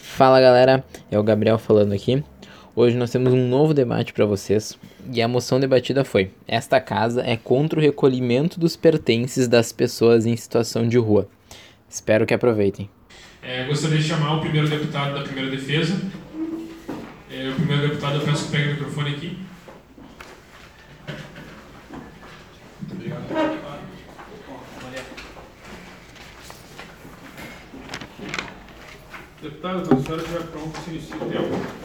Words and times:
Fala 0.00 0.40
galera, 0.40 0.82
é 1.10 1.18
o 1.18 1.22
Gabriel 1.22 1.58
falando 1.58 1.92
aqui. 1.92 2.24
Hoje 2.74 2.96
nós 2.96 3.10
temos 3.10 3.34
um 3.34 3.48
novo 3.48 3.74
debate 3.74 4.14
para 4.14 4.24
vocês 4.24 4.78
e 5.12 5.20
a 5.20 5.28
moção 5.28 5.60
debatida 5.60 6.04
foi: 6.04 6.30
esta 6.48 6.80
casa 6.80 7.22
é 7.24 7.36
contra 7.36 7.78
o 7.78 7.82
recolhimento 7.82 8.58
dos 8.58 8.76
pertences 8.76 9.46
das 9.46 9.72
pessoas 9.72 10.24
em 10.24 10.34
situação 10.34 10.88
de 10.88 10.96
rua. 10.96 11.28
Espero 11.88 12.24
que 12.24 12.32
aproveitem. 12.32 12.88
É, 13.42 13.64
gostaria 13.64 13.98
de 13.98 14.04
chamar 14.04 14.36
o 14.36 14.40
primeiro 14.40 14.68
deputado 14.68 15.14
da 15.14 15.22
primeira 15.22 15.50
defesa. 15.50 15.94
É, 17.30 17.50
o 17.50 17.54
primeiro 17.54 17.88
deputado, 17.88 18.16
eu 18.16 18.22
peço 18.22 18.46
que 18.46 18.52
pegue 18.52 18.68
o 18.68 18.72
microfone 18.72 19.10
aqui. 19.10 19.38
Muito 22.80 22.94
obrigado. 22.94 23.60
Deputado, 29.42 29.88
quando 29.88 30.00
a 30.00 30.02
senhora 30.02 30.22
estiver 30.22 30.42
pronto, 30.48 30.78
se 30.80 30.90
inicia 30.90 31.16
o 31.16 31.20
tempo. 31.20 31.80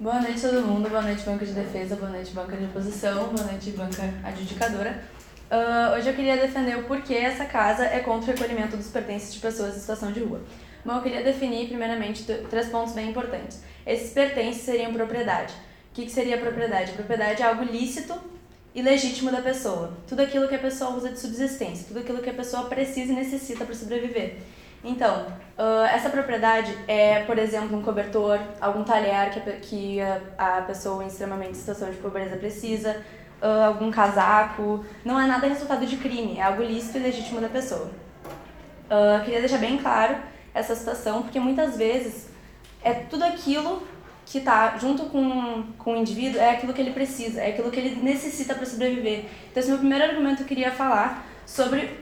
Boa 0.00 0.20
noite 0.20 0.40
todo 0.40 0.66
mundo, 0.66 0.88
boa 0.88 1.02
noite 1.02 1.22
banca 1.22 1.46
de 1.46 1.52
defesa, 1.52 1.94
boa 1.94 2.10
noite 2.10 2.32
banca 2.32 2.56
de 2.56 2.64
oposição, 2.64 3.28
boa 3.28 3.46
noite 3.46 3.70
banca 3.70 4.02
adjudicadora. 4.24 5.04
Uh, 5.48 5.94
hoje 5.96 6.08
eu 6.08 6.14
queria 6.14 6.36
defender 6.36 6.78
o 6.78 6.82
porquê 6.82 7.14
essa 7.14 7.44
casa 7.44 7.84
é 7.84 8.00
contra 8.00 8.32
o 8.32 8.34
recolhimento 8.34 8.76
dos 8.76 8.88
pertences 8.88 9.32
de 9.34 9.38
pessoas 9.38 9.76
em 9.76 9.78
situação 9.78 10.10
de 10.10 10.18
rua. 10.18 10.40
Bom, 10.84 10.96
eu 10.96 11.02
queria 11.02 11.22
definir 11.22 11.68
primeiramente 11.68 12.24
três 12.50 12.68
pontos 12.70 12.92
bem 12.92 13.10
importantes. 13.10 13.62
Esses 13.86 14.12
pertences 14.12 14.62
seriam 14.62 14.92
propriedade 14.92 15.67
que, 15.98 16.06
que 16.06 16.12
seria 16.12 16.36
a 16.36 16.38
propriedade? 16.38 16.92
A 16.92 16.94
propriedade 16.94 17.42
é 17.42 17.44
algo 17.44 17.64
lícito 17.64 18.14
e 18.72 18.80
legítimo 18.80 19.32
da 19.32 19.42
pessoa. 19.42 19.92
Tudo 20.06 20.22
aquilo 20.22 20.46
que 20.46 20.54
a 20.54 20.58
pessoa 20.58 20.92
usa 20.92 21.08
de 21.08 21.18
subsistência, 21.18 21.86
tudo 21.88 21.98
aquilo 21.98 22.18
que 22.18 22.30
a 22.30 22.34
pessoa 22.34 22.66
precisa 22.66 23.12
e 23.12 23.16
necessita 23.16 23.64
para 23.64 23.74
sobreviver. 23.74 24.36
Então, 24.84 25.26
uh, 25.58 25.84
essa 25.90 26.08
propriedade 26.08 26.72
é, 26.86 27.24
por 27.24 27.36
exemplo, 27.36 27.76
um 27.76 27.82
cobertor, 27.82 28.38
algum 28.60 28.84
talher 28.84 29.30
que 29.32 29.38
a, 29.38 29.52
que 29.56 30.00
a, 30.00 30.58
a 30.58 30.62
pessoa 30.62 31.02
em 31.02 31.08
extremamente 31.08 31.56
situação 31.56 31.90
de 31.90 31.96
pobreza 31.96 32.36
precisa, 32.36 33.02
uh, 33.42 33.66
algum 33.66 33.90
casaco. 33.90 34.84
Não 35.04 35.20
é 35.20 35.26
nada 35.26 35.48
resultado 35.48 35.84
de 35.84 35.96
crime, 35.96 36.38
é 36.38 36.42
algo 36.42 36.62
lícito 36.62 36.98
e 36.98 37.00
legítimo 37.00 37.40
da 37.40 37.48
pessoa. 37.48 37.90
Uh, 38.88 39.24
queria 39.24 39.40
deixar 39.40 39.58
bem 39.58 39.76
claro 39.78 40.16
essa 40.54 40.76
situação, 40.76 41.22
porque 41.22 41.40
muitas 41.40 41.76
vezes 41.76 42.28
é 42.84 42.94
tudo 42.94 43.24
aquilo 43.24 43.82
que 44.30 44.38
está 44.38 44.76
junto 44.76 45.04
com, 45.04 45.64
com 45.78 45.94
o 45.94 45.96
indivíduo 45.96 46.38
é 46.38 46.50
aquilo 46.50 46.74
que 46.74 46.82
ele 46.82 46.92
precisa, 46.92 47.40
é 47.40 47.48
aquilo 47.48 47.70
que 47.70 47.80
ele 47.80 48.02
necessita 48.02 48.54
para 48.54 48.66
sobreviver. 48.66 49.24
Então, 49.50 49.60
esse 49.60 49.70
meu 49.70 49.78
primeiro 49.78 50.04
argumento 50.04 50.42
eu 50.42 50.46
queria 50.46 50.70
falar 50.70 51.26
sobre 51.46 51.98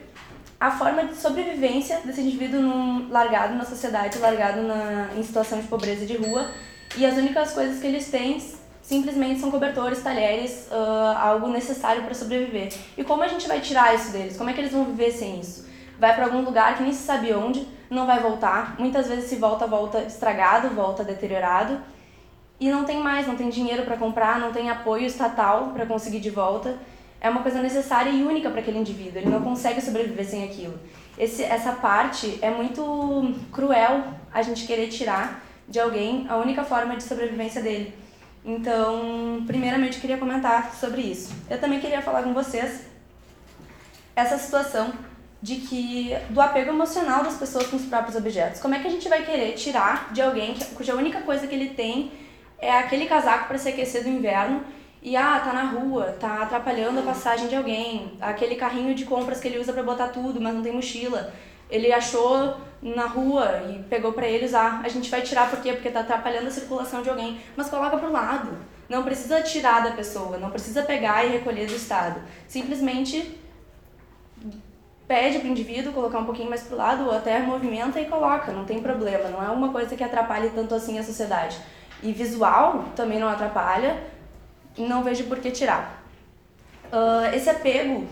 a 0.59 0.73
forma 0.73 1.05
de 1.05 1.15
sobrevivência 1.15 2.01
desse 2.05 2.21
indivíduo 2.21 2.61
num, 2.61 3.09
largado 3.11 3.55
na 3.55 3.65
sociedade, 3.65 4.19
largado 4.19 4.63
na, 4.63 5.11
em 5.17 5.23
situação 5.23 5.61
de 5.61 5.69
pobreza 5.69 6.05
de 6.05 6.17
rua, 6.17 6.51
e 6.97 7.07
as 7.07 7.17
únicas 7.17 7.53
coisas 7.53 7.79
que 7.79 7.87
eles 7.87 8.11
têm 8.11 8.43
simplesmente 8.83 9.39
são 9.39 9.51
cobertores, 9.51 10.03
talheres, 10.03 10.69
uh, 10.71 11.19
algo 11.19 11.49
necessário 11.49 12.03
para 12.03 12.15
sobreviver. 12.15 12.73
E 12.97 13.05
como 13.05 13.23
a 13.23 13.29
gente 13.29 13.47
vai 13.47 13.61
tirar 13.61 13.95
isso 13.95 14.11
deles? 14.11 14.37
Como 14.37 14.51
é 14.51 14.53
que 14.53 14.61
eles 14.61 14.73
vão 14.73 14.85
viver 14.85 15.13
sem 15.13 15.39
isso? 15.39 15.69
Vai 15.99 16.15
para 16.15 16.25
algum 16.25 16.41
lugar 16.41 16.77
que 16.77 16.83
nem 16.83 16.93
se 16.93 17.05
sabe 17.05 17.33
onde, 17.33 17.67
não 17.89 18.07
vai 18.07 18.21
voltar. 18.21 18.77
Muitas 18.79 19.07
vezes 19.07 19.29
se 19.29 19.37
volta, 19.37 19.67
volta 19.67 20.03
estragado, 20.03 20.71
volta 20.71 21.05
deteriorado 21.05 21.81
e 22.59 22.71
não 22.71 22.85
tem 22.85 23.01
mais, 23.01 23.27
não 23.27 23.37
tem 23.37 23.49
dinheiro 23.49 23.85
para 23.85 23.97
comprar, 23.97 24.39
não 24.39 24.53
tem 24.53 24.71
apoio 24.71 25.05
estatal 25.07 25.73
para 25.75 25.87
conseguir 25.87 26.21
de 26.21 26.31
volta. 26.31 26.77
É 27.21 27.29
uma 27.29 27.43
coisa 27.43 27.61
necessária 27.61 28.11
e 28.11 28.23
única 28.23 28.51
para 28.51 28.61
aquele 28.61 28.79
indivíduo, 28.79 29.19
ele 29.19 29.31
não 29.31 29.43
consegue 29.43 29.81
sobreviver 29.81 30.25
sem 30.25 30.45
aquilo. 30.45 30.79
Esse, 31.19 31.43
essa 31.43 31.73
parte 31.73 32.39
é 32.43 32.51
muito 32.51 33.35
cruel 33.53 34.05
a 34.33 34.43
gente 34.43 34.67
querer 34.67 34.89
tirar 34.89 35.43
de 35.69 35.81
alguém 35.81 36.27
a 36.29 36.37
única 36.37 36.63
forma 36.63 36.97
de 36.97 37.03
sobrevivência 37.03 37.63
dele. 37.63 37.95
Então, 38.45 39.43
primeiramente, 39.47 39.97
eu 39.97 40.01
queria 40.01 40.19
comentar 40.19 40.75
sobre 40.75 41.01
isso. 41.01 41.35
Eu 41.51 41.59
também 41.59 41.81
queria 41.81 42.01
falar 42.01 42.23
com 42.23 42.33
vocês 42.33 42.83
essa 44.15 44.39
situação 44.39 44.93
de 45.43 45.57
que 45.57 46.17
do 46.31 46.41
apego 46.41 46.71
emocional 46.71 47.25
das 47.25 47.37
pessoas 47.37 47.67
com 47.67 47.77
os 47.77 47.85
próprios 47.85 48.17
objetos. 48.17 48.61
Como 48.61 48.75
é 48.75 48.79
que 48.79 48.87
a 48.87 48.91
gente 48.91 49.09
vai 49.09 49.25
querer 49.25 49.53
tirar 49.55 50.13
de 50.13 50.23
alguém 50.23 50.55
cuja 50.75 50.95
única 50.95 51.21
coisa 51.23 51.47
que 51.47 51.55
ele 51.55 51.71
tem 51.71 52.13
é 52.59 52.73
aquele 52.73 53.07
casaco 53.07 53.49
para 53.49 53.59
se 53.59 53.69
aquecer 53.69 54.03
do 54.03 54.09
inverno 54.09 54.65
e 55.03 55.17
ah, 55.17 55.41
tá 55.41 55.53
na 55.53 55.65
rua, 55.65 56.17
tá 56.19 56.43
atrapalhando 56.43 56.99
a 56.99 57.03
passagem 57.03 57.49
de 57.49 57.55
alguém, 57.55 58.17
aquele 58.21 58.57
carrinho 58.57 58.95
de 58.95 59.05
compras 59.05 59.41
que 59.41 59.47
ele 59.47 59.59
usa 59.59 59.73
para 59.73 59.83
botar 59.83 60.09
tudo, 60.09 60.41
mas 60.41 60.55
não 60.55 60.63
tem 60.63 60.73
mochila. 60.73 61.33
Ele 61.71 61.93
achou 61.93 62.57
na 62.83 63.07
rua 63.07 63.63
e 63.69 63.83
pegou 63.85 64.13
para 64.13 64.27
ele 64.27 64.47
usar. 64.47 64.81
A 64.85 64.89
gente 64.89 65.11
vai 65.11 65.23
tirar 65.23 65.51
por 65.51 65.61
quê? 65.61 65.73
Porque 65.73 65.91
tá 65.91 66.01
atrapalhando 66.01 66.49
a 66.49 66.51
circulação 66.51 67.03
de 67.03 67.11
alguém, 67.11 67.41
mas 67.57 67.69
coloca 67.69 67.97
pro 67.97 68.11
lado. 68.11 68.59
Não 68.89 69.03
precisa 69.03 69.43
tirar 69.43 69.83
da 69.83 69.93
pessoa, 69.93 70.39
não 70.39 70.51
precisa 70.51 70.83
pegar 70.83 71.25
e 71.25 71.31
recolher 71.31 71.67
do 71.67 71.75
estado. 71.75 72.21
Simplesmente 72.47 73.39
pede 75.07 75.39
pro 75.39 75.49
indivíduo 75.49 75.93
colocar 75.93 76.19
um 76.19 76.25
pouquinho 76.25 76.49
mais 76.49 76.63
pro 76.63 76.77
lado 76.77 77.05
ou 77.05 77.13
até 77.13 77.39
movimenta 77.39 78.01
e 78.01 78.07
coloca, 78.07 78.51
não 78.51 78.65
tem 78.65 78.83
problema, 78.83 79.29
não 79.29 79.43
é 79.43 79.49
uma 79.51 79.71
coisa 79.71 79.95
que 79.95 80.03
atrapalhe 80.03 80.51
tanto 80.51 80.75
assim 80.75 80.99
a 80.99 81.03
sociedade. 81.05 81.57
E 82.03 82.13
visual 82.13 82.85
também 82.95 83.19
não 83.19 83.29
atrapalha, 83.29 84.03
não 84.77 85.03
vejo 85.03 85.25
por 85.25 85.39
que 85.39 85.51
tirar. 85.51 86.03
Uh, 86.87 87.35
esse 87.35 87.49
apego 87.51 88.07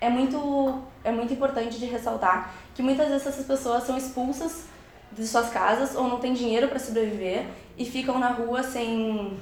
é 0.00 0.08
muito, 0.08 0.82
é 1.02 1.10
muito 1.10 1.32
importante 1.32 1.78
de 1.78 1.86
ressaltar 1.86 2.54
que 2.74 2.82
muitas 2.82 3.08
vezes 3.08 3.26
essas 3.26 3.44
pessoas 3.44 3.84
são 3.84 3.96
expulsas 3.96 4.64
de 5.12 5.26
suas 5.26 5.50
casas 5.50 5.94
ou 5.94 6.08
não 6.08 6.18
têm 6.18 6.32
dinheiro 6.32 6.68
para 6.68 6.78
sobreviver 6.78 7.46
e 7.76 7.84
ficam 7.84 8.18
na 8.18 8.28
rua 8.28 8.62
sem, 8.62 9.36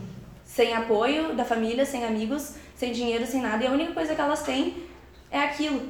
sem 0.45 0.75
apoio 0.75 1.35
da 1.35 1.45
família, 1.45 1.87
sem 1.87 2.05
amigos, 2.05 2.55
sem 2.75 2.93
dinheiro, 2.93 3.27
sem 3.27 3.41
nada, 3.41 3.65
e 3.65 3.67
a 3.67 3.71
única 3.71 3.93
coisa 3.93 4.15
que 4.15 4.21
elas 4.21 4.43
têm 4.43 4.87
é 5.31 5.41
aquilo. 5.41 5.89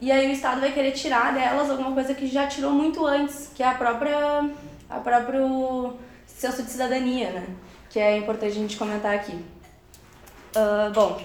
E 0.00 0.12
aí 0.12 0.28
o 0.28 0.32
Estado 0.32 0.60
vai 0.60 0.72
querer 0.72 0.92
tirar 0.92 1.34
delas 1.34 1.68
alguma 1.68 1.92
coisa 1.92 2.14
que 2.14 2.28
já 2.28 2.46
tirou 2.46 2.70
muito 2.70 3.04
antes, 3.04 3.50
que 3.54 3.62
é 3.62 3.66
a 3.66 3.74
própria 3.74 4.48
a 4.88 5.00
próprio 5.00 5.94
senso 6.38 6.62
de 6.62 6.70
cidadania, 6.70 7.30
né? 7.30 7.46
Que 7.90 7.98
é 7.98 8.16
importante 8.16 8.52
a 8.52 8.54
gente 8.54 8.76
comentar 8.76 9.14
aqui. 9.14 9.32
Uh, 9.32 10.92
bom, 10.94 11.20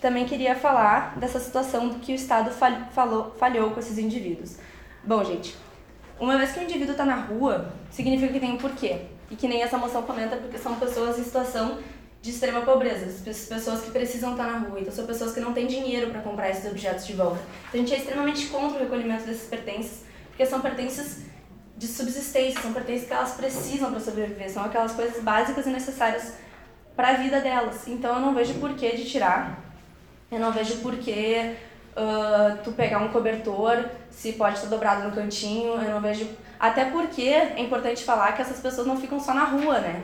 também 0.00 0.24
queria 0.24 0.56
falar 0.56 1.18
dessa 1.18 1.38
situação 1.38 1.88
do 1.88 1.98
que 1.98 2.12
o 2.12 2.14
Estado 2.14 2.50
falou, 2.50 3.30
falhou 3.38 3.70
com 3.70 3.80
esses 3.80 3.98
indivíduos. 3.98 4.56
Bom, 5.04 5.22
gente, 5.22 5.54
uma 6.18 6.36
vez 6.38 6.52
que 6.52 6.60
o 6.60 6.62
indivíduo 6.62 6.92
está 6.92 7.04
na 7.04 7.16
rua, 7.16 7.72
significa 7.90 8.32
que 8.32 8.40
tem 8.40 8.52
um 8.52 8.56
porquê. 8.56 9.02
E 9.30 9.36
que 9.36 9.46
nem 9.46 9.62
essa 9.62 9.76
moção 9.76 10.02
comenta, 10.02 10.36
porque 10.36 10.56
são 10.56 10.76
pessoas 10.76 11.18
em 11.18 11.24
situação 11.24 11.78
de 12.22 12.30
extrema 12.30 12.62
pobreza, 12.62 13.06
pessoas 13.24 13.82
que 13.82 13.90
precisam 13.90 14.32
estar 14.32 14.46
na 14.46 14.58
rua, 14.58 14.80
então 14.80 14.92
são 14.92 15.06
pessoas 15.06 15.32
que 15.32 15.40
não 15.40 15.52
têm 15.52 15.66
dinheiro 15.66 16.10
para 16.10 16.20
comprar 16.20 16.50
esses 16.50 16.68
objetos 16.68 17.06
de 17.06 17.12
volta. 17.12 17.38
Então 17.68 17.74
a 17.74 17.76
gente 17.76 17.94
é 17.94 17.98
extremamente 17.98 18.46
contra 18.46 18.78
o 18.78 18.80
recolhimento 18.80 19.24
desses 19.24 19.46
pertences, 19.46 20.02
porque 20.28 20.44
são 20.44 20.60
pertences 20.60 21.22
de 21.78 21.86
subsistência, 21.86 22.60
são 22.60 22.72
pertences 22.72 23.06
que 23.06 23.14
elas 23.14 23.34
precisam 23.34 23.90
para 23.92 24.00
sobreviver, 24.00 24.50
são 24.50 24.64
aquelas 24.64 24.92
coisas 24.92 25.22
básicas 25.22 25.64
e 25.64 25.70
necessárias 25.70 26.34
para 26.96 27.10
a 27.10 27.12
vida 27.14 27.40
delas. 27.40 27.86
Então 27.86 28.16
eu 28.16 28.20
não 28.20 28.34
vejo 28.34 28.54
porquê 28.54 28.96
de 28.96 29.08
tirar, 29.08 29.62
eu 30.30 30.40
não 30.40 30.50
vejo 30.50 30.78
porquê 30.78 31.54
uh, 31.96 32.58
tu 32.64 32.72
pegar 32.72 32.98
um 32.98 33.08
cobertor, 33.08 33.84
se 34.10 34.32
pode 34.32 34.56
estar 34.56 34.68
dobrado 34.68 35.08
no 35.08 35.14
cantinho, 35.14 35.74
eu 35.74 35.90
não 35.94 36.00
vejo. 36.00 36.28
Até 36.58 36.86
porque 36.86 37.22
é 37.22 37.60
importante 37.60 38.02
falar 38.02 38.32
que 38.32 38.42
essas 38.42 38.58
pessoas 38.58 38.84
não 38.84 39.00
ficam 39.00 39.20
só 39.20 39.32
na 39.32 39.44
rua, 39.44 39.78
né? 39.78 40.02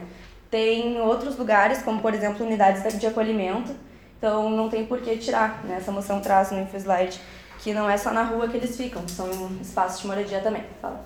Tem 0.49 1.01
outros 1.01 1.37
lugares, 1.37 1.83
como 1.83 2.01
por 2.01 2.15
exemplo 2.15 2.47
unidades 2.47 2.97
de 3.01 3.07
acolhimento, 3.09 3.75
então 4.17 4.49
não 4.49 4.69
tem 4.69 4.87
porquê 4.87 5.17
tirar, 5.17 5.65
né? 5.65 5.79
Essa 5.79 5.91
moção 5.91 6.21
traz 6.21 6.53
no 6.53 6.61
InfoSlide 6.61 7.21
que 7.59 7.73
não 7.73 7.91
é 7.91 7.97
só 7.97 8.13
na 8.13 8.23
rua 8.23 8.47
que 8.47 8.59
eles 8.59 8.77
ficam, 8.77 9.09
são 9.09 9.51
espaços 9.61 10.03
de 10.03 10.07
moradia 10.07 10.41
também. 10.41 10.63
Fala. 10.81 11.05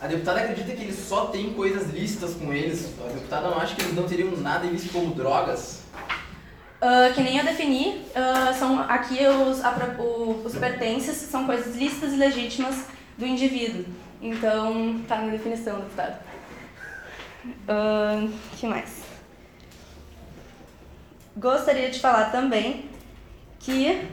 A 0.00 0.06
deputada 0.06 0.40
acredita 0.40 0.72
que 0.72 0.82
eles 0.82 0.98
só 0.98 1.26
têm 1.26 1.54
coisas 1.54 1.90
lícitas 1.90 2.34
com 2.34 2.52
eles. 2.52 2.92
A 3.02 3.12
deputada 3.12 3.48
não 3.48 3.58
acha 3.58 3.74
que 3.74 3.82
eles 3.82 3.94
não 3.94 4.06
teriam 4.06 4.30
nada 4.36 4.66
ilícito 4.66 4.92
como 4.92 5.14
drogas? 5.14 5.82
Uh, 6.82 7.14
que 7.14 7.22
nem 7.22 7.38
eu 7.38 7.44
defini, 7.44 8.04
uh, 8.10 8.52
são 8.58 8.80
aqui 8.80 9.18
os, 9.26 9.64
a, 9.64 9.70
o, 9.98 10.42
os 10.44 10.54
pertences 10.56 11.16
são 11.16 11.46
coisas 11.46 11.74
lícitas 11.74 12.12
e 12.12 12.16
legítimas 12.16 12.84
do 13.16 13.24
indivíduo. 13.24 13.86
Então, 14.20 15.00
tá 15.08 15.16
na 15.16 15.32
definição, 15.32 15.80
deputado. 15.80 16.18
O 17.44 18.26
uh, 18.26 18.32
que 18.56 18.66
mais? 18.66 19.02
Gostaria 21.36 21.90
de 21.90 22.00
falar 22.00 22.30
também 22.30 22.90
que 23.58 24.06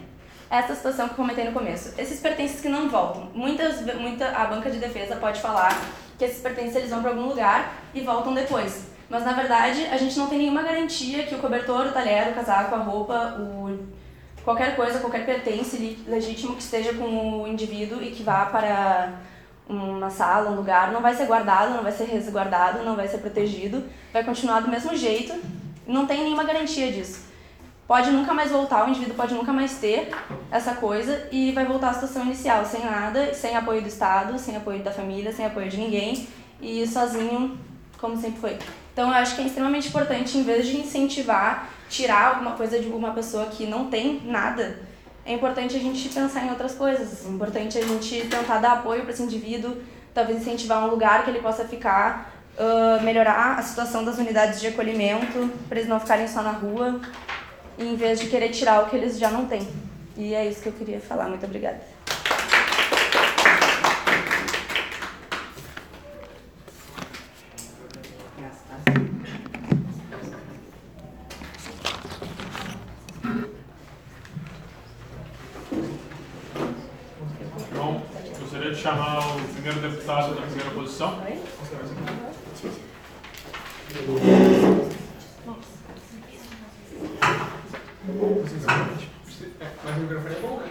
essa 0.51 0.75
situação 0.75 1.07
que 1.07 1.13
eu 1.13 1.15
comentei 1.15 1.45
no 1.45 1.53
começo. 1.53 1.93
Esses 1.97 2.19
pertences 2.19 2.59
que 2.59 2.67
não 2.67 2.89
voltam. 2.89 3.29
Muitas, 3.33 3.81
muita, 3.95 4.27
a 4.37 4.45
banca 4.45 4.69
de 4.69 4.79
defesa 4.79 5.15
pode 5.15 5.39
falar 5.39 5.73
que 6.19 6.25
esses 6.25 6.41
pertences 6.41 6.75
eles 6.75 6.89
vão 6.89 7.01
para 7.01 7.11
algum 7.11 7.25
lugar 7.25 7.73
e 7.93 8.01
voltam 8.01 8.33
depois. 8.33 8.87
Mas 9.09 9.23
na 9.23 9.31
verdade, 9.31 9.85
a 9.85 9.95
gente 9.95 10.19
não 10.19 10.27
tem 10.27 10.39
nenhuma 10.39 10.61
garantia 10.61 11.23
que 11.23 11.33
o 11.33 11.39
cobertor, 11.39 11.87
o 11.87 11.91
talher, 11.93 12.31
o 12.31 12.33
casaco, 12.33 12.75
a 12.75 12.79
roupa, 12.79 13.37
o 13.39 13.79
qualquer 14.43 14.75
coisa, 14.75 14.99
qualquer 14.99 15.25
pertence 15.25 15.97
legítimo 16.05 16.55
que 16.55 16.63
esteja 16.63 16.93
com 16.93 17.43
o 17.43 17.47
indivíduo 17.47 18.03
e 18.03 18.11
que 18.11 18.23
vá 18.23 18.45
para 18.45 19.13
uma 19.69 20.09
sala, 20.09 20.51
um 20.51 20.55
lugar, 20.55 20.91
não 20.91 21.01
vai 21.01 21.13
ser 21.13 21.27
guardado, 21.27 21.73
não 21.73 21.83
vai 21.83 21.93
ser 21.93 22.05
resguardado, 22.05 22.83
não 22.83 22.95
vai 22.97 23.07
ser 23.07 23.19
protegido, 23.19 23.83
vai 24.11 24.23
continuar 24.23 24.59
do 24.59 24.67
mesmo 24.67 24.93
jeito, 24.97 25.33
não 25.87 26.05
tem 26.05 26.23
nenhuma 26.23 26.43
garantia 26.43 26.91
disso. 26.91 27.30
Pode 27.87 28.09
nunca 28.09 28.33
mais 28.33 28.51
voltar, 28.51 28.85
o 28.85 28.89
indivíduo 28.89 29.15
pode 29.15 29.33
nunca 29.33 29.51
mais 29.51 29.77
ter 29.77 30.11
essa 30.49 30.75
coisa 30.75 31.27
e 31.31 31.51
vai 31.51 31.65
voltar 31.65 31.89
à 31.89 31.93
situação 31.93 32.23
inicial, 32.23 32.65
sem 32.65 32.85
nada, 32.85 33.33
sem 33.33 33.55
apoio 33.55 33.81
do 33.81 33.87
Estado, 33.87 34.39
sem 34.39 34.55
apoio 34.55 34.81
da 34.81 34.91
família, 34.91 35.33
sem 35.33 35.45
apoio 35.45 35.69
de 35.69 35.77
ninguém 35.77 36.27
e 36.61 36.87
sozinho, 36.87 37.59
como 37.99 38.15
sempre 38.15 38.39
foi. 38.39 38.57
Então 38.93 39.09
eu 39.09 39.15
acho 39.15 39.35
que 39.35 39.41
é 39.41 39.45
extremamente 39.45 39.89
importante, 39.89 40.37
em 40.37 40.43
vez 40.43 40.67
de 40.67 40.77
incentivar, 40.77 41.69
tirar 41.89 42.35
alguma 42.35 42.51
coisa 42.51 42.79
de 42.79 42.87
uma 42.87 43.11
pessoa 43.11 43.47
que 43.47 43.65
não 43.65 43.89
tem 43.89 44.21
nada, 44.23 44.79
é 45.25 45.33
importante 45.33 45.75
a 45.75 45.79
gente 45.79 46.09
pensar 46.09 46.45
em 46.45 46.49
outras 46.49 46.73
coisas. 46.73 47.25
É 47.25 47.29
importante 47.29 47.77
a 47.77 47.81
gente 47.81 48.27
tentar 48.27 48.57
dar 48.57 48.73
apoio 48.73 49.03
para 49.03 49.11
esse 49.11 49.21
indivíduo, 49.21 49.77
talvez 50.13 50.41
incentivar 50.41 50.83
um 50.83 50.89
lugar 50.89 51.23
que 51.23 51.29
ele 51.29 51.39
possa 51.39 51.65
ficar, 51.65 52.33
uh, 52.57 53.03
melhorar 53.03 53.57
a 53.57 53.61
situação 53.61 54.03
das 54.03 54.17
unidades 54.17 54.59
de 54.59 54.67
acolhimento, 54.67 55.49
para 55.69 55.77
eles 55.77 55.89
não 55.89 55.99
ficarem 55.99 56.27
só 56.27 56.41
na 56.41 56.51
rua, 56.51 56.99
em 57.77 57.95
vez 57.95 58.19
de 58.19 58.27
querer 58.27 58.49
tirar 58.49 58.83
o 58.83 58.89
que 58.89 58.95
eles 58.95 59.17
já 59.17 59.29
não 59.29 59.45
têm. 59.45 59.67
E 60.17 60.33
é 60.33 60.45
isso 60.47 60.61
que 60.61 60.69
eu 60.69 60.73
queria 60.73 60.99
falar. 60.99 61.27
Muito 61.27 61.45
obrigada. 61.45 61.81
chamar 78.81 79.19
o 79.19 79.39
primeiro 79.53 79.79
deputado 79.79 80.33
da 80.33 80.41
primeira 80.41 80.71
posição. 80.71 81.19
Mas 89.83 89.97
o 89.97 89.99
microfone 89.99 90.35
é 90.35 90.39
bom, 90.39 90.57
né? 90.57 90.69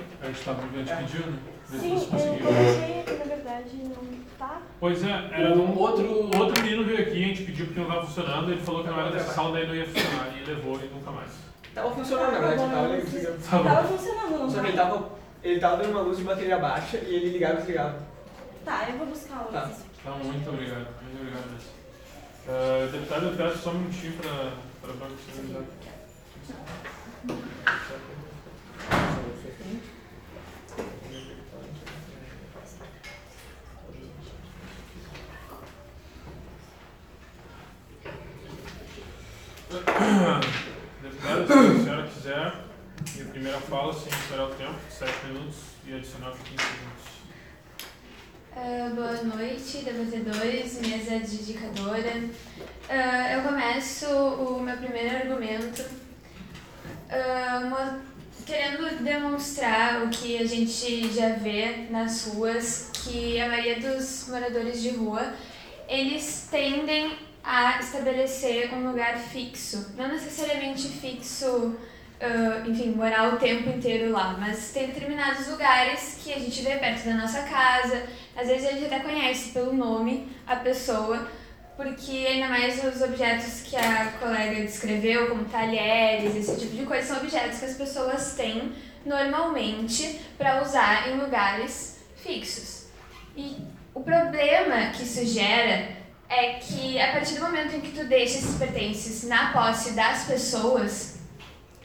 A 0.50 0.52
gente 0.52 0.80
estava 0.80 1.02
pedindo, 1.02 1.30
né? 1.30 1.38
Sim, 1.66 1.92
eu 1.92 2.50
achei 2.50 3.02
que 3.04 3.12
na 3.12 3.24
verdade 3.36 3.76
não 3.76 4.24
tá. 4.38 4.62
Pois 4.80 5.04
é, 5.04 5.30
era 5.32 5.54
um 5.54 5.78
outro, 5.78 6.30
outro 6.36 6.62
menino 6.62 6.84
veio 6.84 7.00
aqui, 7.00 7.24
a 7.24 7.28
gente 7.28 7.42
pediu 7.44 7.66
porque 7.66 7.80
não 7.80 7.88
estava 7.88 8.06
funcionando, 8.06 8.50
ele 8.50 8.60
falou 8.60 8.82
que 8.82 8.90
não 8.90 9.00
era 9.00 9.10
dessa 9.10 9.32
sala, 9.32 9.52
daí 9.52 9.66
não 9.66 9.74
ia 9.74 9.86
funcionar, 9.86 10.36
e 10.36 10.44
levou 10.44 10.80
e 10.80 10.88
nunca 10.88 11.10
mais. 11.10 11.30
Tava 11.74 11.90
funcionando, 11.92 12.32
na 12.32 12.38
verdade, 12.38 12.70
tava 12.70 12.88
ligado. 12.88 13.64
Tava 13.64 13.88
funcionando, 13.88 14.38
não 14.38 14.50
Só 14.50 14.60
que 14.60 14.66
ele 14.66 14.76
tava, 14.76 15.10
ele 15.42 15.60
tava 15.60 15.76
dando 15.76 15.90
uma 15.90 16.00
luz 16.00 16.18
de 16.18 16.24
bateria 16.24 16.58
baixa 16.58 16.96
e 16.98 17.14
ele 17.14 17.30
ligava 17.30 17.54
e 17.54 17.56
desligava. 17.58 17.98
Tá, 18.64 18.86
eu 18.90 18.98
vou 18.98 19.06
buscar 19.06 19.42
o 19.42 19.52
tá. 19.52 19.70
Tá, 20.02 20.10
muito 20.10 20.50
obrigado. 20.50 20.88
Muito 21.02 21.20
obrigado 21.20 21.52
mesmo. 21.52 21.80
Uh, 22.48 22.90
deputado, 22.90 23.26
eu 23.26 23.36
peço 23.36 23.58
só 23.58 23.70
um 23.70 23.74
minutinho 23.74 24.14
para 24.14 24.52
para 24.80 24.94
banco 24.94 25.16
finalizar. 25.16 25.62
Deputado, 41.02 41.46
se 41.46 41.52
a 41.52 41.84
senhora 41.84 42.08
quiser, 42.08 42.64
minha 43.14 43.26
primeira 43.26 43.60
fala, 43.60 43.92
sem 43.92 44.08
esperar 44.08 44.46
o 44.46 44.54
tempo, 44.54 44.74
7 44.88 45.26
minutos, 45.26 45.56
e 45.86 45.94
adicionar 45.94 46.32
15 46.32 46.50
minutos. 46.50 47.10
Uh, 48.52 48.94
boa 48.94 49.22
noite, 49.36 49.84
debatedores, 50.04 50.80
mesa 50.80 51.18
dedicadora. 51.18 52.16
Uh, 52.88 53.34
eu 53.34 53.42
começo 53.42 54.06
o 54.06 54.60
meu 54.60 54.76
primeiro 54.76 55.16
argumento 55.16 55.82
uh, 57.10 58.00
querendo 58.46 59.02
demonstrar 59.04 60.02
o 60.02 60.08
que 60.08 60.38
a 60.38 60.46
gente 60.46 61.12
já 61.12 61.30
vê 61.30 61.86
nas 61.90 62.26
ruas, 62.26 62.90
que 63.04 63.40
a 63.40 63.48
maioria 63.48 63.80
dos 63.80 64.26
moradores 64.28 64.82
de 64.82 64.90
rua, 64.90 65.34
eles 65.88 66.48
tendem 66.50 67.16
a 67.44 67.78
estabelecer 67.78 68.72
um 68.74 68.90
lugar 68.90 69.18
fixo, 69.18 69.94
não 69.96 70.08
necessariamente 70.08 70.88
fixo 70.88 71.76
uh, 72.20 72.70
enfim, 72.70 72.90
morar 72.90 73.34
o 73.34 73.38
tempo 73.38 73.68
inteiro 73.70 74.12
lá, 74.12 74.36
mas 74.38 74.70
tem 74.72 74.88
determinados 74.88 75.48
lugares 75.48 76.18
que 76.22 76.32
a 76.32 76.38
gente 76.38 76.62
vê 76.62 76.76
perto 76.76 77.04
da 77.04 77.14
nossa 77.14 77.42
casa, 77.42 78.04
às 78.36 78.46
vezes 78.46 78.68
a 78.68 78.72
gente 78.72 78.86
até 78.86 79.00
conhece 79.00 79.50
pelo 79.50 79.72
nome 79.72 80.28
a 80.46 80.56
pessoa, 80.56 81.28
porque 81.76 82.26
ainda 82.26 82.48
mais 82.48 82.82
os 82.84 83.00
objetos 83.00 83.62
que 83.62 83.74
a 83.74 84.12
colega 84.20 84.60
descreveu, 84.60 85.28
como 85.28 85.46
talheres, 85.46 86.36
esse 86.36 86.60
tipo 86.60 86.76
de 86.76 86.84
coisa, 86.84 87.06
são 87.06 87.16
objetos 87.18 87.58
que 87.58 87.64
as 87.64 87.76
pessoas 87.76 88.34
têm 88.34 88.72
normalmente 89.04 90.20
para 90.36 90.62
usar 90.62 91.08
em 91.08 91.18
lugares 91.18 92.00
fixos. 92.16 92.88
E 93.34 93.56
o 93.94 94.00
problema 94.00 94.90
que 94.92 95.04
isso 95.04 95.24
gera 95.24 96.00
é 96.28 96.54
que 96.60 97.00
a 97.00 97.12
partir 97.12 97.34
do 97.34 97.40
momento 97.40 97.74
em 97.74 97.80
que 97.80 97.92
tu 97.92 98.04
deixa 98.04 98.38
esses 98.38 98.56
pertences 98.56 99.24
na 99.24 99.52
posse 99.52 99.92
das 99.92 100.24
pessoas, 100.24 101.09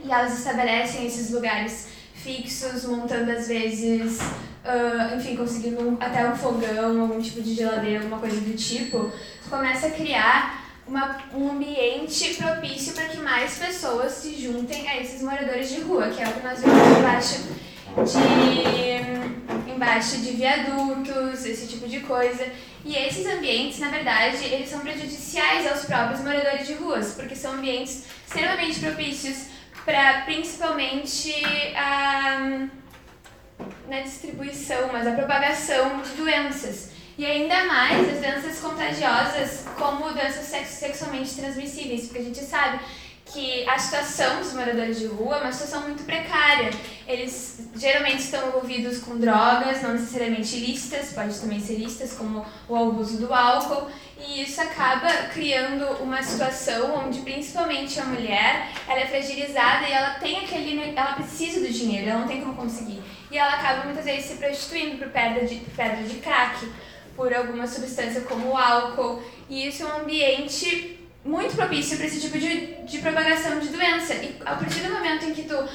e 0.06 0.12
elas 0.12 0.38
estabelecem 0.38 1.06
esses 1.06 1.31
lugares 1.31 1.88
fixos, 2.13 2.86
montando 2.86 3.31
às 3.31 3.48
vezes, 3.48 4.19
uh, 4.19 5.16
enfim, 5.18 5.36
conseguindo 5.36 5.98
até 6.00 6.28
um 6.28 6.36
fogão, 6.36 7.02
algum 7.02 7.22
tipo 7.22 7.42
de 7.42 7.54
geladeira, 7.54 8.00
alguma 8.00 8.19
coisa 8.19 8.40
do 8.40 8.56
tipo, 8.56 9.12
começa 9.50 9.88
a 9.88 9.92
criar 9.92 10.66
uma, 10.88 11.18
um 11.34 11.52
ambiente 11.52 12.36
propício 12.36 12.94
para 12.94 13.06
que 13.06 13.18
mais 13.18 13.57
pessoas 13.57 14.12
se 14.13 14.36
juntem 14.36 14.88
a 14.88 15.02
esses 15.02 15.22
moradores 15.22 15.69
de 15.69 15.81
rua, 15.81 16.10
que 16.10 16.22
é 16.22 16.28
o 16.28 16.34
que 16.34 16.44
nós 16.44 16.60
vemos 16.62 16.98
embaixo 16.98 17.44
de, 18.04 19.72
embaixo 19.72 20.18
de 20.18 20.31
viadutos, 20.31 21.46
esse 21.46 21.68
tipo 21.68 21.88
de 21.88 22.01
coisa. 22.01 22.48
E 22.84 22.96
esses 22.96 23.25
ambientes, 23.25 23.80
na 23.80 23.90
verdade, 23.90 24.46
eles 24.46 24.69
são 24.69 24.80
prejudiciais 24.80 25.66
aos 25.72 25.86
próprios 25.86 26.22
moradores 26.22 26.68
de 26.68 26.74
ruas, 26.74 27.13
porque 27.13 27.36
são 27.36 27.54
ambientes 27.54 28.04
extremamente 28.28 28.80
propícios 28.80 29.55
para 29.86 30.22
principalmente 30.22 31.34
a 31.75 32.68
na 33.88 34.00
distribuição, 34.01 34.89
mas 34.92 35.08
a 35.08 35.12
propagação 35.12 36.01
de 36.01 36.10
doenças. 36.12 36.89
E 37.18 37.25
ainda 37.25 37.65
mais 37.65 38.10
as 38.10 38.20
doenças 38.20 38.60
contagiosas, 38.60 39.65
como 39.77 40.12
doenças 40.12 40.46
sexualmente 40.68 41.36
transmissíveis, 41.36 42.06
porque 42.06 42.20
a 42.20 42.24
gente 42.24 42.39
sabe 42.39 42.80
que 43.36 43.68
a 43.68 43.77
situação 43.77 44.39
dos 44.39 44.54
moradores 44.54 44.98
de 44.98 45.08
rua 45.08 45.36
é 45.36 45.42
uma 45.42 45.51
situação 45.51 45.82
muito 45.82 46.04
precária. 46.04 46.72
Eles 47.06 47.68
geralmente 47.75 48.20
estão 48.20 48.48
envolvidos 48.48 49.00
com 49.00 49.20
drogas, 49.20 49.82
não 49.82 49.92
necessariamente 49.92 50.56
ilícitas, 50.56 51.12
pode 51.12 51.38
também 51.38 51.60
ser 51.60 51.74
ilícitas, 51.74 52.13
como 52.13 52.46
o 52.70 52.75
abuso 52.75 53.18
do 53.18 53.34
álcool, 53.34 53.92
e 54.18 54.42
isso 54.42 54.62
acaba 54.62 55.10
criando 55.34 55.86
uma 56.01 56.24
situação 56.24 57.06
onde 57.06 57.20
principalmente 57.20 58.00
a 58.00 58.06
mulher, 58.06 58.70
ela 58.88 59.01
é 59.01 59.06
fragilizada 59.06 59.86
e 59.86 59.92
ela 59.92 60.12
tem 60.12 60.38
aquele 60.39 60.94
ela 60.96 61.13
precisa 61.13 61.60
do 61.60 61.68
dinheiro, 61.68 62.10
ela 62.10 62.22
não 62.22 62.27
tem 62.27 62.39
como 62.39 62.56
conseguir. 62.56 63.04
E 63.30 63.38
ela 63.38 63.54
acaba 63.56 63.84
muitas 63.84 64.06
vezes 64.06 64.32
se 64.32 64.36
prostituindo 64.38 64.98
por 64.98 65.10
pedra 65.10 65.46
de 65.46 65.56
pedra 65.75 66.04
de 66.04 66.15
crack, 66.20 66.72
por 67.18 67.34
alguma 67.34 67.68
substância 67.68 68.22
como 68.22 68.51
o 68.51 68.58
álcool, 68.58 69.22
e 69.50 69.68
isso 69.68 69.84
é 69.84 69.86
um 69.88 70.01
ambiente 70.01 70.95
muito 71.25 71.55
propício 71.55 71.98
para 71.98 72.05
esse 72.05 72.22
tipo 72.22 72.38
de, 72.38 72.84
de 72.84 73.00
propagação 73.00 73.60
de 73.60 73.70
doença. 73.70 74.13
E 74.13 74.39
a 74.46 74.55
partir 74.55 74.82
do 74.82 74.94
momento 74.94 75.25
em 75.25 75.34
que 75.34 75.44
tu 75.44 75.67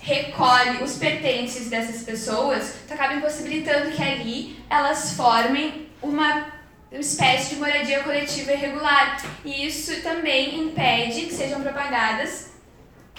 recolhe 0.00 0.82
os 0.82 0.98
pertences 0.98 1.70
dessas 1.70 2.02
pessoas, 2.02 2.76
tu 2.86 2.92
acaba 2.92 3.14
impossibilitando 3.14 3.90
que 3.90 4.02
ali 4.02 4.62
elas 4.68 5.14
formem 5.14 5.88
uma 6.02 6.46
espécie 6.92 7.54
de 7.54 7.60
moradia 7.60 8.02
coletiva 8.02 8.52
irregular. 8.52 9.22
E 9.44 9.66
isso 9.66 10.02
também 10.02 10.66
impede 10.66 11.26
que 11.26 11.32
sejam 11.32 11.62
propagadas 11.62 12.52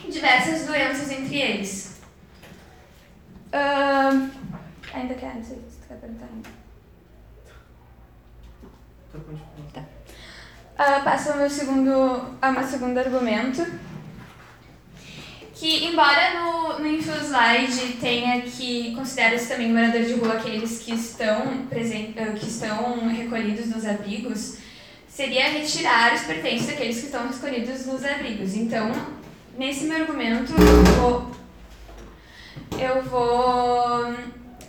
diversas 0.07 0.65
doenças 0.65 1.11
entre 1.11 1.37
eles. 1.37 2.01
Uh, 3.47 4.29
ainda 4.93 5.13
quer, 5.15 5.35
não 5.35 5.43
sei 5.43 5.57
se 5.67 5.77
tu 5.81 5.87
quer 5.87 5.95
perguntar. 5.95 6.27
Tá. 9.73 9.90
Uh, 10.79 11.03
passa 11.03 11.31
ao 11.31 11.37
meu 11.37 11.49
segundo, 11.49 11.91
ao 12.41 12.51
meu 12.51 12.63
segundo 12.63 12.97
argumento 12.97 13.65
que 15.61 15.85
embora 15.85 16.39
no, 16.39 16.79
no 16.79 16.87
tenha 18.01 18.41
que 18.41 18.95
considera-se 18.95 19.47
também 19.47 19.71
morador 19.71 20.01
de 20.01 20.13
rua 20.13 20.33
aqueles 20.33 20.79
que 20.79 20.91
estão, 20.91 21.67
ah, 22.17 22.31
que 22.33 22.47
estão 22.47 23.07
recolhidos 23.07 23.67
nos 23.67 23.85
abrigos, 23.85 24.57
seria 25.07 25.49
retirar 25.49 26.15
os 26.15 26.21
pertences 26.21 26.65
daqueles 26.65 26.99
que 26.99 27.05
estão 27.05 27.29
escolhidos 27.29 27.85
nos 27.85 28.03
abrigos. 28.03 28.55
Então, 28.55 28.91
nesse 29.55 29.83
meu 29.83 29.97
argumento, 29.97 30.51
eu 30.51 30.83
vou. 30.95 31.31
Eu 32.79 33.03
vou. 33.03 34.15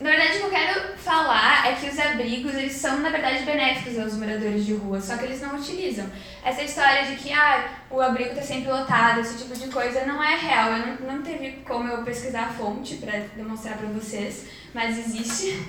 Na 0.02 0.11
verdade, 0.11 0.37
o 0.37 0.40
que 0.40 0.47
eu 0.47 0.50
quero 0.50 0.97
falar 0.97 1.64
é 1.64 1.75
que 1.76 1.88
os 1.88 1.97
abrigos, 1.97 2.54
eles 2.54 2.73
são, 2.73 2.99
na 2.99 3.09
verdade, 3.09 3.44
benéficos 3.44 3.97
aos 4.00 4.14
moradores 4.14 4.66
de 4.66 4.75
rua, 4.75 5.00
só 5.00 5.16
que 5.16 5.26
eles 5.26 5.40
não 5.40 5.54
utilizam. 5.54 6.11
Essa 6.44 6.64
história 6.64 7.04
de 7.04 7.14
que 7.14 7.32
ah, 7.32 7.68
o 7.88 8.00
abrigo 8.00 8.30
está 8.30 8.42
sempre 8.42 8.73
lotado, 8.73 9.21
esse 9.21 9.38
tipo 9.38 9.56
de 9.56 9.68
coisa, 9.68 10.04
não 10.04 10.21
é 10.21 10.35
real. 10.35 10.73
Eu 10.73 10.87
não, 10.87 11.14
não 11.14 11.23
teve 11.23 11.62
como 11.64 11.88
eu 11.88 12.02
pesquisar 12.02 12.47
a 12.47 12.49
fonte 12.49 12.97
para 12.97 13.12
demonstrar 13.37 13.78
para 13.78 13.87
vocês, 13.90 14.47
mas 14.75 14.99
existe. 14.99 15.62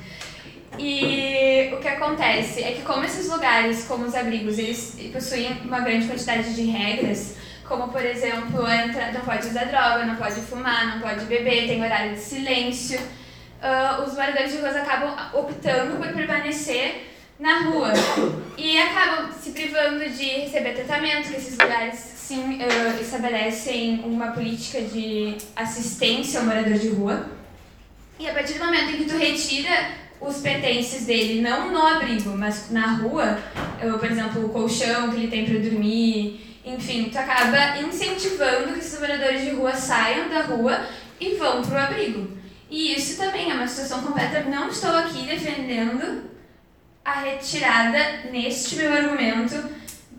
E 0.79 1.71
o 1.71 1.77
que 1.77 1.87
acontece 1.87 2.63
é 2.63 2.71
que 2.71 2.81
como 2.81 3.03
esses 3.03 3.29
lugares, 3.29 3.85
como 3.85 4.03
os 4.03 4.15
abrigos, 4.15 4.57
eles 4.57 4.97
possuem 5.13 5.61
uma 5.63 5.81
grande 5.81 6.07
quantidade 6.07 6.55
de 6.55 6.63
regras, 6.63 7.35
como 7.67 7.89
por 7.89 8.03
exemplo, 8.03 8.67
entra, 8.67 9.11
não 9.11 9.21
pode 9.21 9.45
usar 9.45 9.65
droga, 9.65 10.05
não 10.05 10.15
pode 10.15 10.41
fumar, 10.41 10.95
não 10.95 11.07
pode 11.07 11.23
beber, 11.25 11.67
tem 11.67 11.83
horário 11.83 12.13
de 12.13 12.19
silêncio, 12.19 12.99
uh, 13.63 14.03
os 14.03 14.13
moradores 14.13 14.51
de 14.51 14.58
ruas 14.60 14.75
acabam 14.75 15.15
optando 15.34 15.96
por 15.98 16.08
permanecer 16.13 17.10
na 17.39 17.62
rua 17.62 17.91
e 18.58 18.79
acabam 18.79 19.32
se 19.32 19.51
privando 19.51 20.08
de 20.10 20.25
receber 20.25 20.74
tratamento, 20.74 21.29
que 21.29 21.38
esses 21.38 21.58
lugares 21.58 21.96
sim 21.96 22.60
uh, 22.62 23.01
estabelecem 23.01 24.01
uma 24.05 24.32
política 24.32 24.82
de 24.82 25.38
assistência 25.55 26.41
ao 26.41 26.46
morador 26.46 26.74
de 26.74 26.89
rua. 26.89 27.25
E 28.20 28.29
a 28.29 28.34
partir 28.34 28.60
do 28.60 28.65
momento 28.65 28.91
em 28.91 28.98
que 28.98 29.05
tu 29.05 29.17
retira 29.17 30.03
os 30.22 30.38
pertences 30.38 31.05
dele, 31.05 31.41
não 31.41 31.72
no 31.72 31.82
abrigo, 31.86 32.29
mas 32.38 32.70
na 32.72 32.93
rua, 32.93 33.38
eu, 33.82 33.98
por 33.98 34.10
exemplo, 34.10 34.46
o 34.46 34.50
colchão 34.50 35.10
que 35.10 35.17
ele 35.17 35.27
tem 35.27 35.46
para 35.46 35.60
dormir, 35.60 36.62
enfim, 36.63 37.10
tu 37.10 37.17
acaba 37.17 37.77
incentivando 37.79 38.72
que 38.72 38.79
esses 38.79 38.98
moradores 39.00 39.41
de 39.41 39.50
rua 39.50 39.74
saiam 39.74 40.29
da 40.29 40.43
rua 40.43 40.86
e 41.20 41.36
vão 41.36 41.62
para 41.62 41.75
o 41.75 41.84
abrigo. 41.84 42.42
E 42.70 42.96
isso 42.96 43.17
também 43.17 43.51
é 43.51 43.53
uma 43.53 43.67
situação 43.67 44.01
completa. 44.03 44.41
Não 44.43 44.70
estou 44.70 44.91
aqui 44.91 45.25
defendendo 45.25 46.29
a 47.03 47.22
retirada, 47.22 48.29
neste 48.32 48.75
meu 48.75 48.91
argumento, 48.91 49.55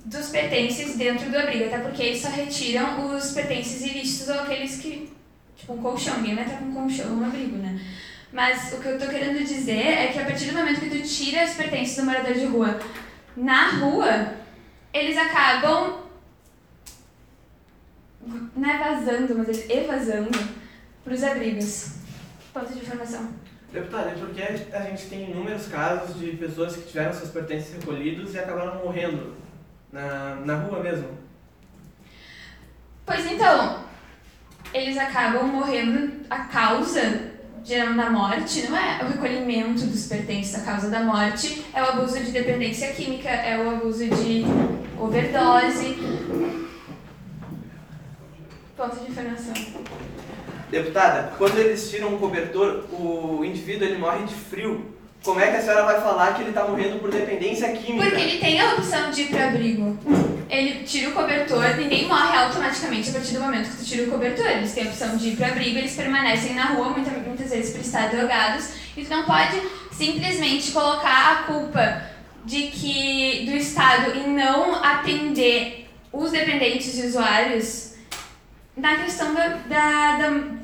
dos 0.04 0.28
pertences 0.28 0.96
dentro 0.96 1.30
do 1.30 1.38
abrigo, 1.38 1.64
até 1.66 1.78
porque 1.78 2.02
eles 2.02 2.20
só 2.20 2.28
retiram 2.28 3.14
os 3.14 3.32
pertences 3.32 3.82
ilícitos 3.82 4.28
ou 4.28 4.40
aqueles 4.40 4.78
que. 4.78 5.12
Tipo 5.56 5.74
um 5.74 5.82
colchão, 5.82 6.16
ninguém 6.16 6.34
vai 6.34 6.44
estar 6.44 6.58
com 6.58 6.64
um 6.66 6.74
colchão 6.74 7.16
no 7.16 7.24
abrigo, 7.24 7.56
né? 7.56 7.80
Mas 8.32 8.72
o 8.72 8.80
que 8.80 8.88
eu 8.88 8.98
tô 8.98 9.06
querendo 9.06 9.44
dizer 9.44 9.78
é 9.78 10.06
que 10.08 10.18
a 10.18 10.24
partir 10.24 10.46
do 10.46 10.58
momento 10.58 10.80
que 10.80 10.90
tu 10.90 11.08
tira 11.08 11.44
os 11.44 11.52
pertences 11.52 11.96
do 11.96 12.04
morador 12.04 12.34
de 12.34 12.44
rua 12.46 12.80
na 13.36 13.70
rua, 13.70 14.34
eles 14.92 15.16
acabam 15.16 16.04
não 18.56 18.70
é 18.70 18.78
vazando, 18.78 19.34
mas 19.36 19.48
eles 19.48 19.70
evasando 19.70 20.30
para 21.02 21.14
os 21.14 21.22
abrigos. 21.22 21.93
Ponto 22.54 22.72
de 22.72 22.78
informação. 22.78 23.30
Deputado, 23.72 24.10
é 24.10 24.12
porque 24.12 24.42
a 24.72 24.82
gente 24.82 25.06
tem 25.06 25.30
inúmeros 25.30 25.66
casos 25.66 26.16
de 26.16 26.36
pessoas 26.36 26.76
que 26.76 26.86
tiveram 26.86 27.12
seus 27.12 27.30
pertences 27.30 27.74
recolhidos 27.74 28.32
e 28.32 28.38
acabaram 28.38 28.84
morrendo 28.84 29.34
na, 29.90 30.36
na 30.36 30.54
rua 30.60 30.80
mesmo. 30.80 31.08
Pois 33.04 33.26
então, 33.30 33.84
eles 34.72 34.96
acabam 34.96 35.48
morrendo 35.48 36.24
a 36.30 36.44
causa 36.44 37.34
gerando 37.64 37.98
a 37.98 38.10
morte 38.10 38.68
não 38.68 38.76
é 38.76 39.02
o 39.02 39.08
recolhimento 39.08 39.86
dos 39.86 40.06
pertences, 40.06 40.54
a 40.54 40.64
causa 40.64 40.90
da 40.90 41.00
morte 41.00 41.64
é 41.72 41.82
o 41.82 41.86
abuso 41.86 42.22
de 42.22 42.30
dependência 42.30 42.92
química, 42.92 43.30
é 43.30 43.58
o 43.64 43.70
abuso 43.70 44.06
de 44.06 44.44
overdose. 45.00 45.96
Ponto 48.76 48.96
de 48.96 49.10
informação. 49.10 49.54
Deputada, 50.74 51.32
quando 51.38 51.56
eles 51.56 51.88
tiram 51.88 52.12
um 52.12 52.18
cobertor, 52.18 52.82
o 52.90 53.44
indivíduo 53.44 53.86
ele 53.86 53.96
morre 53.96 54.24
de 54.24 54.34
frio. 54.34 54.92
Como 55.22 55.38
é 55.38 55.48
que 55.48 55.58
a 55.58 55.62
senhora 55.62 55.84
vai 55.84 56.00
falar 56.00 56.34
que 56.34 56.42
ele 56.42 56.48
está 56.48 56.64
morrendo 56.64 56.98
por 56.98 57.12
dependência 57.12 57.70
química? 57.70 58.04
Porque 58.04 58.20
ele 58.20 58.38
tem 58.40 58.60
a 58.60 58.74
opção 58.74 59.08
de 59.12 59.22
ir 59.22 59.28
para 59.28 59.50
abrigo. 59.50 59.96
Ele 60.50 60.82
tira 60.82 61.10
o 61.10 61.12
cobertor, 61.12 61.76
ninguém 61.76 62.08
morre 62.08 62.36
automaticamente 62.36 63.08
a 63.08 63.12
partir 63.12 63.34
do 63.34 63.40
momento 63.40 63.70
que 63.70 63.76
tu 63.76 63.84
tira 63.84 64.08
o 64.08 64.10
cobertor. 64.10 64.46
Eles 64.46 64.74
têm 64.74 64.88
a 64.88 64.88
opção 64.88 65.16
de 65.16 65.28
ir 65.28 65.36
para 65.36 65.46
abrigo, 65.46 65.78
eles 65.78 65.94
permanecem 65.94 66.54
na 66.54 66.64
rua, 66.64 66.88
muitas, 66.88 67.12
muitas 67.24 67.50
vezes 67.50 67.72
por 67.72 67.80
estar 67.80 68.10
drogados, 68.10 68.70
e 68.96 69.04
tu 69.04 69.10
não 69.10 69.24
pode 69.24 69.62
simplesmente 69.92 70.72
colocar 70.72 71.32
a 71.32 71.52
culpa 71.52 72.02
de 72.44 72.62
que 72.62 73.46
do 73.48 73.56
Estado 73.56 74.18
em 74.18 74.28
não 74.34 74.84
atender 74.84 75.88
os 76.12 76.32
dependentes 76.32 76.98
e 76.98 77.06
usuários 77.06 77.94
na 78.76 78.96
questão 78.96 79.32
da, 79.32 79.48
da, 79.68 80.16
da 80.16 80.63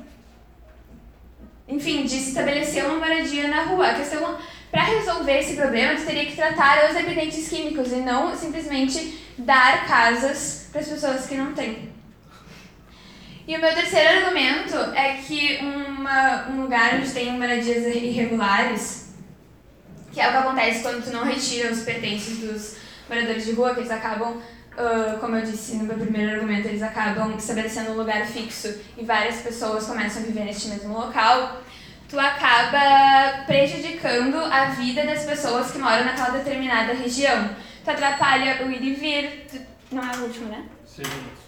enfim, 1.71 2.05
de 2.05 2.17
estabelecer 2.17 2.85
uma 2.85 2.97
moradia 2.97 3.49
na 3.49 3.62
rua. 3.62 3.89
A 3.89 3.95
questão, 3.95 4.37
para 4.71 4.83
resolver 4.83 5.39
esse 5.39 5.55
problema, 5.55 5.97
você 5.97 6.07
teria 6.07 6.27
que 6.27 6.37
tratar 6.37 6.89
os 6.89 6.97
dependentes 6.97 7.49
químicos 7.49 7.93
e 7.93 7.97
não 7.97 8.37
simplesmente 8.37 9.21
dar 9.39 9.87
casas 9.87 10.69
para 10.73 10.81
as 10.81 10.89
pessoas 10.89 11.27
que 11.27 11.37
não 11.37 11.53
têm. 11.55 11.91
E 13.47 13.57
o 13.57 13.61
meu 13.61 13.75
terceiro 13.75 14.27
argumento 14.27 14.77
é 14.95 15.15
que 15.15 15.59
uma, 15.59 16.49
um 16.50 16.62
lugar 16.62 16.95
onde 16.95 17.11
tem 17.11 17.33
moradias 17.33 17.85
irregulares, 17.97 19.15
que 20.12 20.21
é 20.21 20.29
o 20.29 20.31
que 20.31 20.37
acontece 20.37 20.83
quando 20.83 21.05
tu 21.05 21.11
não 21.11 21.25
retira 21.25 21.73
os 21.73 21.83
pertences 21.83 22.39
dos 22.39 22.77
moradores 23.09 23.45
de 23.45 23.53
rua, 23.53 23.75
que 23.75 23.81
eles 23.81 23.91
acabam 23.91 24.41
Uh, 24.73 25.19
como 25.19 25.37
eu 25.37 25.43
disse 25.43 25.77
no 25.77 25.85
meu 25.85 25.97
primeiro 25.97 26.33
argumento, 26.33 26.69
eles 26.69 26.83
acabam 26.83 27.37
estabelecendo 27.37 27.91
um 27.91 27.97
lugar 27.97 28.25
fixo 28.25 28.81
e 28.97 29.05
várias 29.05 29.43
pessoas 29.43 29.87
começam 29.87 30.23
a 30.23 30.27
viver 30.27 30.45
neste 30.45 30.69
mesmo 30.69 30.95
local, 30.95 31.61
tu 32.09 32.19
acaba 32.19 33.45
prejudicando 33.47 34.37
a 34.37 34.67
vida 34.67 35.05
das 35.05 35.25
pessoas 35.25 35.71
que 35.71 35.79
moram 35.79 36.05
naquela 36.05 36.31
determinada 36.31 36.95
região. 36.95 37.50
Tu 37.85 37.91
atrapalha 37.91 38.65
o 38.65 38.71
ir 38.71 38.83
e 38.83 38.95
vir. 38.95 39.47
Tu... 39.50 39.61
Não 39.95 40.03
é 40.03 40.17
o 40.17 40.23
último, 40.23 40.49
né? 40.49 40.65
Minutos. 40.99 41.45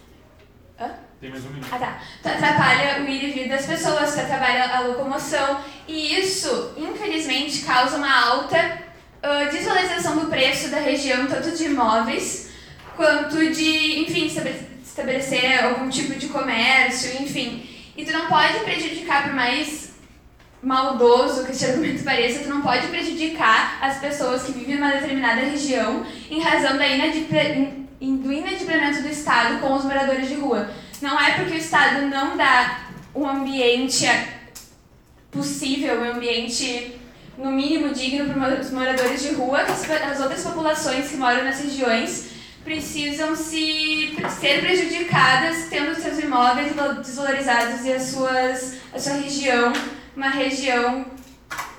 Hã? 0.79 0.91
Tem 1.19 1.29
mais 1.29 1.45
um 1.45 1.49
minuto. 1.49 1.69
Ah, 1.71 1.79
tá. 1.79 2.01
Tu 2.21 2.27
atrapalha 2.27 3.01
o 3.01 3.07
ir 3.07 3.29
e 3.29 3.31
vir 3.31 3.49
das 3.49 3.65
pessoas, 3.65 4.13
tu 4.13 4.21
atrapalha 4.21 4.65
a 4.75 4.79
locomoção. 4.81 5.61
E 5.87 6.19
isso, 6.19 6.73
infelizmente, 6.77 7.63
causa 7.63 7.97
uma 7.97 8.25
alta 8.27 8.57
uh, 9.23 9.51
desvalorização 9.51 10.17
do 10.17 10.27
preço 10.27 10.69
da 10.69 10.79
região, 10.79 11.25
tanto 11.27 11.51
de 11.51 11.65
imóveis 11.65 12.52
quanto 12.95 13.37
de, 13.51 13.99
enfim, 14.01 14.25
estabelecer 14.83 15.63
algum 15.63 15.89
tipo 15.89 16.13
de 16.15 16.27
comércio, 16.27 17.21
enfim. 17.21 17.67
E 17.95 18.05
tu 18.05 18.11
não 18.11 18.27
pode 18.27 18.59
prejudicar, 18.59 19.23
por 19.23 19.33
mais 19.33 19.93
maldoso 20.61 21.45
que 21.45 21.51
esse 21.51 21.65
argumento 21.65 22.03
pareça, 22.03 22.43
tu 22.43 22.49
não 22.49 22.61
pode 22.61 22.87
prejudicar 22.87 23.77
as 23.81 23.97
pessoas 23.97 24.43
que 24.43 24.53
vivem 24.53 24.75
numa 24.75 24.91
determinada 24.91 25.41
região 25.41 26.05
em 26.31 26.39
razão 26.39 26.77
da 26.77 26.87
inadipre, 26.87 27.85
do 27.99 28.31
inadimplemento 28.31 29.01
do 29.01 29.09
Estado 29.09 29.59
com 29.59 29.73
os 29.73 29.83
moradores 29.83 30.27
de 30.27 30.35
rua. 30.35 30.69
Não 31.01 31.19
é 31.19 31.31
porque 31.31 31.53
o 31.53 31.57
Estado 31.57 32.07
não 32.07 32.37
dá 32.37 32.87
um 33.13 33.27
ambiente 33.27 34.07
possível, 35.29 35.99
um 35.99 36.11
ambiente 36.13 36.95
no 37.37 37.51
mínimo 37.51 37.93
digno 37.93 38.33
para 38.33 38.59
os 38.59 38.71
moradores 38.71 39.21
de 39.21 39.33
rua, 39.33 39.63
que 39.63 39.91
as 39.91 40.19
outras 40.19 40.43
populações 40.43 41.09
que 41.09 41.17
moram 41.17 41.43
nas 41.43 41.59
regiões 41.59 42.32
precisam 42.63 43.35
se 43.35 44.15
ser 44.39 44.61
prejudicadas 44.61 45.67
tendo 45.69 45.93
seus 45.95 46.19
imóveis 46.19 46.73
desvalorizados 47.05 47.85
e 47.85 47.91
as 47.91 48.03
suas, 48.03 48.77
a 48.93 48.99
sua 48.99 49.13
região 49.13 49.73
uma 50.15 50.29
região 50.29 51.05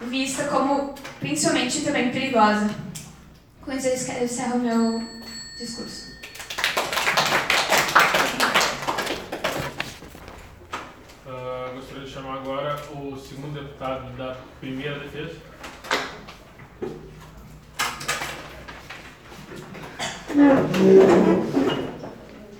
vista 0.03 0.45
como 0.45 0.95
principalmente 1.21 1.83
também 1.83 2.11
perigosa. 2.11 2.69
Com 3.63 3.73
isso 3.73 3.89
eu 3.89 4.25
encerro 4.25 4.57
o 4.57 4.59
meu 4.59 5.09
discurso. 5.59 6.15
Uh, 11.27 11.75
gostaria 11.75 12.05
de 12.05 12.11
chamar 12.11 12.35
agora 12.35 12.77
o 12.93 13.17
segundo 13.17 13.55
deputado 13.55 14.15
da 14.17 14.37
primeira 14.61 14.99
defesa. 14.99 15.55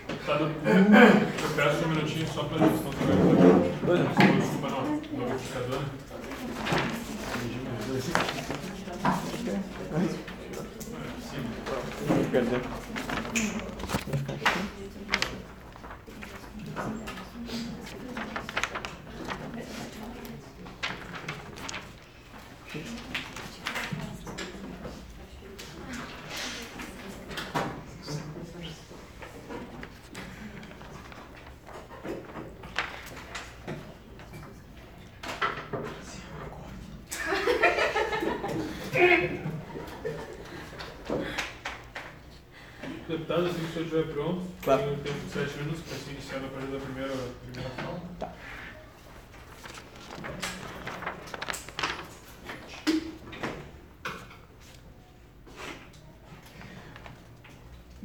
Deputado, 0.07 0.45
eu 0.45 1.49
peço 1.57 1.85
um 1.85 1.89
minutinho 1.89 2.29
só 2.29 2.45
para 2.45 2.65
a 2.65 2.69
gente 2.69 2.85
não 2.85 2.93
Desculpa, 4.39 4.69
não. 4.69 4.83
No 4.85 5.25
liquidificador. 5.25 5.81
Sim. 11.21 11.43
Perdão. 12.31 12.61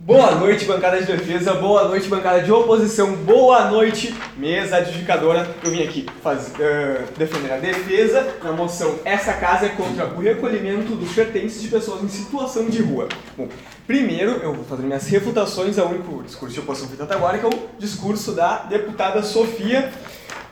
Boa 0.09 0.31
noite, 0.31 0.65
bancada 0.65 0.99
de 0.99 1.05
defesa. 1.05 1.53
Boa 1.53 1.87
noite, 1.87 2.09
bancada 2.09 2.41
de 2.41 2.51
oposição. 2.51 3.13
Boa 3.13 3.69
noite, 3.69 4.11
mesa 4.35 4.77
adjudicadora. 4.77 5.55
Eu 5.63 5.69
vim 5.69 5.83
aqui 5.83 6.07
faz, 6.23 6.51
eh, 6.59 7.05
defender 7.15 7.53
a 7.53 7.57
defesa 7.57 8.27
na 8.43 8.51
moção 8.51 8.97
Essa 9.05 9.33
Casa 9.33 9.67
é 9.67 9.69
contra 9.69 10.07
o 10.07 10.19
recolhimento 10.19 10.95
dos 10.95 11.13
pertences 11.13 11.61
de 11.61 11.67
pessoas 11.67 12.03
em 12.03 12.09
situação 12.09 12.65
de 12.67 12.81
rua. 12.81 13.07
Bom, 13.37 13.49
primeiro 13.85 14.31
eu 14.41 14.51
vou 14.51 14.65
fazer 14.65 14.81
minhas 14.81 15.05
refutações 15.05 15.77
ao 15.77 15.89
único 15.89 16.23
discurso 16.23 16.55
de 16.55 16.59
oposição 16.59 16.87
feito 16.87 17.03
até 17.03 17.13
agora, 17.13 17.37
que 17.37 17.45
é 17.45 17.47
o 17.47 17.69
discurso 17.77 18.31
da 18.31 18.63
deputada 18.63 19.21
Sofia, 19.21 19.93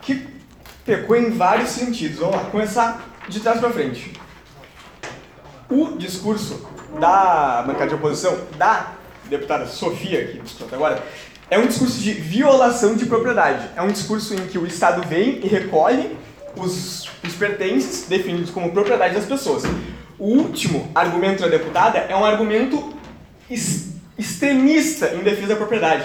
que 0.02 0.24
pecou 0.84 1.16
em 1.16 1.30
vários 1.30 1.70
sentidos. 1.70 2.20
Vamos 2.20 2.36
lá, 2.36 2.44
começar 2.44 3.08
de 3.28 3.40
trás 3.40 3.58
para 3.58 3.70
frente. 3.70 4.12
O 5.68 5.98
discurso 5.98 6.64
da 7.00 7.64
bancada 7.66 7.88
de 7.88 7.96
oposição, 7.96 8.38
da 8.56 8.97
deputada 9.28 9.66
Sofia, 9.66 10.26
que 10.28 10.38
discutiu 10.40 10.66
até 10.66 10.76
agora, 10.76 11.02
é 11.50 11.58
um 11.58 11.66
discurso 11.66 11.98
de 12.00 12.12
violação 12.12 12.94
de 12.94 13.06
propriedade. 13.06 13.68
É 13.76 13.82
um 13.82 13.88
discurso 13.88 14.34
em 14.34 14.46
que 14.46 14.58
o 14.58 14.66
Estado 14.66 15.06
vem 15.08 15.40
e 15.42 15.48
recolhe 15.48 16.16
os, 16.56 17.08
os 17.24 17.34
pertences 17.38 18.06
definidos 18.08 18.50
como 18.50 18.70
propriedade 18.72 19.14
das 19.14 19.24
pessoas. 19.24 19.62
O 20.18 20.26
último 20.26 20.90
argumento 20.94 21.40
da 21.42 21.48
deputada 21.48 21.98
é 21.98 22.14
um 22.16 22.24
argumento 22.24 22.92
ex- 23.50 23.88
extremista 24.18 25.14
em 25.14 25.20
defesa 25.22 25.48
da 25.48 25.56
propriedade, 25.56 26.04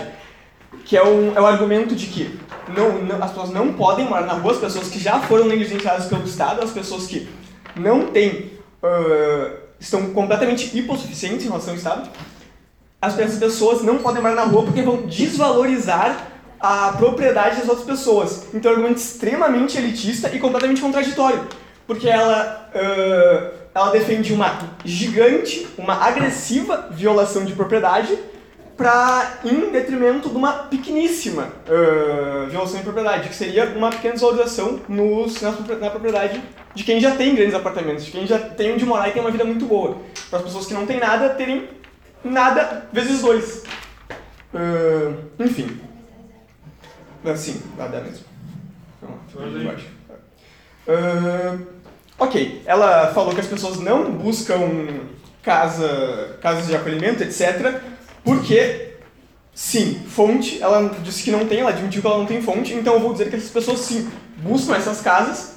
que 0.86 0.96
é, 0.96 1.04
um, 1.04 1.36
é 1.36 1.42
o 1.42 1.46
argumento 1.46 1.96
de 1.96 2.06
que 2.08 2.40
não, 2.76 3.00
não- 3.02 3.22
as 3.24 3.32
pessoas 3.32 3.50
não 3.50 3.74
podem 3.74 4.06
morar 4.06 4.26
na 4.26 4.34
rua, 4.34 4.54
as 4.54 4.60
pessoas 4.60 4.88
que 4.88 5.00
já 5.00 5.20
foram 5.22 5.46
negligenciadas 5.46 6.06
pelo 6.06 6.24
Estado, 6.26 6.64
as 6.64 6.72
pessoas 6.72 7.06
que 7.08 7.28
não 7.76 8.08
têm, 8.08 8.52
ah, 8.84 9.52
estão 9.80 10.12
completamente 10.14 10.78
hipossuficientes 10.78 11.46
em 11.46 11.50
relação 11.50 11.72
ao 11.72 11.78
Estado, 11.78 12.10
as 13.04 13.16
pessoas 13.16 13.82
não 13.84 13.98
podem 13.98 14.22
morar 14.22 14.36
na 14.36 14.44
rua 14.44 14.64
porque 14.64 14.82
vão 14.82 15.02
desvalorizar 15.02 16.26
a 16.58 16.94
propriedade 16.94 17.58
das 17.58 17.68
outras 17.68 17.86
pessoas. 17.86 18.48
Então 18.54 18.72
é 18.72 18.74
um 18.74 18.78
argumento 18.78 19.00
extremamente 19.00 19.78
elitista 19.78 20.34
e 20.34 20.40
completamente 20.40 20.80
contraditório. 20.80 21.46
Porque 21.86 22.08
ela, 22.08 22.70
ah, 22.74 23.52
ela 23.76 23.90
defende 23.90 24.32
uma 24.32 24.58
gigante, 24.86 25.68
uma 25.78 25.96
agressiva 25.96 26.88
violação 26.92 27.44
de 27.44 27.52
propriedade 27.52 28.18
pra, 28.78 29.40
em 29.44 29.70
detrimento 29.70 30.30
de 30.30 30.38
uma 30.38 30.54
pequeníssima 30.54 31.50
ah, 31.68 32.48
violação 32.50 32.78
de 32.78 32.84
propriedade, 32.84 33.28
que 33.28 33.36
seria 33.36 33.66
uma 33.76 33.90
pequena 33.90 34.14
desvalorização 34.14 34.80
nos, 34.88 35.42
na, 35.42 35.52
na 35.52 35.90
propriedade 35.90 36.42
de 36.74 36.86
quem 36.86 37.02
já 37.02 37.12
tem 37.12 37.36
grandes 37.36 37.54
apartamentos, 37.54 38.06
de 38.06 38.12
quem 38.12 38.26
já 38.26 38.40
tem 38.40 38.72
onde 38.72 38.86
morar 38.86 39.10
e 39.10 39.12
tem 39.12 39.22
uma 39.22 39.30
vida 39.30 39.44
muito 39.44 39.66
boa. 39.66 39.98
Para 40.30 40.40
as 40.40 40.46
pessoas 40.46 40.66
que 40.66 40.74
não 40.74 40.86
têm 40.86 41.02
nada 41.02 41.32
terem 41.32 41.83
nada 42.24 42.88
vezes 42.92 43.22
dois. 43.22 43.64
Ah, 44.54 45.14
enfim. 45.40 45.80
Assim, 47.26 47.62
nada 47.78 48.02
mesmo. 48.02 48.26
Ah, 50.88 51.58
ok, 52.20 52.62
ela 52.66 53.14
falou 53.14 53.34
que 53.34 53.42
as 53.42 53.48
pessoas 53.48 53.80
não 53.80 54.12
buscam 54.12 54.60
casa, 55.42 56.38
casas 56.42 56.68
de 56.68 56.76
acolhimento, 56.76 57.24
etc. 57.24 57.82
Porque, 58.24 58.96
sim, 59.54 60.02
fonte, 60.08 60.62
ela 60.62 60.90
disse 61.04 61.24
que 61.24 61.32
não 61.32 61.46
tem, 61.46 61.60
ela 61.60 61.72
admitiu 61.72 62.02
que 62.02 62.08
ela 62.08 62.18
não 62.18 62.26
tem 62.26 62.42
fonte, 62.42 62.74
então 62.74 62.94
eu 62.94 63.00
vou 63.00 63.12
dizer 63.12 63.30
que 63.30 63.36
essas 63.36 63.50
pessoas, 63.50 63.80
sim, 63.80 64.10
buscam 64.38 64.76
essas 64.76 65.02
casas, 65.02 65.56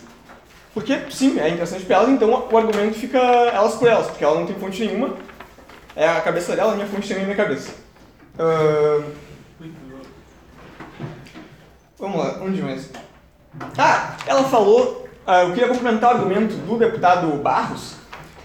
porque, 0.75 0.99
sim, 1.11 1.39
é 1.39 1.49
interessante 1.49 1.85
para 1.85 1.97
elas, 1.97 2.11
então 2.11 2.49
o 2.51 2.59
argumento 2.59 2.95
fica 2.95 3.19
elas 3.19 3.77
por 3.77 3.89
elas, 3.89 4.09
porque 4.09 4.25
ela 4.25 4.41
não 4.41 4.47
tem 4.47 4.57
fonte 4.57 4.85
nenhuma, 4.85 5.17
é 5.97 6.07
a 6.09 6.21
cabeça 6.21 6.55
dela, 6.55 6.75
minha 6.75 6.87
fonte 6.87 7.09
também 7.09 7.23
é 7.23 7.27
minha 7.27 7.37
cabeça. 7.37 7.73
Ah, 8.39 9.03
vamos 11.99 12.19
lá, 12.19 12.39
onde 12.43 12.63
mais? 12.63 12.91
Ah, 13.79 14.17
ela 14.27 14.45
falou, 14.45 15.09
ah, 15.27 15.43
eu 15.45 15.55
queria 15.55 15.69
complementar 15.69 16.13
o 16.15 16.19
argumento 16.19 16.55
do 16.55 16.77
deputado 16.79 17.29
Barros, 17.43 17.95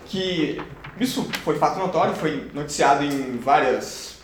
que 0.06 0.62
isso 1.00 1.30
foi 1.44 1.58
fato 1.58 1.78
notório, 1.80 2.16
foi 2.16 2.50
noticiado 2.54 3.04
em 3.04 3.38
várias 3.38 4.20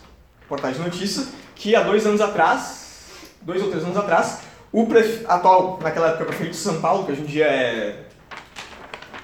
portais 0.48 0.78
de 0.78 0.82
notícias, 0.84 1.30
que 1.56 1.76
há 1.76 1.82
dois 1.84 2.06
anos 2.06 2.22
atrás, 2.22 3.08
dois 3.42 3.62
ou 3.62 3.70
três 3.70 3.84
anos 3.84 3.98
atrás, 3.98 4.40
o 4.72 4.86
prefe- 4.86 5.26
atual, 5.28 5.80
naquela 5.82 6.10
época, 6.10 6.26
prefeito 6.26 6.52
de 6.52 6.58
São 6.58 6.80
Paulo, 6.80 7.06
que 7.06 7.12
hoje 7.12 7.22
em 7.22 7.26
dia 7.26 7.46
é 7.46 8.04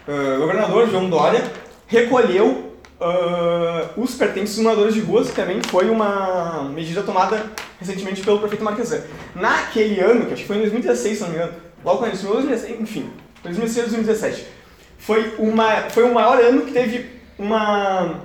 ah, 0.08 0.38
governador, 0.40 0.90
João 0.90 1.10
Dória, 1.10 1.42
recolheu 1.88 2.73
ah, 3.04 3.90
os 3.98 4.16
pertences 4.16 4.56
dos 4.56 4.64
moradores 4.64 4.94
de 4.94 5.02
ruas, 5.02 5.30
também 5.32 5.60
foi 5.68 5.90
uma 5.90 6.70
medida 6.74 7.04
tomada 7.04 7.52
recentemente 7.80 8.22
pelo 8.22 8.40
prefeito 8.40 8.64
Marquesan. 8.64 9.02
Naquele 9.36 10.00
ano, 10.00 10.26
que 10.26 10.34
acho 10.34 10.42
que 10.44 10.48
foi 10.48 10.58
em 10.58 10.62
2016, 10.62 11.18
se 11.18 11.22
não 11.24 11.30
me 11.30 11.36
engano, 11.36 11.54
logo 11.84 11.98
quando 12.00 12.08
ele 12.10 12.16
assumiu, 12.18 12.36
2016, 12.36 12.82
enfim, 12.82 13.10
2016 13.44 13.92
2017, 13.92 14.48
foi, 14.98 15.34
uma, 15.38 15.90
foi 15.90 16.04
o 16.04 16.14
maior 16.14 16.40
ano 16.40 16.62
que 16.62 16.72
teve, 16.72 17.10
uma, 17.38 18.22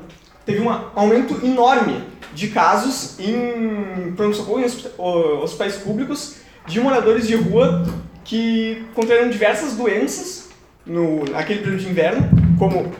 teve 0.46 0.60
um 0.60 0.70
aumento 0.94 1.44
enorme 1.44 2.04
de 2.32 2.48
casos 2.48 3.18
em 3.18 4.12
pronto-socorro 4.16 4.60
em 4.60 4.64
hospi- 4.64 4.90
ho- 4.96 5.42
hospitais 5.42 5.76
públicos 5.76 6.36
de 6.68 6.78
moradores 6.80 7.26
de 7.26 7.34
rua 7.34 7.84
que 8.24 8.84
contraíram 8.94 9.28
diversas 9.30 9.72
doenças 9.72 10.50
no, 10.86 11.24
naquele 11.24 11.60
período 11.60 11.80
de 11.80 11.88
inverno, 11.88 12.28
como 12.58 12.92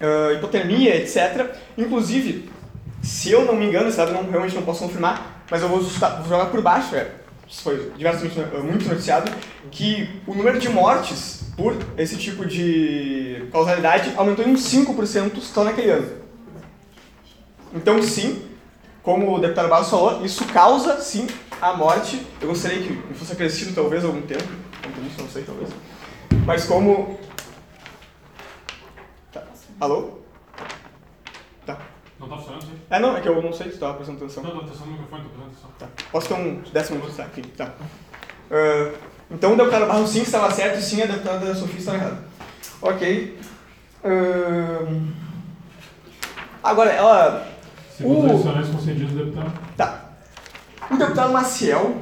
ah, 0.00 0.32
hipotermia, 0.34 0.96
etc. 0.96 1.54
Inclusive, 1.76 2.48
se 3.02 3.30
eu 3.30 3.44
não 3.44 3.54
me 3.56 3.66
engano, 3.66 3.88
eu 3.90 4.12
não, 4.12 4.28
realmente 4.30 4.54
não 4.54 4.62
posso 4.62 4.80
confirmar, 4.80 5.44
mas 5.50 5.62
eu 5.62 5.68
vou, 5.68 5.80
vou 5.80 6.28
jogar 6.28 6.46
por 6.46 6.60
baixo, 6.60 6.94
é, 6.96 7.10
isso 7.48 7.62
foi 7.62 7.92
diversamente 7.96 8.38
no- 8.38 8.64
muito 8.64 8.88
noticiado, 8.88 9.30
que 9.70 10.08
o 10.26 10.34
número 10.34 10.58
de 10.58 10.68
mortes 10.68 11.44
por 11.56 11.76
esse 11.96 12.16
tipo 12.16 12.44
de 12.44 13.46
causalidade 13.52 14.12
aumentou 14.16 14.44
em 14.44 14.50
uns 14.52 14.60
5% 14.62 15.40
só 15.40 15.64
naquele 15.64 15.90
ano. 15.90 16.08
Então, 17.74 18.02
sim, 18.02 18.42
como 19.02 19.34
o 19.34 19.38
deputado 19.38 19.68
Barros 19.68 19.88
falou, 19.88 20.24
isso 20.24 20.44
causa, 20.46 21.00
sim, 21.00 21.26
a 21.60 21.72
morte. 21.74 22.20
Eu 22.40 22.48
gostaria 22.48 22.78
que 22.82 23.14
fosse 23.14 23.32
acrescido, 23.32 23.72
talvez, 23.74 24.04
algum 24.04 24.22
tempo, 24.22 24.44
não 25.18 25.28
sei, 25.28 25.42
talvez. 25.44 25.68
Mas 26.44 26.64
como... 26.64 27.18
Tá. 29.78 29.84
Alô? 29.84 30.18
Tá. 31.66 31.78
Não 32.18 32.28
tá 32.28 32.36
funcionando, 32.36 32.62
sim? 32.62 32.78
É, 32.88 32.98
não, 32.98 33.16
é 33.16 33.20
que 33.20 33.28
eu 33.28 33.42
não 33.42 33.52
sei 33.52 33.68
se 33.68 33.74
estava 33.74 33.94
prestando 33.94 34.24
atenção. 34.24 34.42
Não, 34.42 34.50
tô 34.52 34.60
atenção 34.64 34.86
no 34.86 34.92
microfone, 34.92 35.22
tô 35.24 35.28
prestando 35.28 35.50
atenção. 35.52 35.70
Tá. 35.78 35.86
Posso 36.10 36.28
ter 36.28 36.34
um 36.34 36.62
décimo 36.72 36.98
minuto, 36.98 37.16
tá? 37.16 37.24
Enfim, 37.24 37.42
tá. 37.56 37.72
Ah, 38.50 38.92
então 39.30 39.52
o 39.52 39.56
deputado 39.56 39.86
Barros 39.86 40.10
sim 40.10 40.22
estava 40.22 40.50
certo 40.50 40.78
e 40.78 40.82
sim 40.82 41.02
a 41.02 41.06
deputada 41.06 41.54
Sofia 41.54 41.78
estava 41.78 41.96
errada. 41.98 42.18
Ok. 42.80 43.38
Ahn, 44.04 45.10
agora, 46.62 46.90
ela... 46.92 47.46
Segundo 47.96 48.28
Uh. 48.28 48.30
adicionais 48.32 48.68
concedidos, 48.68 49.12
deputado. 49.14 49.52
Tá. 49.76 50.04
O 50.90 50.96
deputado 50.96 51.32
Maciel 51.32 51.96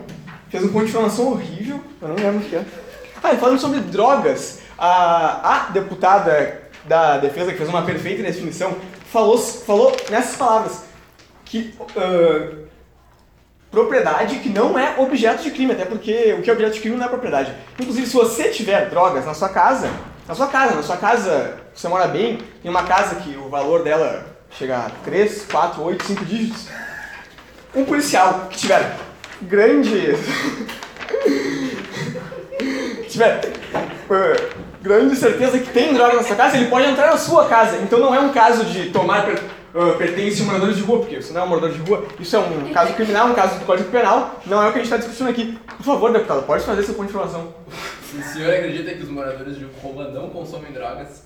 fez 0.49 0.65
um 0.65 0.69
ponto 0.69 0.85
de 0.85 0.91
informação 0.91 1.29
horrível, 1.29 1.83
eu 2.03 2.09
não 2.09 2.17
lembro 2.17 2.39
o 2.39 2.49
que 2.49 2.57
é. 2.57 2.65
Ah, 3.23 3.33
e 3.33 3.39
falando 3.39 3.59
sobre 3.59 3.81
drogas, 3.81 4.61
a, 4.77 5.67
a 5.69 5.71
deputada 5.71 6.64
da 6.85 7.19
defesa, 7.19 7.53
que 7.53 7.59
fez 7.59 7.69
uma 7.69 7.83
perfeita 7.83 8.23
definição, 8.23 8.77
falou, 9.11 9.39
falou 9.39 9.97
nessas 10.11 10.37
palavras 10.37 10.85
que 11.45 11.75
ah, 11.97 12.65
propriedade 13.71 14.39
que 14.39 14.49
não 14.49 14.79
é 14.79 14.95
objeto 14.99 15.43
de 15.43 15.51
crime, 15.51 15.73
até 15.73 15.85
porque 15.85 16.35
o 16.39 16.43
que 16.43 16.49
é 16.49 16.53
objeto 16.53 16.75
de 16.75 16.81
crime 16.81 16.97
não 16.97 17.07
é 17.07 17.09
propriedade. 17.09 17.53
Inclusive, 17.79 18.07
se 18.07 18.15
você 18.15 18.49
tiver 18.51 18.89
drogas 18.89 19.27
na 19.27 19.35
sua 19.35 19.49
casa, 19.49 19.91
na 20.27 20.35
sua 20.35 20.47
casa, 20.47 20.75
na 20.75 20.83
sua 20.83 20.97
casa, 20.97 21.59
você 21.75 21.89
mora 21.89 22.07
bem, 22.07 22.39
tem 22.63 22.71
uma 22.71 22.85
casa 22.85 23.17
que 23.17 23.37
o 23.37 23.49
valor 23.49 23.83
dela 23.83 24.27
chega 24.51 24.79
a 24.79 24.91
3, 25.05 25.47
4, 25.51 25.83
8, 25.83 26.05
5 26.05 26.25
dígitos, 26.25 26.69
um 27.75 27.85
policial 27.85 28.47
que 28.49 28.59
tiver 28.59 28.97
grande. 29.43 30.15
que 32.59 33.07
tiver 33.09 33.41
eh, 34.11 34.51
grande 34.85 35.17
certeza 35.17 35.59
que 35.59 35.71
tem 35.73 35.95
droga 35.95 36.15
na 36.17 36.23
sua 36.23 36.37
casa, 36.37 36.57
ele 36.59 36.69
pode 36.69 36.87
entrar 36.87 37.11
na 37.11 37.17
sua 37.17 37.47
casa. 37.47 37.79
Então 37.79 37.99
não 37.99 38.15
é 38.15 38.21
um 38.21 38.29
caso 38.33 38.65
de 38.67 38.91
tomar 38.91 39.25
per, 39.25 39.41
eh, 39.75 39.93
pertence 39.97 40.43
a 40.43 40.45
moradores 40.45 40.77
de 40.77 40.83
rua, 40.83 40.99
porque 41.01 41.21
você 41.23 41.33
não 41.33 41.41
é 41.41 41.45
um 41.45 41.49
morador 41.49 41.71
de 41.71 41.79
rua. 41.79 42.05
Isso 42.21 42.37
é 42.37 42.39
um 42.39 42.73
caso 42.73 42.93
criminal, 42.93 43.29
um 43.29 43.35
caso 43.35 43.59
do 43.59 43.65
Código 43.65 43.91
Penal. 43.91 44.41
Não 44.47 44.63
é 44.63 44.69
o 44.69 44.73
que 44.73 44.79
a 44.79 44.83
gente 44.83 44.93
está 44.93 44.99
discutindo 44.99 45.31
aqui. 45.31 45.59
Por 45.79 45.85
favor, 45.85 46.13
deputado, 46.13 46.43
pode 46.43 46.63
fazer 46.65 46.83
de 46.85 46.91
informação. 46.91 47.55
O 48.17 48.23
senhor 48.33 48.53
acredita 48.55 48.93
que 48.93 49.03
os 49.03 49.09
moradores 49.09 49.57
de 49.59 49.67
rua 49.83 50.09
não 50.13 50.29
consomem 50.29 50.71
drogas? 50.71 51.25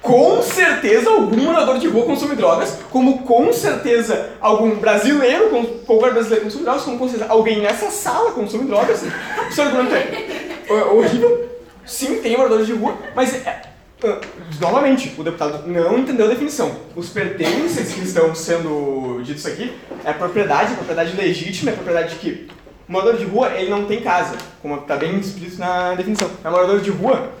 com 0.00 0.40
certeza 0.42 1.10
algum 1.10 1.36
morador 1.42 1.76
de 1.78 1.88
rua 1.88 2.04
consome 2.06 2.36
drogas, 2.36 2.78
como 2.88 3.22
com 3.24 3.52
certeza 3.52 4.30
algum 4.40 4.76
brasileiro, 4.76 5.50
com- 5.50 5.64
qualquer 5.84 6.12
brasileiro 6.12 6.44
consome 6.44 6.62
drogas, 6.62 6.82
como 6.84 6.98
com 6.98 7.08
certeza 7.08 7.30
alguém 7.32 7.60
nessa 7.60 7.90
sala 7.90 8.30
consome 8.30 8.64
drogas. 8.66 9.02
O 9.02 9.52
seu 9.52 9.64
argumento 9.64 9.94
é 9.96 10.64
é 10.68 10.84
horrível. 10.84 11.48
Sim, 11.88 12.20
tem 12.20 12.36
moradores 12.36 12.66
de 12.66 12.74
rua, 12.74 12.96
mas 13.16 13.34
é, 13.46 13.62
ah, 14.04 14.20
novamente, 14.60 15.14
o 15.18 15.24
deputado 15.24 15.66
não 15.66 15.98
entendeu 15.98 16.26
a 16.26 16.28
definição. 16.28 16.70
Os 16.94 17.08
pertences 17.08 17.94
que 17.94 18.02
estão 18.02 18.34
sendo 18.34 19.22
ditos 19.24 19.46
aqui 19.46 19.74
é 20.04 20.12
propriedade, 20.12 20.74
propriedade 20.74 21.16
legítima, 21.16 21.70
é 21.70 21.74
propriedade 21.74 22.16
que 22.16 22.46
o 22.86 22.92
morador 22.92 23.16
de 23.16 23.24
rua 23.24 23.54
ele 23.54 23.70
não 23.70 23.86
tem 23.86 24.02
casa, 24.02 24.36
como 24.60 24.76
está 24.76 24.96
bem 24.96 25.18
explícito 25.18 25.60
na 25.60 25.94
definição. 25.94 26.30
É 26.44 26.50
morador 26.50 26.80
de 26.80 26.90
rua 26.90 27.32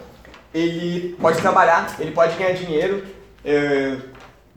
ele 0.54 1.14
pode 1.20 1.40
trabalhar, 1.40 1.94
ele 2.00 2.12
pode 2.12 2.34
ganhar 2.36 2.52
dinheiro, 2.52 3.04
é, 3.44 3.96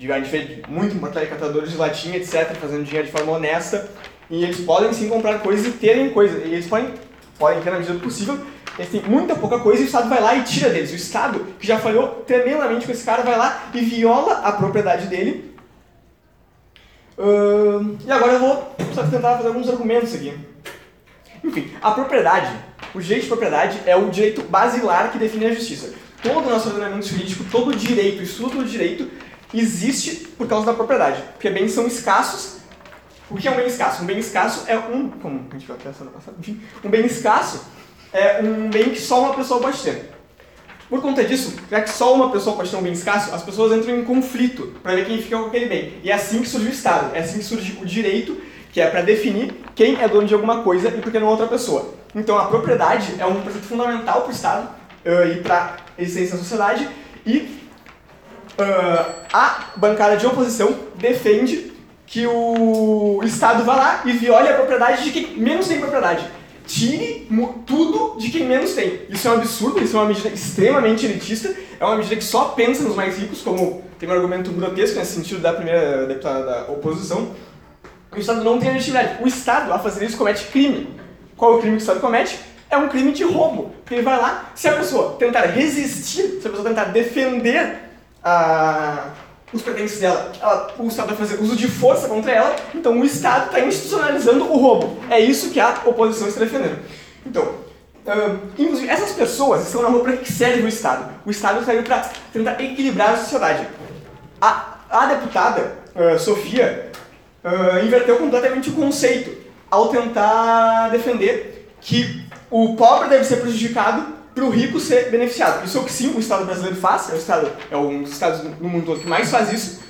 a 0.10 0.20
gente 0.20 0.64
muito 0.70 1.06
Alegre, 1.06 1.28
catadores 1.28 1.72
de 1.72 1.78
latinha, 1.78 2.18
etc., 2.18 2.56
fazendo 2.56 2.86
dinheiro 2.86 3.08
de 3.08 3.12
forma 3.12 3.34
honesta, 3.34 3.90
e 4.30 4.44
eles 4.44 4.62
podem 4.62 4.94
sim 4.94 5.10
comprar 5.10 5.40
coisas 5.40 5.68
e 5.68 5.72
terem 5.72 6.10
coisas, 6.10 6.42
eles 6.44 6.66
podem, 6.66 6.94
podem 7.38 7.62
ter 7.62 7.70
na 7.70 7.78
medida 7.78 7.94
do 7.94 8.00
possível, 8.00 8.40
têm 8.90 9.02
muita 9.02 9.36
pouca 9.36 9.60
coisa 9.60 9.82
e 9.82 9.86
o 9.86 9.88
Estado 9.88 10.10
vai 10.10 10.22
lá 10.22 10.36
e 10.36 10.44
tira 10.44 10.70
deles. 10.70 10.92
O 10.92 10.96
Estado, 10.96 11.46
que 11.60 11.68
já 11.68 11.80
falhou 11.80 12.24
tremendamente 12.26 12.86
com 12.86 12.92
esse 12.92 13.04
cara, 13.04 13.24
vai 13.24 13.38
lá 13.38 13.70
e 13.74 13.82
viola 13.82 14.40
a 14.40 14.52
propriedade 14.52 15.08
dele. 15.08 15.56
Ahn, 17.18 17.98
e 18.06 18.12
agora 18.12 18.34
eu 18.34 18.40
vou 18.40 18.76
tentar 19.10 19.38
fazer 19.38 19.48
alguns 19.48 19.70
argumentos 19.70 20.14
aqui. 20.16 20.34
Enfim, 21.44 21.72
a 21.82 21.92
propriedade, 21.92 22.52
o 22.94 23.00
direito 23.00 23.24
de 23.24 23.28
propriedade 23.28 23.82
é 23.86 23.96
o 23.96 24.10
direito 24.10 24.42
basilar 24.44 25.12
que 25.12 25.18
define 25.18 25.46
a 25.48 25.54
justiça. 25.54 25.94
Todo 26.22 26.48
o 26.48 26.50
nosso 26.50 26.70
ordenamento 26.70 27.08
jurídico, 27.08 27.44
todo 27.52 27.72
o 27.72 27.76
direito, 27.76 28.20
o 28.20 28.24
estudo 28.24 28.58
do 28.58 28.66
direito, 28.66 29.10
existe 29.54 30.28
por 30.38 30.48
causa 30.48 30.68
da 30.68 30.74
propriedade. 30.74 31.22
Porque 31.34 31.50
bens 31.50 31.72
são 31.72 31.88
escassos. 31.88 32.62
O 33.30 33.36
que 33.36 33.48
é 33.48 33.52
um 33.52 33.56
bem 33.56 33.66
escasso? 33.66 34.04
Um 34.04 34.06
bem 34.06 34.20
escasso 34.20 34.66
é 34.68 34.78
um. 34.78 35.10
Como 35.10 35.48
a 35.50 35.54
gente 35.54 35.66
viu 35.66 35.76
até 35.76 35.92
semana 35.94 36.12
passada. 36.12 36.38
Um 36.84 36.90
bem 36.90 37.06
escasso 37.06 37.66
é 38.14 38.42
um 38.44 38.70
bem 38.70 38.90
que 38.90 39.00
só 39.00 39.22
uma 39.22 39.34
pessoa 39.34 39.60
pode 39.60 39.78
ter. 39.80 40.12
Por 40.90 41.02
conta 41.02 41.24
disso, 41.24 41.56
já 41.70 41.80
que 41.80 41.90
só 41.90 42.14
uma 42.14 42.30
pessoa 42.32 42.56
pode 42.56 42.70
ter 42.70 42.76
um 42.76 42.82
bem 42.82 42.92
escasso, 42.92 43.34
as 43.34 43.42
pessoas 43.42 43.72
entram 43.72 43.98
em 43.98 44.04
conflito 44.04 44.74
para 44.84 44.96
ver 44.96 45.06
quem 45.06 45.22
fica 45.22 45.38
com 45.38 45.46
aquele 45.46 45.68
bem. 45.68 45.94
E 46.04 46.12
é 46.12 46.14
assim 46.14 46.42
que 46.42 46.50
surge 46.50 46.68
o 46.68 46.72
Estado, 46.72 47.16
é 47.16 47.20
assim 47.20 47.38
que 47.38 47.46
surge 47.46 47.78
o 47.82 47.86
direito, 47.86 48.38
que 48.74 48.82
é 48.82 48.88
para 48.90 49.02
definir 49.02 49.54
quem 49.74 50.02
é 50.02 50.08
dono 50.08 50.28
de 50.28 50.34
alguma 50.34 50.64
coisa 50.64 50.90
e 50.90 51.02
por 51.02 51.12
que 51.12 51.20
não 51.20 51.28
outra 51.28 51.48
pessoa. 51.48 51.94
Então 52.14 52.38
a 52.38 52.46
propriedade 52.46 53.16
é 53.20 53.26
um 53.26 53.42
preceito 53.42 53.68
fundamental 53.68 54.22
para 54.22 54.30
o 54.30 54.32
Estado 54.32 54.70
eh, 55.06 55.36
e 55.38 55.42
para 55.42 55.78
a 55.98 56.02
existência 56.02 56.36
da 56.36 56.44
sociedade 56.44 56.90
e 57.26 57.62
ah, 58.58 59.06
a 59.32 59.60
bancada 59.78 60.18
de 60.18 60.26
oposição 60.26 60.76
defende 60.96 61.72
que 62.06 62.28
o 62.28 63.22
Estado 63.24 63.64
vá 63.64 63.76
lá 63.76 64.02
e 64.04 64.12
viole 64.12 64.50
a 64.50 64.56
propriedade 64.56 65.04
de 65.04 65.12
quem 65.12 65.38
menos 65.38 65.68
tem 65.68 65.80
propriedade. 65.80 66.28
Tire 66.66 67.28
tudo 67.66 68.16
de 68.18 68.30
quem 68.30 68.46
menos 68.46 68.74
tem. 68.74 69.02
Isso 69.10 69.28
é 69.28 69.32
um 69.32 69.36
absurdo, 69.36 69.84
isso 69.84 69.96
é 69.98 70.00
uma 70.00 70.08
medida 70.08 70.30
extremamente 70.30 71.06
elitista, 71.06 71.54
é 71.80 71.86
uma 71.86 71.96
medida 71.98 72.16
que 72.16 72.24
só 72.24 72.46
pensa 72.50 72.84
nos 72.84 72.96
mais 72.96 73.18
ricos, 73.18 73.42
como 73.42 73.84
tem 74.00 74.08
um 74.08 74.14
argumento 74.14 74.52
grotesco 74.52 74.98
nesse 74.98 75.14
sentido 75.14 75.42
da 75.42 75.54
primeira 75.54 76.06
deputada 76.08 76.44
da 76.46 76.62
oposição. 76.72 77.30
O 78.16 78.20
Estado 78.20 78.44
não 78.44 78.60
tem 78.60 78.72
legitimidade. 78.74 79.24
O 79.24 79.28
Estado, 79.28 79.72
a 79.74 79.80
fazer 79.80 80.06
isso, 80.06 80.18
comete 80.18 80.46
crime. 80.48 80.90
Qual 81.38 81.54
é 81.54 81.56
o 81.56 81.60
crime 81.60 81.78
que 81.78 81.82
o 81.82 81.86
Estado 81.86 82.00
comete? 82.00 82.38
É 82.70 82.78
um 82.78 82.88
crime 82.90 83.12
de 83.12 83.24
roubo. 83.24 83.74
Porque 83.84 83.96
ele 83.96 84.02
vai 84.04 84.18
lá, 84.18 84.52
se 84.56 84.68
a 84.68 84.74
pessoa 84.74 85.16
tentar 85.18 85.42
resistir, 85.46 86.40
se 86.42 86.48
a 86.48 86.50
pessoa 86.50 86.68
tentar 86.68 86.86
defender 86.86 87.80
a- 88.24 89.10
os 89.54 89.62
pertences 89.62 90.00
dela, 90.00 90.32
ela- 90.42 90.74
o 90.78 90.88
Estado 90.88 91.08
vai 91.10 91.18
fazer 91.18 91.42
uso 91.42 91.56
de 91.56 91.68
força 91.68 92.08
contra 92.08 92.32
ela, 92.32 92.56
então 92.74 93.00
o 93.00 93.04
Estado 93.06 93.48
está 93.48 93.60
institucionalizando 93.60 94.46
o 94.46 94.58
roubo. 94.58 94.98
É 95.10 95.20
isso 95.20 95.50
que 95.50 95.60
a 95.60 95.82
oposição 95.86 96.28
está 96.28 96.40
defendendo. 96.40 96.80
Então, 97.26 97.56
ahn, 98.08 98.38
inclusive, 98.58 98.90
essas 98.90 99.12
pessoas 99.12 99.66
estão 99.66 99.82
na 99.82 99.90
rua 99.90 100.04
para 100.04 100.18
que 100.18 100.32
serve 100.32 100.64
o 100.64 100.68
Estado? 100.68 101.12
O 101.26 101.32
Estado 101.32 101.70
aí 101.70 101.82
para 101.82 102.10
tentar 102.32 102.62
equilibrar 102.64 103.12
a 103.12 103.18
sociedade. 103.18 103.68
A, 104.40 104.76
a 104.90 105.06
deputada, 105.08 105.78
ah, 105.96 106.18
Sofia, 106.18 106.90
ah, 107.44 107.82
inverteu 107.84 108.18
completamente 108.18 108.70
o 108.70 108.74
conceito 108.74 109.38
ao 109.70 109.90
tentar 109.90 110.90
defender 110.90 111.70
que 111.82 112.26
o 112.50 112.76
pobre 112.76 113.10
deve 113.10 113.24
ser 113.24 113.38
prejudicado 113.38 114.21
para 114.34 114.44
o 114.46 114.50
rico 114.50 114.80
ser 114.80 115.10
beneficiado. 115.10 115.66
Isso 115.66 115.78
é 115.78 115.82
o 115.82 115.84
que 115.84 115.92
sim 115.92 116.14
o 116.16 116.20
Estado 116.20 116.46
brasileiro 116.46 116.76
faz, 116.76 117.10
é, 117.10 117.14
o 117.14 117.18
estado, 117.18 117.52
é 117.70 117.78
um 117.78 118.04
dos 118.04 118.12
estados 118.12 118.44
no 118.44 118.70
mundo 118.70 118.86
todo 118.86 119.00
que 119.00 119.08
mais 119.08 119.30
faz 119.30 119.52
isso, 119.52 119.82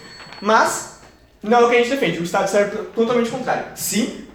mas 0.42 1.00
não 1.44 1.60
é 1.60 1.66
o 1.66 1.70
que 1.70 1.76
a 1.76 1.80
gente 1.80 1.90
defende. 1.90 2.20
O 2.20 2.24
Estado 2.24 2.48
serve 2.48 2.78
totalmente 2.96 3.30
contrário. 3.30 3.66
Sim, 3.76 4.28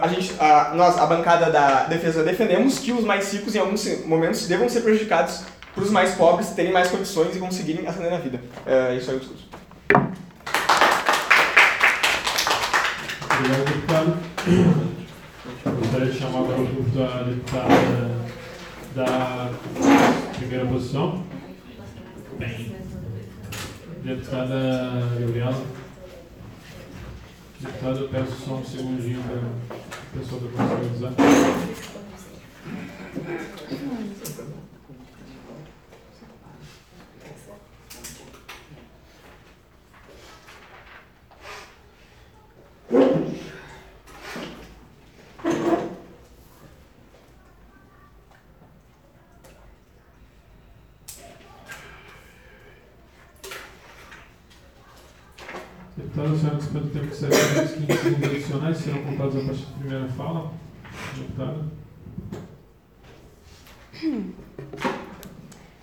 a 0.00 0.08
gente, 0.08 0.34
nós, 0.74 0.98
a 0.98 1.06
bancada 1.06 1.50
da 1.50 1.84
defesa, 1.84 2.22
defendemos 2.22 2.78
que 2.78 2.92
os 2.92 3.04
mais 3.04 3.32
ricos, 3.32 3.54
em 3.54 3.58
alguns 3.58 4.04
momentos, 4.04 4.46
devam 4.46 4.68
ser 4.68 4.82
prejudicados 4.82 5.42
para 5.74 5.82
os 5.82 5.90
mais 5.90 6.14
pobres 6.14 6.50
terem 6.50 6.72
mais 6.72 6.88
condições 6.88 7.34
e 7.34 7.38
conseguirem 7.38 7.86
ascender 7.86 8.10
na 8.10 8.18
vida. 8.18 8.40
É 8.66 8.94
isso 8.94 9.10
aí 9.10 9.16
o 9.16 9.20
discurso. 9.20 9.48
Obrigado, 13.30 13.64
deputado. 13.64 14.18
Gostaria 15.78 16.06
de 16.06 16.18
chamar 16.18 16.40
agora 16.40 16.60
o 16.60 16.66
grupo 16.66 16.90
da 16.90 17.22
deputada 17.22 18.23
da 18.94 19.50
primeira 20.36 20.66
posição. 20.66 21.24
Bem. 22.38 22.76
Deputada 24.04 24.54
Gabriela. 25.18 25.64
Deputada, 27.60 27.98
eu 27.98 28.08
peço 28.08 28.32
só 28.44 28.54
um 28.54 28.64
segundinho 28.64 29.22
para 29.22 29.36
a 29.76 30.18
pessoa 30.18 30.40
da 30.42 30.48
posição 30.48 30.76
organizar. 30.76 31.12
Deputada, 42.88 43.33
a 56.74 56.80
senhora 56.80 56.80
dispõe 56.80 56.82
do 56.82 56.90
tempo 56.90 57.06
de 57.06 57.16
7 57.16 57.32
minutos, 57.34 57.72
15 57.86 58.02
segundos 58.02 58.30
adicionais 58.30 58.76
serão 58.78 59.02
contados 59.02 59.36
a 59.36 59.40
partir 59.46 59.62
da 59.62 59.78
primeira 59.78 60.08
fala. 60.08 60.52
Deputada. 61.16 61.64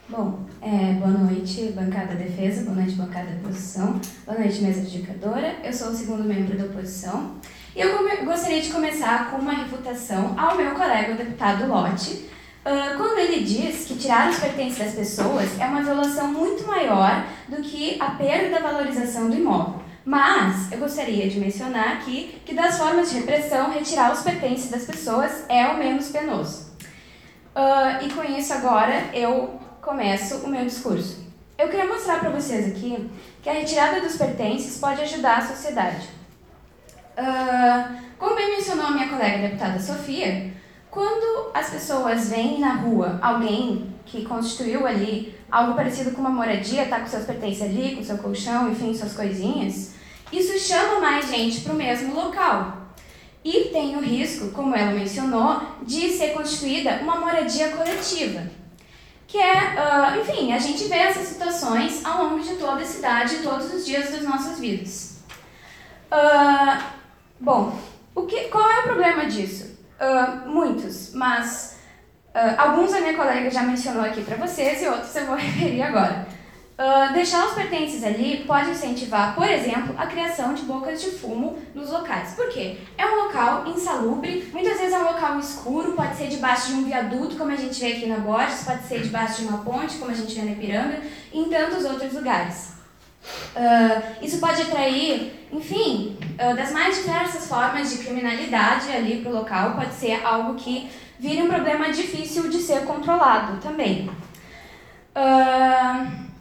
Bom, 0.09 0.39
é, 0.61 0.93
boa 0.93 1.11
noite, 1.11 1.71
bancada 1.73 2.15
defesa, 2.15 2.65
boa 2.65 2.75
noite, 2.75 2.95
bancada 2.95 3.37
oposição, 3.37 3.99
boa 4.25 4.37
noite, 4.37 4.61
mesa 4.61 4.81
adjudicadora. 4.81 5.55
Eu 5.63 5.71
sou 5.71 5.89
o 5.89 5.95
segundo 5.95 6.23
membro 6.23 6.57
da 6.57 6.65
oposição 6.65 7.35
e 7.73 7.79
eu 7.79 8.25
gostaria 8.25 8.61
de 8.61 8.69
começar 8.69 9.31
com 9.31 9.37
uma 9.37 9.53
refutação 9.53 10.37
ao 10.37 10.57
meu 10.57 10.71
colega, 10.71 11.13
o 11.13 11.17
deputado 11.17 11.67
Lotti, 11.67 12.29
ah, 12.65 12.95
quando 12.97 13.17
ele 13.17 13.43
diz 13.43 13.85
que 13.85 13.95
tirar 13.95 14.29
os 14.29 14.37
pertences 14.37 14.77
das 14.77 14.93
pessoas 14.93 15.59
é 15.59 15.65
uma 15.65 15.81
violação 15.81 16.27
muito 16.27 16.67
maior 16.67 17.25
do 17.47 17.61
que 17.61 17.99
a 17.99 18.11
perda 18.11 18.49
da 18.49 18.59
valorização 18.59 19.29
do 19.29 19.35
imóvel. 19.37 19.80
Mas 20.03 20.71
eu 20.71 20.79
gostaria 20.79 21.29
de 21.29 21.39
mencionar 21.39 21.97
aqui 21.97 22.41
que 22.43 22.55
das 22.55 22.77
formas 22.77 23.11
de 23.11 23.19
repressão, 23.19 23.71
retirar 23.71 24.11
os 24.11 24.21
pertences 24.21 24.71
das 24.71 24.85
pessoas 24.85 25.45
é 25.47 25.67
o 25.67 25.77
menos 25.77 26.09
penoso. 26.09 26.71
Ah, 27.53 27.99
e 28.01 28.09
com 28.09 28.23
isso 28.23 28.53
agora 28.53 29.09
eu 29.13 29.59
começo 29.81 30.37
o 30.37 30.49
meu 30.49 30.65
discurso. 30.65 31.23
Eu 31.57 31.69
queria 31.69 31.85
mostrar 31.85 32.19
para 32.19 32.31
vocês 32.31 32.67
aqui 32.67 33.09
que 33.43 33.49
a 33.49 33.53
retirada 33.53 34.01
dos 34.01 34.15
pertences 34.15 34.79
pode 34.79 35.01
ajudar 35.01 35.37
a 35.37 35.47
sociedade. 35.47 36.09
Ah, 37.15 37.95
como 38.17 38.35
bem 38.35 38.55
mencionou 38.55 38.87
a 38.87 38.91
minha 38.91 39.09
colega 39.09 39.47
deputada 39.49 39.79
Sofia, 39.79 40.51
quando 40.89 41.51
as 41.53 41.69
pessoas 41.69 42.29
veem 42.29 42.59
na 42.59 42.73
rua 42.75 43.19
alguém 43.21 43.93
que 44.05 44.25
constituiu 44.25 44.87
ali 44.87 45.35
algo 45.51 45.73
parecido 45.75 46.11
com 46.11 46.21
uma 46.21 46.29
moradia, 46.29 46.85
tá 46.85 46.99
com 46.99 47.07
seus 47.07 47.25
pertences 47.25 47.61
ali, 47.61 47.95
com 47.95 48.03
seu 48.03 48.17
colchão, 48.17 48.71
enfim, 48.71 48.93
suas 48.93 49.13
coisinhas, 49.13 49.93
isso 50.31 50.57
chama 50.57 51.01
mais 51.01 51.29
gente 51.29 51.61
para 51.61 51.73
o 51.73 51.75
mesmo 51.75 52.15
local. 52.15 52.77
E 53.43 53.65
tem 53.65 53.97
o 53.97 54.01
risco, 54.01 54.51
como 54.51 54.75
ela 54.75 54.91
mencionou, 54.91 55.61
de 55.81 56.09
ser 56.09 56.33
constituída 56.33 56.99
uma 57.01 57.19
moradia 57.19 57.69
coletiva. 57.69 58.43
Que 59.27 59.37
é, 59.37 59.77
ah, 59.77 60.17
enfim, 60.19 60.53
a 60.53 60.59
gente 60.59 60.85
vê 60.85 60.95
essas 60.95 61.27
situações 61.27 62.05
ao 62.05 62.23
longo 62.23 62.39
de 62.39 62.55
toda 62.55 62.81
a 62.81 62.85
cidade, 62.85 63.37
todos 63.37 63.73
os 63.73 63.85
dias 63.85 64.11
das 64.11 64.23
nossas 64.23 64.59
vidas. 64.59 65.19
Ah, 66.09 66.91
bom, 67.39 67.77
o 68.13 68.23
que, 68.23 68.45
qual 68.49 68.69
é 68.69 68.79
o 68.81 68.83
problema 68.83 69.25
disso? 69.25 69.79
Ah, 69.99 70.43
muitos, 70.45 71.13
mas 71.13 71.77
ah, 72.33 72.55
alguns 72.57 72.93
a 72.93 73.01
minha 73.01 73.15
colega 73.15 73.49
já 73.49 73.63
mencionou 73.63 74.03
aqui 74.03 74.23
para 74.23 74.37
vocês 74.37 74.81
e 74.81 74.87
outros 74.87 75.15
eu 75.15 75.25
vou 75.25 75.35
referir 75.37 75.81
agora. 75.81 76.27
Uh, 76.81 77.13
deixar 77.13 77.45
os 77.45 77.53
pertences 77.53 78.03
ali 78.03 78.43
pode 78.47 78.71
incentivar, 78.71 79.35
por 79.35 79.47
exemplo, 79.47 79.93
a 79.95 80.07
criação 80.07 80.55
de 80.55 80.63
bocas 80.63 80.99
de 80.99 81.11
fumo 81.11 81.59
nos 81.75 81.91
locais. 81.91 82.33
Por 82.33 82.49
quê? 82.49 82.77
É 82.97 83.05
um 83.05 83.25
local 83.25 83.67
insalubre, 83.67 84.49
muitas 84.51 84.79
vezes 84.79 84.91
é 84.91 84.97
um 84.97 85.03
local 85.03 85.37
escuro, 85.37 85.91
pode 85.91 86.15
ser 86.15 86.27
debaixo 86.27 86.69
de 86.69 86.73
um 86.73 86.83
viaduto, 86.85 87.35
como 87.35 87.51
a 87.51 87.55
gente 87.55 87.79
vê 87.79 87.93
aqui 87.93 88.07
na 88.07 88.17
Borges, 88.17 88.63
pode 88.63 88.83
ser 88.87 89.01
debaixo 89.01 89.43
de 89.43 89.47
uma 89.47 89.59
ponte, 89.59 89.97
como 89.97 90.09
a 90.09 90.13
gente 90.15 90.33
vê 90.33 90.41
na 90.41 90.53
Ipiranga, 90.53 91.01
e 91.31 91.39
em 91.39 91.49
tantos 91.49 91.85
outros 91.85 92.13
lugares. 92.13 92.71
Uh, 93.55 94.25
isso 94.25 94.39
pode 94.39 94.63
atrair, 94.63 95.47
enfim, 95.51 96.17
uh, 96.33 96.55
das 96.55 96.71
mais 96.71 96.95
diversas 96.97 97.47
formas 97.47 97.91
de 97.91 98.03
criminalidade 98.03 98.91
ali 98.91 99.21
para 99.21 99.29
o 99.29 99.35
local, 99.35 99.75
pode 99.75 99.93
ser 99.93 100.25
algo 100.25 100.55
que 100.55 100.89
vire 101.21 101.43
um 101.43 101.47
problema 101.47 101.91
difícil 101.91 102.49
de 102.49 102.57
ser 102.57 102.83
controlado 102.83 103.61
também. 103.61 104.09
Uh, 105.15 106.31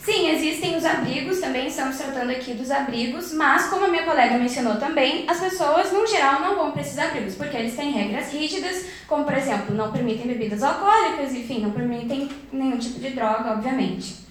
Sim, 0.00 0.30
existem 0.30 0.76
os 0.76 0.84
abrigos, 0.84 1.40
também 1.40 1.66
estamos 1.66 1.98
tratando 1.98 2.30
aqui 2.30 2.54
dos 2.54 2.70
abrigos, 2.70 3.34
mas 3.34 3.68
como 3.68 3.84
a 3.84 3.88
minha 3.88 4.04
colega 4.04 4.38
mencionou 4.38 4.76
também, 4.76 5.28
as 5.28 5.38
pessoas 5.38 5.92
no 5.92 6.06
geral 6.06 6.40
não 6.40 6.56
vão 6.56 6.70
para 6.70 6.80
esses 6.80 6.98
abrigos, 6.98 7.34
porque 7.34 7.54
eles 7.54 7.76
têm 7.76 7.92
regras 7.92 8.32
rígidas, 8.32 8.86
como 9.06 9.24
por 9.24 9.34
exemplo, 9.34 9.74
não 9.74 9.92
permitem 9.92 10.26
bebidas 10.26 10.62
alcoólicas, 10.62 11.34
enfim, 11.34 11.60
não 11.60 11.70
permitem 11.72 12.30
nenhum 12.50 12.78
tipo 12.78 12.98
de 12.98 13.10
droga, 13.10 13.52
obviamente. 13.52 14.24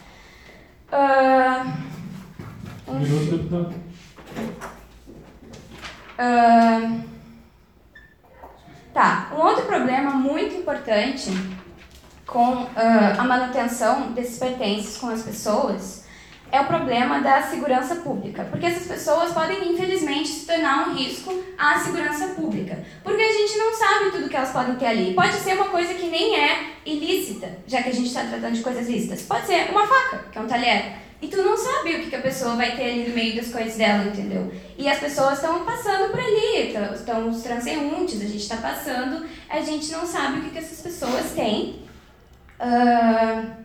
Uh, 0.91 1.71
um 2.87 2.99
minuto, 2.99 3.37
deputado. 3.37 3.75
Uh, 6.17 7.18
tá, 8.99 9.31
um 9.33 9.38
outro 9.38 9.63
problema 9.63 10.12
muito 10.12 10.55
importante 10.55 11.31
com 12.27 12.63
uh, 12.63 12.69
a 13.17 13.23
manutenção 13.23 14.12
desses 14.12 14.38
pertences 14.38 14.97
com 14.97 15.07
as 15.07 15.21
pessoas 15.21 16.03
é 16.51 16.59
o 16.59 16.65
problema 16.65 17.21
da 17.21 17.43
segurança 17.43 17.95
pública, 17.97 18.43
porque 18.49 18.65
essas 18.65 18.88
pessoas 18.88 19.31
podem 19.31 19.71
infelizmente 19.71 20.27
se 20.27 20.45
tornar 20.45 20.89
um 20.89 20.95
risco 20.95 21.33
à 21.57 21.79
segurança 21.79 22.29
pública, 22.29 22.83
porque 23.03 23.21
a 23.21 23.31
gente 23.31 23.57
não 23.57 23.73
sabe 23.73 24.12
tudo 24.12 24.27
que 24.27 24.35
elas 24.35 24.51
podem 24.51 24.75
ter 24.75 24.88
ali. 24.88 25.13
Pode 25.13 25.35
ser 25.35 25.53
uma 25.53 25.69
coisa 25.69 25.93
que 25.93 26.07
nem 26.07 26.35
é 26.35 26.73
ilícita, 26.85 27.59
já 27.67 27.81
que 27.81 27.89
a 27.89 27.93
gente 27.93 28.07
está 28.07 28.23
tratando 28.23 28.53
de 28.53 28.62
coisas 28.62 28.89
lícitas. 28.89 29.21
Pode 29.21 29.45
ser 29.45 29.69
uma 29.71 29.88
faca, 29.88 30.25
que 30.31 30.38
é 30.38 30.41
um 30.41 30.47
talher. 30.47 31.08
E 31.21 31.27
tu 31.27 31.38
não 31.38 31.58
sabe 31.58 31.95
o 31.95 31.99
que, 31.99 32.10
que 32.10 32.15
a 32.15 32.21
pessoa 32.21 32.55
vai 32.55 32.75
ter 32.75 32.91
ali 32.91 33.10
no 33.10 33.15
meio 33.15 33.36
das 33.36 33.51
coisas 33.51 33.75
dela, 33.75 34.05
entendeu? 34.05 34.51
E 34.77 34.88
as 34.88 34.99
pessoas 34.99 35.34
estão 35.34 35.65
passando 35.65 36.10
por 36.12 36.19
ali, 36.19 36.73
estão 36.95 37.27
os 37.29 37.41
transeuntes, 37.41 38.21
a 38.21 38.25
gente 38.25 38.38
está 38.38 38.58
passando, 38.58 39.25
a 39.49 39.60
gente 39.60 39.91
não 39.91 40.05
sabe 40.05 40.39
o 40.39 40.41
que, 40.43 40.51
que 40.51 40.58
essas 40.60 40.79
pessoas 40.79 41.32
têm 41.32 41.89
Uh, 42.60 43.55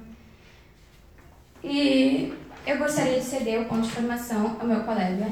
e 1.64 2.32
eu 2.64 2.78
gostaria 2.78 3.18
de 3.18 3.24
ceder 3.24 3.60
o 3.60 3.64
ponto 3.64 3.82
de 3.82 3.90
formação 3.90 4.56
ao 4.60 4.66
meu 4.66 4.80
colega. 4.84 5.26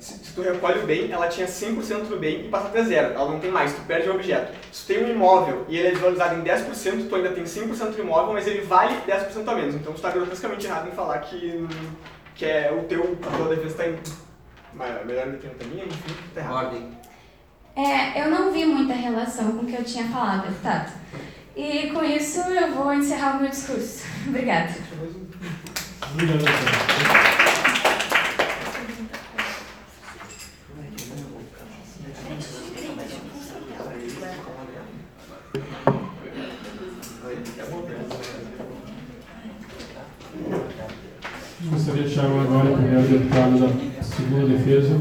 Se, 0.00 0.24
se 0.24 0.32
tu 0.32 0.42
recolhe 0.42 0.80
o 0.80 0.86
bem, 0.86 1.10
ela 1.10 1.28
tinha 1.28 1.46
100% 1.46 2.04
do 2.04 2.18
bem 2.18 2.46
e 2.46 2.48
passa 2.48 2.68
até 2.68 2.84
zero. 2.84 3.14
Ela 3.14 3.30
não 3.30 3.40
tem 3.40 3.50
mais, 3.50 3.74
tu 3.74 3.80
perde 3.82 4.08
o 4.08 4.14
objeto. 4.14 4.52
Se 4.72 4.84
tu 4.84 4.86
tem 4.88 5.04
um 5.04 5.10
imóvel 5.10 5.64
e 5.68 5.76
ele 5.76 5.88
é 5.88 5.90
desvalorizado 5.90 6.40
em 6.40 6.44
10%, 6.44 7.08
tu 7.08 7.14
ainda 7.14 7.30
tem 7.30 7.44
5% 7.44 7.90
do 7.90 8.00
imóvel, 8.00 8.32
mas 8.32 8.46
ele 8.46 8.60
vale 8.62 8.94
10% 9.06 9.48
a 9.48 9.54
menos. 9.54 9.74
Então 9.74 9.92
tu 9.92 9.96
está 9.96 10.10
grotescamente 10.10 10.66
errado 10.66 10.88
em 10.88 10.92
falar 10.92 11.18
que, 11.18 11.66
que 12.34 12.44
é 12.44 12.72
o 12.72 12.84
teu, 12.84 13.18
a 13.22 13.36
tua 13.36 13.48
defesa 13.54 13.66
está 13.66 13.86
em 13.86 13.96
melhor 15.04 15.26
do 15.28 15.38
que 15.38 15.46
a 15.46 15.66
minha, 15.66 15.84
enfim, 15.84 16.14
tá 16.34 16.40
errado. 16.40 16.66
Ordem. 16.66 16.98
É, 17.74 18.22
eu 18.22 18.30
não 18.30 18.52
vi 18.52 18.64
muita 18.64 18.92
relação 18.92 19.52
com 19.52 19.64
o 19.64 19.66
que 19.66 19.76
eu 19.76 19.84
tinha 19.84 20.04
falado, 20.08 20.48
deputado. 20.48 20.92
E 21.56 21.90
com 21.90 22.02
isso 22.02 22.40
eu 22.40 22.72
vou 22.72 22.92
encerrar 22.92 23.36
o 23.36 23.40
meu 23.40 23.50
discurso. 23.50 24.04
Obrigada. 24.28 24.74
Obrigado. 26.12 27.27
Gostaria 41.70 42.02
de 42.02 42.14
chamar 42.14 42.42
agora 42.42 42.70
o 42.70 42.76
primeiro 42.76 43.08
deputado 43.08 43.58
da 43.60 44.02
segunda 44.02 44.46
defesa, 44.46 45.00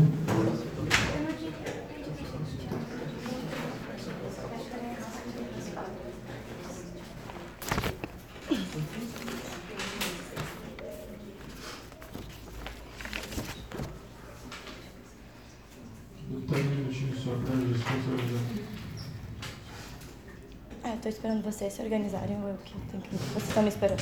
tô 21.08 21.12
esperando 21.12 21.42
vocês 21.42 21.67
se 21.78 21.84
organizarem 21.84 22.36
ou 22.42 22.50
eu 22.50 22.58
que 22.66 22.74
tenho 22.90 23.04
que. 23.04 23.16
Vocês 23.16 23.48
estão 23.50 23.62
me 23.62 23.70
esperando. 23.70 24.02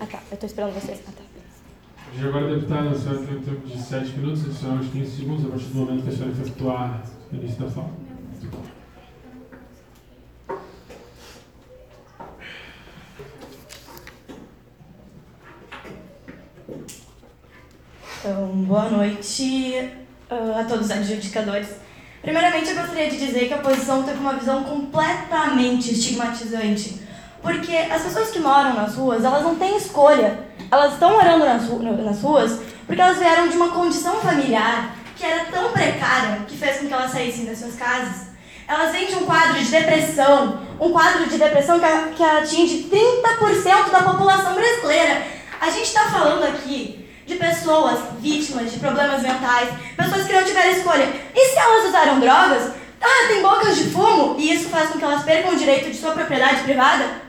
Ah 0.00 0.06
tá, 0.06 0.20
eu 0.30 0.36
tô 0.36 0.44
esperando 0.44 0.74
vocês. 0.74 1.00
Ah 1.08 1.12
tá. 1.16 1.24
E 2.14 2.28
agora, 2.28 2.54
deputada, 2.54 2.90
a 2.90 2.94
senhora 2.94 3.18
tem 3.20 3.36
um 3.36 3.42
tempo 3.42 3.66
de 3.66 3.82
7 3.82 4.18
minutos, 4.18 4.44
adicional 4.44 4.78
de 4.78 4.88
15 4.88 5.16
segundos, 5.16 5.46
a 5.46 5.48
partir 5.48 5.64
do 5.64 5.74
momento 5.78 6.02
que 6.02 6.08
a 6.10 6.12
senhora 6.12 6.32
efetuar 6.32 7.02
o 7.32 7.36
início 7.36 7.64
da 7.64 7.70
fala. 7.70 7.90
Então, 18.20 18.46
boa 18.64 18.90
noite 18.90 19.90
uh, 20.30 20.58
a 20.58 20.64
todos 20.64 20.86
os 20.86 20.90
adjudicadores. 20.90 21.68
Primeiramente, 22.20 22.70
eu 22.70 22.76
gostaria 22.76 23.08
de 23.08 23.18
dizer 23.18 23.46
que 23.46 23.54
a 23.54 23.58
oposição 23.58 24.02
teve 24.02 24.18
uma 24.18 24.34
visão 24.34 24.64
completamente 24.64 25.92
estigmatizante. 25.92 27.05
Porque 27.46 27.76
as 27.76 28.02
pessoas 28.02 28.30
que 28.30 28.40
moram 28.40 28.74
nas 28.74 28.96
ruas, 28.96 29.24
elas 29.24 29.44
não 29.44 29.54
têm 29.54 29.76
escolha. 29.76 30.40
Elas 30.68 30.94
estão 30.94 31.12
morando 31.12 31.44
nas, 31.44 32.20
ruas 32.20 32.58
porque 32.84 33.00
elas 33.00 33.18
vieram 33.18 33.46
de 33.46 33.56
uma 33.56 33.68
condição 33.68 34.16
familiar 34.16 34.96
que 35.14 35.24
era 35.24 35.44
tão 35.44 35.70
precária 35.70 36.40
que 36.48 36.56
fez 36.56 36.78
com 36.78 36.88
que 36.88 36.92
elas 36.92 37.12
saíssem 37.12 37.44
das 37.44 37.58
suas 37.58 37.76
casas. 37.76 38.30
Elas 38.66 38.90
vêm 38.90 39.06
de 39.06 39.14
um 39.14 39.24
quadro 39.24 39.62
de 39.62 39.70
depressão, 39.70 40.60
um 40.80 40.90
quadro 40.90 41.28
de 41.28 41.38
depressão 41.38 41.78
que, 41.78 42.16
que 42.16 42.22
atinge 42.24 42.90
30% 42.90 43.90
da 43.92 44.02
população 44.02 44.54
brasileira. 44.54 45.22
A 45.60 45.70
gente 45.70 45.84
está 45.84 46.02
falando 46.06 46.42
aqui 46.42 47.08
de 47.24 47.36
pessoas 47.36 48.00
vítimas 48.18 48.72
de 48.72 48.80
problemas 48.80 49.22
mentais, 49.22 49.68
pessoas 49.96 50.26
que 50.26 50.32
não 50.32 50.42
tiveram 50.42 50.70
escolha. 50.72 51.08
E 51.32 51.48
se 51.52 51.56
elas 51.56 51.86
usaram 51.86 52.18
drogas, 52.18 52.72
ah, 53.00 53.28
tem 53.28 53.40
bocas 53.40 53.76
de 53.76 53.84
fumo, 53.84 54.34
e 54.36 54.52
isso 54.52 54.68
faz 54.68 54.90
com 54.90 54.98
que 54.98 55.04
elas 55.04 55.22
percam 55.22 55.52
o 55.52 55.56
direito 55.56 55.90
de 55.90 55.96
sua 55.96 56.10
propriedade 56.10 56.62
privada? 56.62 57.25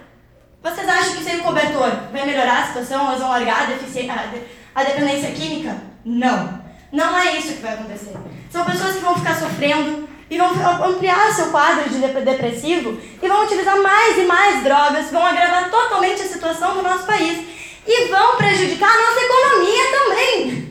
Vocês 0.68 0.90
acham 0.90 1.16
que 1.16 1.24
sem 1.24 1.38
o 1.38 1.44
cobertor 1.44 1.90
vai 2.12 2.26
melhorar 2.26 2.64
a 2.64 2.68
situação, 2.68 3.08
elas 3.08 3.20
vão 3.20 3.30
largar 3.30 3.62
a, 3.62 4.80
a, 4.80 4.84
dependência 4.84 5.32
química? 5.32 5.78
Não. 6.04 6.62
Não 6.92 7.18
é 7.18 7.38
isso 7.38 7.54
que 7.54 7.62
vai 7.62 7.74
acontecer. 7.74 8.14
São 8.52 8.66
pessoas 8.66 8.96
que 8.96 9.02
vão 9.02 9.16
ficar 9.16 9.36
sofrendo 9.36 10.10
e 10.30 10.38
vão 10.38 10.50
ampliar 10.84 11.32
seu 11.32 11.52
quadro 11.52 11.90
de 11.90 12.00
depressivo 12.00 13.00
e 13.22 13.28
vão 13.28 13.46
utilizar 13.46 13.82
mais 13.82 14.18
e 14.18 14.24
mais 14.24 14.62
drogas, 14.62 15.10
vão 15.10 15.26
agravar 15.26 15.72
totalmente 15.72 16.22
a 16.22 16.28
situação 16.28 16.76
do 16.76 16.84
nosso 16.84 17.06
país 17.06 17.48
e 17.88 18.06
vão 18.10 18.36
prejudicar 18.36 18.90
a 18.90 19.02
nossa 19.02 19.22
economia 19.22 19.84
também. 19.92 20.68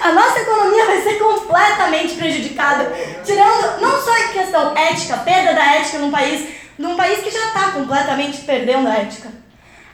A 0.00 0.12
nossa 0.12 0.40
economia 0.40 0.86
vai 0.86 1.02
ser 1.02 1.14
completamente 1.14 2.14
prejudicada, 2.14 2.92
tirando 3.24 3.80
não 3.80 4.00
só 4.00 4.12
a 4.12 4.28
questão 4.28 4.76
ética, 4.76 5.18
perda 5.18 5.54
da 5.54 5.76
ética 5.76 5.98
num 5.98 6.10
país, 6.10 6.48
num 6.78 6.96
país 6.96 7.20
que 7.20 7.30
já 7.30 7.46
está 7.48 7.70
completamente 7.72 8.42
perdendo 8.42 8.88
a 8.88 8.94
ética. 8.94 9.30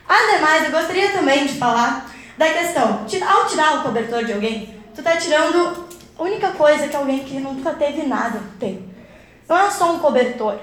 Ademais, 0.09 0.65
eu 0.65 0.73
gostaria 0.73 1.11
também 1.11 1.47
de 1.47 1.55
falar 1.55 2.11
da 2.37 2.49
questão, 2.49 3.07
ao 3.29 3.47
tirar 3.47 3.79
o 3.79 3.83
cobertor 3.83 4.25
de 4.25 4.33
alguém, 4.33 4.75
tu 4.95 5.01
está 5.01 5.17
tirando 5.17 5.87
a 6.19 6.23
única 6.23 6.51
coisa 6.53 6.89
que 6.89 6.97
alguém 6.97 7.21
que 7.21 7.39
nunca 7.39 7.73
teve 7.73 8.03
nada 8.07 8.41
tem. 8.59 8.91
Não 9.49 9.59
é 9.59 9.71
só 9.71 9.93
um 9.93 9.99
cobertor, 9.99 10.59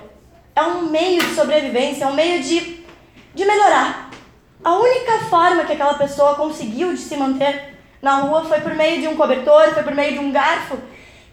é 0.56 0.62
um 0.64 0.90
meio 0.90 1.22
de 1.22 1.36
sobrevivência, 1.36 2.06
é 2.06 2.08
um 2.08 2.14
meio 2.14 2.42
de, 2.42 2.84
de 3.34 3.46
melhorar. 3.46 4.10
A 4.64 4.76
única 4.78 5.20
forma 5.30 5.64
que 5.64 5.74
aquela 5.74 5.94
pessoa 5.94 6.36
conseguiu 6.36 6.92
de 6.94 7.00
se 7.00 7.16
manter 7.16 7.78
na 8.02 8.18
rua 8.18 8.44
foi 8.44 8.60
por 8.60 8.74
meio 8.76 9.02
de 9.02 9.08
um 9.08 9.16
cobertor, 9.16 9.74
foi 9.74 9.84
por 9.84 9.94
meio 9.94 10.14
de 10.14 10.20
um 10.20 10.32
garfo, 10.32 10.78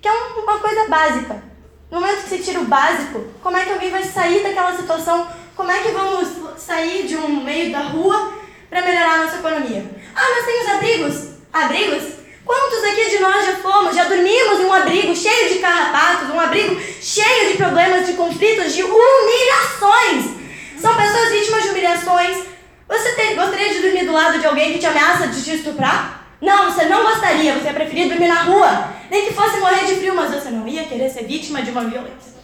que 0.00 0.06
é 0.06 0.12
uma 0.12 0.58
coisa 0.58 0.88
básica. 0.88 1.42
No 1.90 2.00
momento 2.00 2.24
que 2.24 2.28
se 2.30 2.38
tira 2.38 2.60
o 2.60 2.64
básico, 2.64 3.24
como 3.42 3.56
é 3.56 3.64
que 3.64 3.72
alguém 3.72 3.90
vai 3.90 4.02
sair 4.02 4.42
daquela 4.42 4.76
situação? 4.76 5.28
Como 5.54 5.70
é 5.70 5.78
que 5.78 5.92
vamos 5.92 6.28
sair 6.58 7.06
de 7.06 7.16
um 7.16 7.42
meio 7.42 7.70
da 7.70 7.80
rua 7.80 8.32
para 8.68 8.82
melhorar 8.82 9.14
a 9.14 9.24
nossa 9.24 9.36
economia? 9.36 9.84
Ah, 10.14 10.26
mas 10.34 10.44
tem 10.44 10.62
os 10.62 10.68
abrigos. 10.68 11.28
Abrigos? 11.52 12.02
Quantos 12.44 12.84
aqui 12.84 13.10
de 13.10 13.18
nós 13.18 13.46
já 13.46 13.56
fomos, 13.56 13.94
já 13.94 14.04
dormimos 14.04 14.60
em 14.60 14.64
um 14.64 14.72
abrigo 14.72 15.14
cheio 15.14 15.48
de 15.48 15.58
carrapatos, 15.58 16.30
um 16.30 16.40
abrigo 16.40 16.80
cheio 17.00 17.50
de 17.50 17.56
problemas, 17.56 18.06
de 18.06 18.12
conflitos, 18.14 18.74
de 18.74 18.82
humilhações? 18.82 20.36
São 20.80 20.94
pessoas 20.94 21.30
vítimas 21.30 21.62
de 21.62 21.68
humilhações, 21.70 22.46
você 22.88 23.34
gostaria 23.34 23.74
de 23.74 23.80
dormir 23.80 24.04
do 24.04 24.12
lado 24.12 24.38
de 24.38 24.46
alguém 24.46 24.72
que 24.72 24.78
te 24.78 24.86
ameaça 24.86 25.26
de 25.26 25.42
te 25.42 25.56
estuprar? 25.56 26.25
Não, 26.40 26.70
você 26.70 26.84
não 26.84 27.02
gostaria, 27.02 27.54
você 27.54 27.66
ia 27.66 27.74
preferir 27.74 28.08
dormir 28.08 28.28
na 28.28 28.42
rua. 28.42 28.88
Nem 29.10 29.26
que 29.26 29.34
fosse 29.34 29.58
morrer 29.58 29.86
de 29.86 29.94
frio, 29.96 30.14
mas 30.14 30.34
você 30.34 30.50
não 30.50 30.66
ia 30.68 30.84
querer 30.84 31.08
ser 31.08 31.24
vítima 31.24 31.62
de 31.62 31.70
uma 31.70 31.84
violência. 31.84 32.34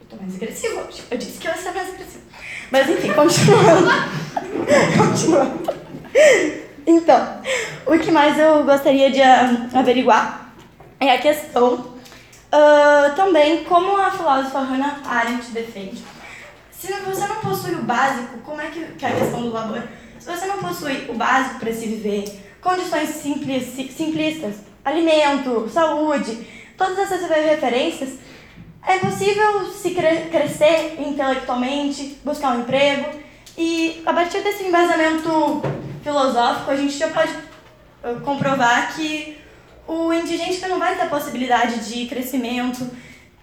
Eu 0.00 0.06
tô 0.08 0.16
mais 0.16 0.34
agressiva 0.36 0.82
hoje. 0.82 1.02
Eu 1.10 1.18
disse 1.18 1.38
que 1.38 1.48
eu 1.48 1.52
ia 1.52 1.58
ser 1.58 1.72
mais 1.72 1.88
agressiva. 1.88 2.24
Mas 2.70 2.88
enfim, 2.88 3.12
continuando. 3.12 3.88
continuando. 4.96 5.82
Então, 6.86 7.40
o 7.86 7.98
que 7.98 8.10
mais 8.10 8.38
eu 8.38 8.64
gostaria 8.64 9.10
de 9.10 9.20
ah, 9.20 9.68
averiguar 9.74 10.52
é 11.00 11.14
a 11.14 11.18
questão 11.18 11.92
ah, 12.50 13.12
também 13.16 13.64
como 13.64 13.96
a 13.96 14.10
filósofa 14.10 14.60
Hannah 14.60 15.00
Arendt 15.04 15.50
defende. 15.50 16.04
Se 16.70 16.92
você 16.92 17.26
não 17.26 17.36
possui 17.36 17.74
o 17.74 17.82
básico, 17.82 18.38
como 18.44 18.60
é 18.60 18.66
que, 18.66 18.84
que 18.84 19.04
é 19.04 19.08
a 19.08 19.12
questão 19.12 19.42
do 19.42 19.52
labor? 19.52 19.82
Se 20.18 20.26
você 20.26 20.46
não 20.46 20.58
possui 20.58 21.06
o 21.08 21.14
básico 21.14 21.60
para 21.60 21.72
se 21.72 21.86
viver, 21.86 22.51
condições 22.62 23.08
simples, 23.08 23.74
simplistas, 23.94 24.54
alimento, 24.84 25.68
saúde, 25.68 26.46
todas 26.78 26.98
essas 26.98 27.28
referências, 27.28 28.18
é 28.86 28.98
possível 28.98 29.66
se 29.66 29.90
cre 29.90 30.28
crescer 30.30 30.96
intelectualmente, 31.00 32.18
buscar 32.24 32.56
um 32.56 32.60
emprego 32.60 33.10
e 33.58 34.02
a 34.06 34.12
partir 34.12 34.40
desse 34.40 34.64
embasamento 34.64 35.62
filosófico 36.02 36.70
a 36.70 36.76
gente 36.76 36.96
já 36.96 37.08
pode 37.08 37.32
uh, 37.32 38.20
comprovar 38.24 38.94
que 38.94 39.38
o 39.86 40.12
indigente 40.12 40.66
não 40.68 40.78
vai 40.78 40.96
ter 40.96 41.02
a 41.02 41.06
possibilidade 41.06 41.88
de 41.88 42.06
crescimento 42.06 42.88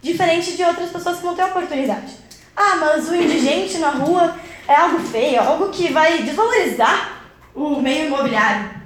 diferente 0.01 0.55
de 0.55 0.63
outras 0.63 0.89
pessoas 0.89 1.17
que 1.17 1.23
vão 1.23 1.35
ter 1.35 1.43
oportunidade. 1.43 2.13
Ah, 2.55 2.77
mas 2.77 3.09
o 3.09 3.15
indigente 3.15 3.77
na 3.77 3.89
rua 3.89 4.35
é 4.67 4.75
algo 4.75 4.99
feio, 4.99 5.41
algo 5.41 5.69
que 5.69 5.91
vai 5.91 6.23
desvalorizar 6.23 7.23
o 7.53 7.81
meio 7.81 8.07
imobiliário. 8.07 8.78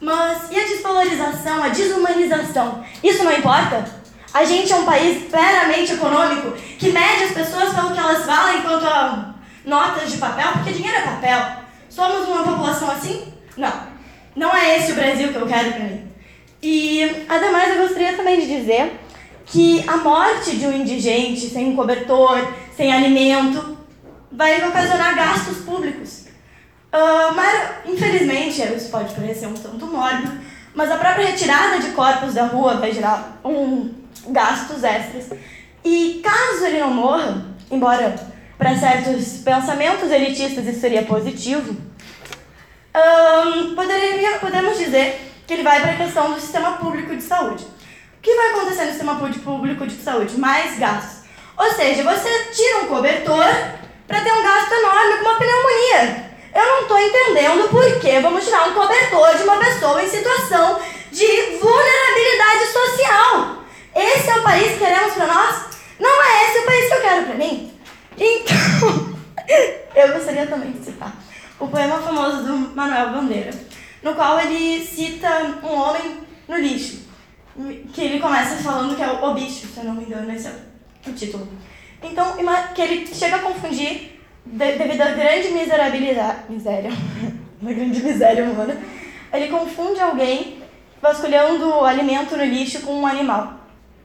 Mas 0.00 0.50
e 0.50 0.58
a 0.58 0.64
desvalorização, 0.64 1.62
a 1.62 1.68
desumanização? 1.68 2.84
Isso 3.02 3.24
não 3.24 3.32
importa? 3.32 3.84
A 4.32 4.44
gente 4.44 4.72
é 4.72 4.76
um 4.76 4.84
país 4.84 5.30
meramente 5.30 5.94
econômico 5.94 6.52
que 6.78 6.90
mede 6.90 7.24
as 7.24 7.32
pessoas 7.32 7.74
pelo 7.74 7.92
que 7.92 7.98
elas 7.98 8.24
valem 8.24 8.58
enquanto 8.58 8.84
a 8.84 9.34
notas 9.64 10.10
de 10.10 10.18
papel, 10.18 10.52
porque 10.52 10.72
dinheiro 10.72 10.98
é 10.98 11.02
papel. 11.02 11.40
Somos 11.88 12.28
uma 12.28 12.44
população 12.44 12.90
assim? 12.90 13.32
Não. 13.56 13.72
Não 14.36 14.54
é 14.54 14.78
esse 14.78 14.92
o 14.92 14.94
Brasil 14.94 15.32
que 15.32 15.36
eu 15.36 15.46
quero 15.46 15.72
para 15.72 15.84
mim. 15.84 16.08
E, 16.62 17.24
ademais, 17.28 17.74
eu 17.74 17.82
gostaria 17.82 18.16
também 18.16 18.40
de 18.40 18.46
dizer 18.46 19.00
que 19.46 19.84
a 19.88 19.96
morte 19.96 20.56
de 20.56 20.66
um 20.66 20.72
indigente 20.72 21.48
sem 21.48 21.68
um 21.68 21.76
cobertor, 21.76 22.46
sem 22.76 22.92
alimento, 22.92 23.78
vai 24.30 24.64
ocasionar 24.66 25.16
gastos 25.16 25.58
públicos. 25.58 26.17
Uh, 26.92 27.34
mas, 27.34 27.70
infelizmente, 27.86 28.62
isso 28.62 28.90
pode 28.90 29.14
parecer 29.14 29.46
um 29.46 29.54
tanto 29.54 29.86
mórbido, 29.86 30.32
mas 30.74 30.90
a 30.90 30.96
própria 30.96 31.26
retirada 31.26 31.78
de 31.80 31.90
corpos 31.90 32.34
da 32.34 32.46
rua 32.46 32.76
vai 32.76 32.92
gerar 32.92 33.40
um 33.44 33.92
gastos 34.28 34.82
extras. 34.84 35.30
E 35.84 36.20
caso 36.24 36.64
ele 36.64 36.80
não 36.80 36.90
morra, 36.90 37.46
embora 37.70 38.14
para 38.56 38.76
certos 38.76 39.38
pensamentos 39.44 40.10
elitistas 40.10 40.66
isso 40.66 40.80
seria 40.80 41.02
positivo, 41.02 41.76
um, 42.94 43.74
poderia, 43.74 44.38
podemos 44.38 44.76
dizer 44.78 45.32
que 45.46 45.52
ele 45.54 45.62
vai 45.62 45.80
para 45.80 45.92
a 45.92 45.96
questão 45.96 46.32
do 46.32 46.40
sistema 46.40 46.72
público 46.72 47.14
de 47.14 47.22
saúde. 47.22 47.64
O 47.64 48.20
que 48.20 48.34
vai 48.34 48.50
acontecer 48.50 48.84
no 48.84 48.90
sistema 48.90 49.16
público 49.16 49.86
de 49.86 49.94
saúde? 49.94 50.38
Mais 50.38 50.78
gastos. 50.78 51.28
Ou 51.56 51.70
seja, 51.72 52.02
você 52.02 52.28
tira 52.52 52.78
um 52.78 52.86
cobertor 52.86 53.46
para 54.06 54.20
ter 54.20 54.32
um 54.32 54.42
gasto 54.42 54.72
enorme 54.72 55.16
com 55.18 55.28
uma 55.28 55.38
pneumonia. 55.38 56.27
Eu 56.58 56.66
não 56.66 56.82
estou 56.82 56.98
entendendo 56.98 57.68
por 57.70 58.00
que 58.00 58.18
vamos 58.18 58.44
tirar 58.44 58.68
um 58.68 58.74
cobertor 58.74 59.36
de 59.36 59.44
uma 59.44 59.58
pessoa 59.58 60.02
em 60.02 60.08
situação 60.08 60.80
de 61.12 61.26
vulnerabilidade 61.56 62.66
social. 62.72 63.62
Esse 63.94 64.28
é 64.28 64.34
o 64.34 64.42
país 64.42 64.72
que 64.72 64.78
queremos 64.78 65.14
para 65.14 65.26
nós? 65.28 65.66
Não 66.00 66.20
é 66.20 66.44
esse 66.46 66.58
o 66.58 66.66
país 66.66 66.88
que 66.88 66.94
eu 66.94 67.00
quero 67.00 67.26
para 67.26 67.34
mim. 67.36 67.72
Então, 68.16 69.14
eu 69.94 70.12
gostaria 70.14 70.48
também 70.48 70.72
de 70.72 70.84
citar 70.84 71.16
o 71.60 71.68
poema 71.68 72.00
famoso 72.00 72.42
do 72.42 72.74
Manuel 72.74 73.10
Bandeira, 73.10 73.52
no 74.02 74.16
qual 74.16 74.40
ele 74.40 74.84
cita 74.84 75.60
um 75.62 75.72
homem 75.72 76.26
no 76.48 76.56
lixo, 76.56 77.02
que 77.92 78.00
ele 78.00 78.18
começa 78.18 78.56
falando 78.56 78.96
que 78.96 79.02
é 79.02 79.08
o 79.08 79.32
bicho, 79.32 79.68
se 79.68 79.78
eu 79.78 79.84
não 79.84 79.94
me 79.94 80.02
engano, 80.02 80.32
esse 80.32 80.48
é 80.48 80.54
o 81.06 81.12
título. 81.12 81.46
Então, 82.02 82.34
que 82.74 82.82
ele 82.82 83.06
chega 83.06 83.36
a 83.36 83.42
confundir, 83.42 84.17
devido 84.52 85.02
à 85.02 85.10
grande 85.10 85.48
miserabilidade, 85.50 86.38
miséria, 86.48 86.90
uma 87.60 87.72
grande 87.72 88.02
miséria 88.02 88.44
humana, 88.44 88.76
ele 89.32 89.48
confunde 89.48 90.00
alguém 90.00 90.62
vasculhando 91.00 91.84
alimento 91.84 92.36
no 92.36 92.44
lixo 92.44 92.80
com 92.80 93.00
um 93.00 93.06
animal. 93.06 93.58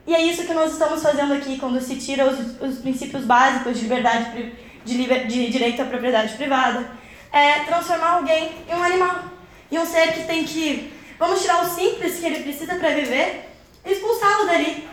E 0.06 0.14
é 0.14 0.22
isso 0.22 0.44
que 0.44 0.52
nós 0.52 0.72
estamos 0.72 1.02
fazendo 1.02 1.32
aqui 1.32 1.58
quando 1.58 1.80
se 1.80 1.96
tira 1.96 2.26
os, 2.28 2.60
os 2.60 2.78
princípios 2.78 3.24
básicos 3.24 3.76
de 3.76 3.84
liberdade, 3.84 4.52
de, 4.84 4.94
liber, 4.94 5.26
de 5.26 5.50
direito 5.50 5.80
à 5.80 5.86
propriedade 5.86 6.34
privada. 6.34 6.86
É 7.32 7.60
transformar 7.60 8.12
alguém 8.12 8.50
em 8.68 8.74
um 8.74 8.82
animal. 8.82 9.24
Em 9.72 9.78
um 9.78 9.86
ser 9.86 10.12
que 10.12 10.24
tem 10.24 10.44
que. 10.44 10.92
Vamos 11.18 11.40
tirar 11.40 11.64
o 11.64 11.68
simples 11.68 12.18
que 12.18 12.26
ele 12.26 12.42
precisa 12.42 12.74
para 12.74 12.90
viver 12.90 13.48
e 13.84 13.92
expulsá-lo 13.92 14.46
dali. 14.46 14.86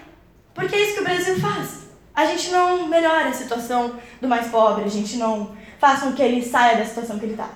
Porque 0.53 0.75
é 0.75 0.83
isso 0.83 0.93
que 0.95 1.01
o 1.01 1.03
Brasil 1.03 1.39
faz. 1.39 1.80
A 2.13 2.25
gente 2.25 2.49
não 2.49 2.87
melhora 2.87 3.29
a 3.29 3.33
situação 3.33 3.95
do 4.19 4.27
mais 4.27 4.47
pobre, 4.47 4.83
a 4.83 4.89
gente 4.89 5.17
não 5.17 5.55
faz 5.79 6.01
com 6.01 6.11
que 6.11 6.21
ele 6.21 6.43
saia 6.43 6.77
da 6.77 6.85
situação 6.85 7.17
que 7.17 7.25
ele 7.25 7.33
está. 7.33 7.49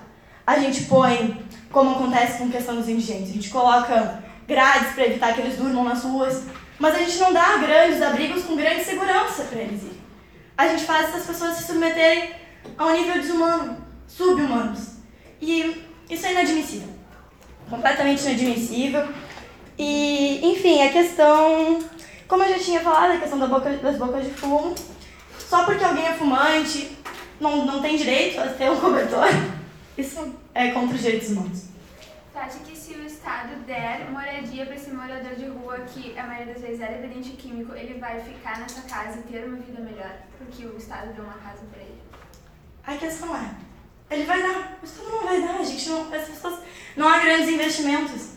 A 0.46 0.58
gente 0.58 0.84
põe, 0.84 1.44
como 1.70 1.90
acontece 1.90 2.38
com 2.38 2.44
a 2.44 2.50
questão 2.50 2.76
dos 2.76 2.88
indigentes, 2.88 3.30
a 3.30 3.34
gente 3.34 3.50
coloca 3.50 4.22
grades 4.46 4.92
para 4.94 5.06
evitar 5.06 5.34
que 5.34 5.40
eles 5.40 5.56
durmam 5.56 5.84
nas 5.84 6.02
ruas, 6.02 6.44
mas 6.78 6.94
a 6.94 6.98
gente 6.98 7.18
não 7.18 7.32
dá 7.32 7.56
grandes 7.58 8.00
abrigos 8.00 8.44
com 8.44 8.56
grande 8.56 8.84
segurança 8.84 9.44
para 9.44 9.60
eles 9.60 9.82
irem. 9.82 10.00
A 10.56 10.68
gente 10.68 10.84
faz 10.84 11.08
essas 11.08 11.26
pessoas 11.26 11.56
se 11.56 11.64
submeterem 11.64 12.30
a 12.78 12.86
um 12.86 12.92
nível 12.92 13.14
desumano, 13.14 13.76
subhumanos. 14.06 14.96
E 15.40 15.84
isso 16.08 16.26
é 16.26 16.32
inadmissível. 16.32 16.88
Completamente 17.68 18.22
inadmissível. 18.22 19.06
E, 19.78 20.40
enfim, 20.42 20.82
a 20.82 20.90
questão, 20.90 21.78
como 22.28 22.42
eu 22.42 22.50
já 22.50 22.58
tinha 22.58 22.80
falado, 22.80 23.12
a 23.12 23.18
questão 23.18 23.38
da 23.38 23.46
boca, 23.46 23.70
das 23.70 23.96
bocas 23.96 24.24
de 24.24 24.30
fumo, 24.30 24.74
só 25.38 25.64
porque 25.64 25.84
alguém 25.84 26.06
é 26.06 26.14
fumante 26.14 26.96
não, 27.40 27.66
não 27.66 27.82
tem 27.82 27.96
direito 27.96 28.40
a 28.40 28.48
ter 28.48 28.70
um 28.70 28.80
cobertor, 28.80 29.26
isso 29.96 30.34
é 30.54 30.70
contra 30.70 30.94
os 30.94 31.02
direitos 31.02 31.30
humanos. 31.30 31.64
Tu 32.32 32.38
acha 32.38 32.58
que 32.60 32.76
se 32.76 32.94
o 32.94 33.04
Estado 33.04 33.56
der 33.66 34.10
moradia 34.10 34.66
para 34.66 34.74
esse 34.74 34.90
morador 34.90 35.34
de 35.34 35.46
rua, 35.46 35.78
que 35.80 36.18
a 36.18 36.26
maioria 36.26 36.52
das 36.52 36.62
vezes 36.62 36.80
é 36.80 36.86
dependente 36.86 37.30
químico, 37.30 37.74
ele 37.74 37.98
vai 37.98 38.20
ficar 38.20 38.58
nessa 38.58 38.82
casa 38.82 39.20
e 39.20 39.22
ter 39.22 39.46
uma 39.46 39.56
vida 39.56 39.80
melhor? 39.80 40.12
Porque 40.38 40.66
o 40.66 40.76
Estado 40.76 41.12
deu 41.14 41.24
uma 41.24 41.34
casa 41.34 41.64
para 41.70 41.80
ele. 41.80 42.00
A 42.86 42.96
questão 42.96 43.34
é, 43.34 43.54
ele 44.10 44.24
vai 44.24 44.42
dar, 44.42 44.78
o 44.82 44.84
Estado 44.84 45.10
não 45.10 45.24
vai 45.24 45.42
dar, 45.42 45.56
a 45.56 45.64
gente 45.64 45.88
não, 45.88 46.14
as 46.14 46.28
pessoas, 46.28 46.60
não 46.96 47.08
há 47.08 47.18
grandes 47.18 47.48
investimentos. 47.48 48.35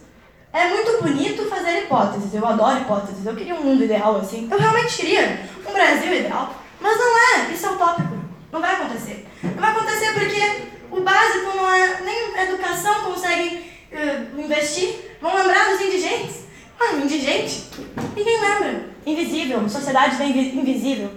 É 0.52 0.68
muito 0.68 1.04
bonito 1.04 1.48
fazer 1.48 1.84
hipóteses, 1.84 2.34
eu 2.34 2.46
adoro 2.46 2.82
hipóteses, 2.82 3.24
eu 3.24 3.36
queria 3.36 3.54
um 3.54 3.64
mundo 3.64 3.84
ideal 3.84 4.18
assim, 4.18 4.48
eu 4.50 4.58
realmente 4.58 4.98
queria 4.98 5.48
um 5.68 5.72
Brasil 5.72 6.12
ideal, 6.12 6.56
mas 6.82 6.98
não 6.98 7.18
é, 7.18 7.54
isso 7.54 7.68
é 7.68 7.70
utópico, 7.70 8.18
não 8.52 8.60
vai 8.60 8.74
acontecer. 8.74 9.28
Não 9.44 9.62
vai 9.62 9.72
acontecer 9.72 10.12
porque 10.14 10.64
o 10.90 11.02
básico 11.02 11.56
não 11.56 11.72
é, 11.72 12.02
nem 12.02 12.44
educação 12.46 12.96
consegue 13.02 13.72
uh, 13.92 14.42
investir, 14.42 15.18
vão 15.22 15.36
lembrar 15.36 15.70
dos 15.70 15.82
indigentes. 15.82 16.40
Ah, 16.80 16.94
indigente? 16.94 17.70
Ninguém 18.16 18.42
lembra. 18.42 18.90
Invisível, 19.06 19.70
sociedade 19.70 20.22
invisível. 20.24 21.12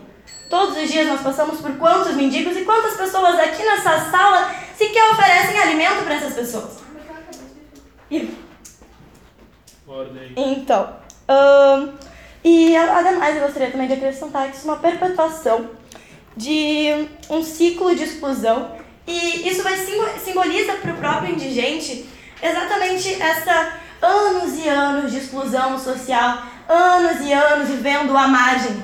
Todos 0.50 0.76
os 0.76 0.90
dias 0.90 1.06
nós 1.06 1.22
passamos 1.22 1.60
por 1.60 1.72
quantos 1.76 2.14
mendigos 2.14 2.56
e 2.56 2.64
quantas 2.64 2.94
pessoas 2.94 3.38
aqui 3.38 3.62
nessa 3.62 4.10
sala 4.10 4.54
sequer 4.76 5.10
oferecem 5.12 5.58
alimento 5.58 6.04
para 6.04 6.14
essas 6.16 6.34
pessoas. 6.34 6.82
E... 8.10 8.41
Então, 10.36 10.96
um, 11.28 11.92
e 12.44 12.76
ademais 12.76 13.36
eu 13.36 13.42
gostaria 13.42 13.70
também 13.70 13.86
de 13.86 13.94
acrescentar 13.94 14.50
que 14.50 14.56
isso 14.56 14.68
é 14.68 14.72
uma 14.72 14.80
perpetuação 14.80 15.70
de 16.36 17.08
um 17.28 17.42
ciclo 17.42 17.94
de 17.94 18.04
exclusão 18.04 18.72
e 19.06 19.48
isso 19.48 19.62
vai 19.62 19.76
simboliza 19.76 20.74
para 20.74 20.92
o 20.92 20.96
próprio 20.96 21.34
indigente 21.34 22.08
exatamente 22.42 23.20
essa 23.20 23.74
anos 24.00 24.58
e 24.58 24.68
anos 24.68 25.12
de 25.12 25.18
exclusão 25.18 25.78
social, 25.78 26.42
anos 26.68 27.20
e 27.20 27.32
anos 27.32 27.68
vivendo 27.68 28.16
à 28.16 28.26
margem. 28.26 28.82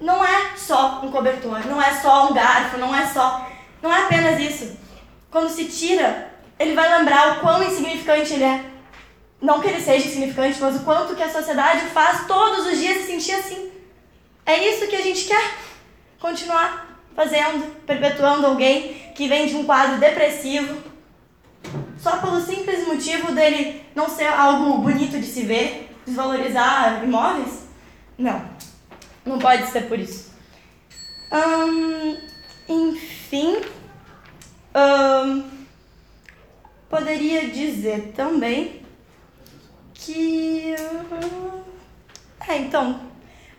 Não 0.00 0.24
é 0.24 0.56
só 0.56 1.00
um 1.02 1.10
cobertor, 1.10 1.66
não 1.66 1.80
é 1.80 1.94
só 1.94 2.28
um 2.28 2.34
garfo, 2.34 2.76
não 2.78 2.94
é 2.94 3.06
só. 3.06 3.48
Não 3.80 3.92
é 3.92 4.02
apenas 4.02 4.40
isso. 4.40 4.76
Quando 5.30 5.48
se 5.48 5.66
tira, 5.66 6.30
ele 6.58 6.74
vai 6.74 6.98
lembrar 6.98 7.36
o 7.36 7.40
quão 7.40 7.62
insignificante 7.62 8.34
ele 8.34 8.44
é. 8.44 8.64
Não 9.40 9.60
que 9.60 9.68
ele 9.68 9.80
seja 9.80 10.06
insignificante, 10.06 10.60
mas 10.60 10.76
o 10.76 10.84
quanto 10.84 11.14
que 11.14 11.22
a 11.22 11.32
sociedade 11.32 11.86
faz 11.86 12.26
todos 12.26 12.66
os 12.66 12.78
dias 12.78 12.98
se 12.98 13.06
sentir 13.06 13.32
assim. 13.32 13.70
É 14.44 14.68
isso 14.68 14.86
que 14.86 14.96
a 14.96 15.02
gente 15.02 15.26
quer. 15.26 15.54
Continuar 16.18 17.02
fazendo, 17.14 17.74
perpetuando 17.86 18.46
alguém 18.46 18.94
que 19.14 19.28
vem 19.28 19.46
de 19.46 19.56
um 19.56 19.64
quadro 19.64 19.98
depressivo, 19.98 20.82
só 21.98 22.18
pelo 22.18 22.40
simples 22.40 22.86
motivo 22.86 23.32
dele 23.32 23.82
não 23.94 24.08
ser 24.08 24.26
algo 24.26 24.78
bonito 24.78 25.18
de 25.18 25.26
se 25.26 25.42
ver, 25.42 25.90
desvalorizar 26.06 27.02
imóveis? 27.02 27.64
Não, 28.16 28.42
não 29.24 29.38
pode 29.38 29.66
ser 29.70 29.88
por 29.88 29.98
isso. 29.98 30.32
Hum, 31.32 32.16
enfim, 32.68 33.56
hum, 34.74 35.44
poderia 36.88 37.48
dizer 37.48 38.12
também 38.14 38.85
que. 39.98 40.74
É, 42.48 42.58
então. 42.58 43.00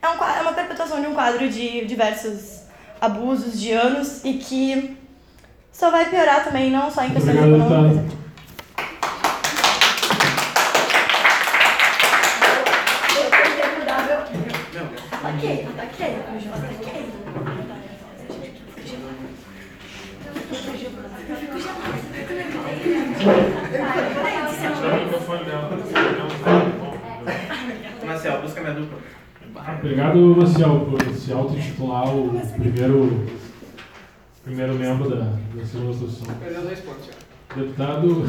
É, 0.01 0.07
um, 0.09 0.23
é 0.23 0.41
uma 0.41 0.53
perpetuação 0.53 1.01
de 1.01 1.07
um 1.07 1.13
quadro 1.13 1.49
de 1.49 1.85
diversos 1.85 2.61
abusos 3.01 3.59
de 3.59 3.71
anos 3.71 4.23
e 4.23 4.33
que 4.35 4.97
só 5.71 5.89
vai 5.91 6.09
piorar 6.09 6.43
também, 6.43 6.71
não 6.71 6.89
só 6.89 7.03
em 7.03 7.11
questões 7.11 7.37
Obrigado, 7.37 7.61
econômicas. 7.61 8.17
Ok, 15.23 15.67
ok, 15.77 16.17
ok. 16.33 17.07
Só 24.79 24.87
o 24.87 25.03
microfone 25.03 25.43
dela. 25.45 25.76
Marcel, 28.17 28.41
busca 28.41 28.61
minha 28.61 28.73
dupla. 28.73 28.97
Obrigado, 29.79 30.35
Maciel, 30.35 30.87
por 30.89 30.99
se 31.13 31.31
auto-intitular 31.31 32.09
o 32.09 32.31
primeiro, 32.57 33.27
primeiro 34.43 34.73
membro 34.73 35.07
da, 35.07 35.33
da 35.53 35.63
segunda 35.63 35.93
sessão. 35.93 36.33
Perdeu 36.35 36.63
dois 36.63 36.79
pontos. 36.79 37.09
Deputado, 37.55 38.25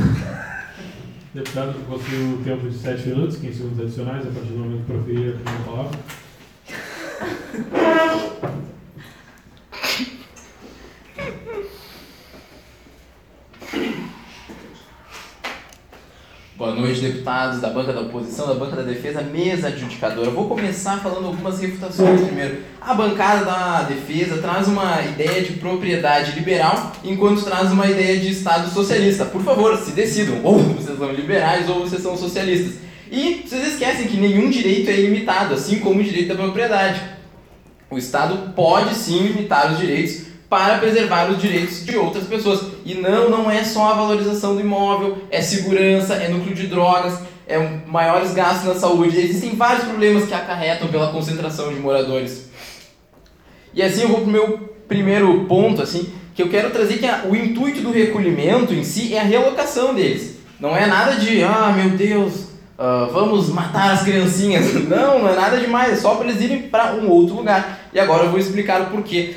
deputado 1.35 1.87
possui 1.87 2.35
o 2.35 2.45
tempo 2.45 2.69
de 2.69 2.77
7 2.77 3.09
minutos, 3.09 3.39
15 3.39 3.55
segundos 3.55 3.81
adicionais, 3.81 4.27
a 4.27 4.31
partir 4.31 4.53
do 4.53 4.59
momento 4.59 4.85
que 4.85 4.93
proferir 4.93 5.31
a 5.31 5.39
primeira 5.39 5.65
palavra. 5.65 5.99
Noite, 16.99 17.01
deputados 17.01 17.61
da 17.61 17.71
banca 17.71 17.93
da 17.93 18.01
oposição, 18.01 18.47
da 18.47 18.55
banca 18.55 18.77
da 18.77 18.83
defesa, 18.83 19.23
mesa 19.23 19.69
adjudicadora. 19.69 20.31
Vou 20.31 20.49
começar 20.49 20.99
falando 20.99 21.27
algumas 21.27 21.61
refutações 21.61 22.21
primeiro. 22.23 22.59
A 22.81 22.95
bancada 22.95 23.45
da 23.45 23.83
defesa 23.83 24.39
traz 24.39 24.69
uma 24.69 25.01
ideia 25.03 25.43
de 25.43 25.55
propriedade 25.55 26.33
liberal, 26.33 26.93
enquanto 27.05 27.45
traz 27.45 27.73
uma 27.73 27.87
ideia 27.87 28.19
de 28.19 28.31
Estado 28.31 28.71
socialista. 28.73 29.25
Por 29.25 29.43
favor, 29.43 29.77
se 29.79 29.93
decidam, 29.93 30.41
ou 30.43 30.59
vocês 30.59 30.99
são 30.99 31.13
liberais 31.13 31.69
ou 31.69 31.81
vocês 31.81 32.03
são 32.03 32.17
socialistas. 32.17 32.81
E 33.11 33.45
vocês 33.47 33.69
esquecem 33.69 34.09
que 34.09 34.17
nenhum 34.17 34.51
direito 34.51 34.91
é 34.91 34.99
ilimitado, 34.99 35.55
assim 35.55 35.79
como 35.79 36.01
o 36.01 36.05
direito 36.05 36.29
da 36.29 36.35
propriedade. 36.35 37.01
O 37.91 37.97
Estado 37.97 38.53
pode 38.55 38.95
sim 38.95 39.19
limitar 39.21 39.73
os 39.73 39.79
direitos 39.79 40.28
para 40.49 40.79
preservar 40.79 41.31
os 41.31 41.41
direitos 41.41 41.85
de 41.85 41.97
outras 41.97 42.25
pessoas. 42.25 42.61
E 42.85 42.95
não, 42.95 43.29
não 43.29 43.51
é 43.51 43.63
só 43.65 43.91
a 43.91 43.95
valorização 43.95 44.55
do 44.55 44.61
imóvel, 44.61 45.19
é 45.31 45.43
segurança, 45.43 46.15
é 46.15 46.29
núcleo 46.29 46.55
de 46.55 46.67
drogas, 46.67 47.19
é 47.47 47.59
maiores 47.87 48.33
gastos 48.33 48.67
na 48.67 48.75
saúde. 48.75 49.19
Existem 49.19 49.55
vários 49.57 49.85
problemas 49.85 50.27
que 50.27 50.35
acarretam 50.35 50.89
pela 50.89 51.13
concentração 51.13 51.73
de 51.73 51.79
moradores. 51.79 52.49
E 53.75 53.83
assim 53.83 54.03
eu 54.03 54.09
vou 54.09 54.21
para 54.21 54.29
o 54.29 54.33
meu 54.33 54.77
primeiro 54.89 55.45
ponto, 55.45 55.83
assim, 55.83 56.11
que 56.35 56.43
eu 56.43 56.49
quero 56.49 56.71
trazer 56.71 56.99
que 56.99 57.07
a, 57.07 57.25
o 57.29 57.37
intuito 57.37 57.81
do 57.81 57.91
recolhimento 57.91 58.73
em 58.73 58.83
si 58.83 59.15
é 59.15 59.21
a 59.21 59.25
realocação 59.25 59.95
deles. 59.95 60.39
Não 60.59 60.77
é 60.77 60.87
nada 60.87 61.17
de, 61.17 61.45
ah, 61.45 61.73
meu 61.77 61.91
Deus, 61.91 62.49
uh, 62.79 63.13
vamos 63.13 63.51
matar 63.51 63.93
as 63.93 64.03
criancinhas. 64.03 64.73
Não, 64.89 65.21
não 65.21 65.29
é 65.29 65.37
nada 65.37 65.59
demais, 65.59 65.93
é 65.93 65.97
só 65.97 66.15
para 66.15 66.29
eles 66.29 66.43
irem 66.43 66.63
para 66.63 66.95
um 66.95 67.09
outro 67.09 67.37
lugar. 67.37 67.81
E 67.93 68.01
agora 68.01 68.25
eu 68.25 68.31
vou 68.31 68.41
explicar 68.41 68.81
o 68.81 68.87
porquê. 68.87 69.37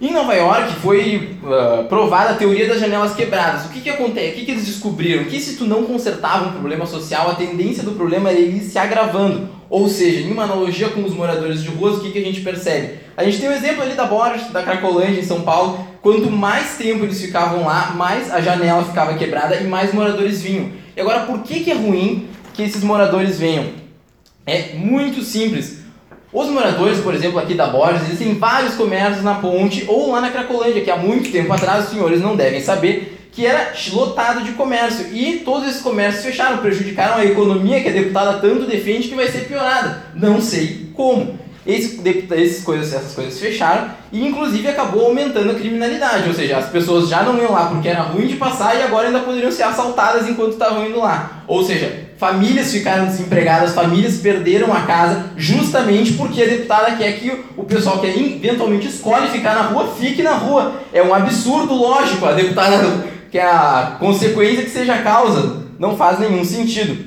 Em 0.00 0.12
Nova 0.12 0.32
York 0.32 0.74
foi 0.74 1.36
uh, 1.42 1.82
provada 1.88 2.30
a 2.30 2.34
teoria 2.36 2.68
das 2.68 2.78
janelas 2.78 3.16
quebradas. 3.16 3.66
O 3.66 3.70
que, 3.70 3.80
que 3.80 3.90
acontece? 3.90 4.28
O 4.28 4.34
que, 4.34 4.44
que 4.44 4.50
eles 4.52 4.64
descobriram? 4.64 5.24
Que 5.24 5.40
se 5.40 5.56
tu 5.56 5.64
não 5.64 5.82
consertava 5.82 6.48
um 6.48 6.52
problema 6.52 6.86
social, 6.86 7.28
a 7.28 7.34
tendência 7.34 7.82
do 7.82 7.92
problema 7.92 8.30
era 8.30 8.38
ele 8.38 8.60
se 8.60 8.78
agravando. 8.78 9.48
Ou 9.68 9.88
seja, 9.88 10.20
em 10.20 10.30
uma 10.30 10.44
analogia 10.44 10.88
com 10.90 11.02
os 11.02 11.12
moradores 11.12 11.64
de 11.64 11.68
ruas, 11.68 11.96
o 11.96 12.00
que, 12.00 12.12
que 12.12 12.18
a 12.18 12.22
gente 12.22 12.42
percebe? 12.42 13.00
A 13.16 13.24
gente 13.24 13.38
tem 13.38 13.48
o 13.48 13.50
um 13.50 13.54
exemplo 13.56 13.82
ali 13.82 13.94
da 13.94 14.04
Borges, 14.04 14.48
da 14.52 14.62
Cracolândia, 14.62 15.18
em 15.18 15.24
São 15.24 15.42
Paulo. 15.42 15.84
Quanto 16.00 16.30
mais 16.30 16.76
tempo 16.76 17.02
eles 17.02 17.20
ficavam 17.20 17.64
lá, 17.64 17.90
mais 17.96 18.32
a 18.32 18.40
janela 18.40 18.84
ficava 18.84 19.14
quebrada 19.14 19.56
e 19.56 19.64
mais 19.64 19.92
moradores 19.92 20.40
vinham. 20.40 20.70
E 20.96 21.00
agora, 21.00 21.26
por 21.26 21.42
que, 21.42 21.58
que 21.64 21.72
é 21.72 21.74
ruim 21.74 22.28
que 22.54 22.62
esses 22.62 22.84
moradores 22.84 23.36
venham? 23.36 23.66
É 24.46 24.74
muito 24.76 25.24
simples. 25.24 25.77
Os 26.38 26.48
moradores, 26.50 27.00
por 27.00 27.12
exemplo, 27.12 27.40
aqui 27.40 27.54
da 27.54 27.66
Borges, 27.66 28.02
existem 28.02 28.38
vários 28.38 28.74
comércios 28.74 29.24
na 29.24 29.34
ponte 29.34 29.84
ou 29.88 30.12
lá 30.12 30.20
na 30.20 30.30
Cracolândia, 30.30 30.84
que 30.84 30.90
há 30.90 30.96
muito 30.96 31.32
tempo 31.32 31.52
atrás 31.52 31.86
os 31.86 31.90
senhores 31.90 32.20
não 32.20 32.36
devem 32.36 32.60
saber, 32.60 33.28
que 33.32 33.44
era 33.44 33.72
lotado 33.90 34.44
de 34.44 34.52
comércio. 34.52 35.08
E 35.12 35.38
todos 35.38 35.68
esses 35.68 35.82
comércios 35.82 36.24
fecharam, 36.24 36.58
prejudicaram 36.58 37.16
a 37.16 37.24
economia 37.24 37.82
que 37.82 37.88
a 37.88 37.92
deputada 37.92 38.34
tanto 38.34 38.66
defende 38.66 39.08
que 39.08 39.16
vai 39.16 39.26
ser 39.26 39.48
piorada. 39.48 40.04
Não 40.14 40.40
sei 40.40 40.92
como. 40.94 41.36
Esses, 41.66 41.98
esses 42.06 42.62
coisas, 42.62 42.94
essas 42.94 43.14
coisas 43.14 43.36
fecharam 43.40 43.90
e 44.12 44.24
inclusive 44.24 44.68
acabou 44.68 45.06
aumentando 45.06 45.50
a 45.50 45.54
criminalidade, 45.54 46.28
ou 46.28 46.34
seja, 46.34 46.56
as 46.56 46.70
pessoas 46.70 47.08
já 47.08 47.24
não 47.24 47.36
iam 47.36 47.50
lá 47.50 47.66
porque 47.66 47.88
era 47.88 48.02
ruim 48.02 48.28
de 48.28 48.36
passar 48.36 48.76
e 48.76 48.82
agora 48.84 49.08
ainda 49.08 49.20
poderiam 49.20 49.50
ser 49.50 49.64
assaltadas 49.64 50.28
enquanto 50.28 50.52
estavam 50.52 50.86
indo 50.86 51.00
lá. 51.00 51.42
Ou 51.48 51.64
seja, 51.64 52.07
famílias 52.18 52.72
ficaram 52.72 53.06
desempregadas, 53.06 53.74
famílias 53.74 54.16
perderam 54.18 54.72
a 54.72 54.82
casa 54.82 55.30
justamente 55.36 56.14
porque 56.14 56.42
a 56.42 56.46
deputada 56.46 56.96
quer 56.96 57.12
que 57.12 57.44
o 57.56 57.62
pessoal 57.62 58.00
que 58.00 58.06
eventualmente 58.08 58.88
escolhe 58.88 59.28
ficar 59.28 59.54
na 59.54 59.62
rua 59.62 59.94
fique 59.98 60.22
na 60.22 60.34
rua. 60.34 60.82
É 60.92 61.02
um 61.02 61.14
absurdo 61.14 61.74
lógico, 61.74 62.26
a 62.26 62.32
deputada 62.32 63.06
que 63.30 63.38
a 63.38 63.96
consequência 64.00 64.64
que 64.64 64.70
seja 64.70 64.94
a 64.94 65.02
causa 65.02 65.64
não 65.78 65.96
faz 65.96 66.18
nenhum 66.18 66.44
sentido. 66.44 67.06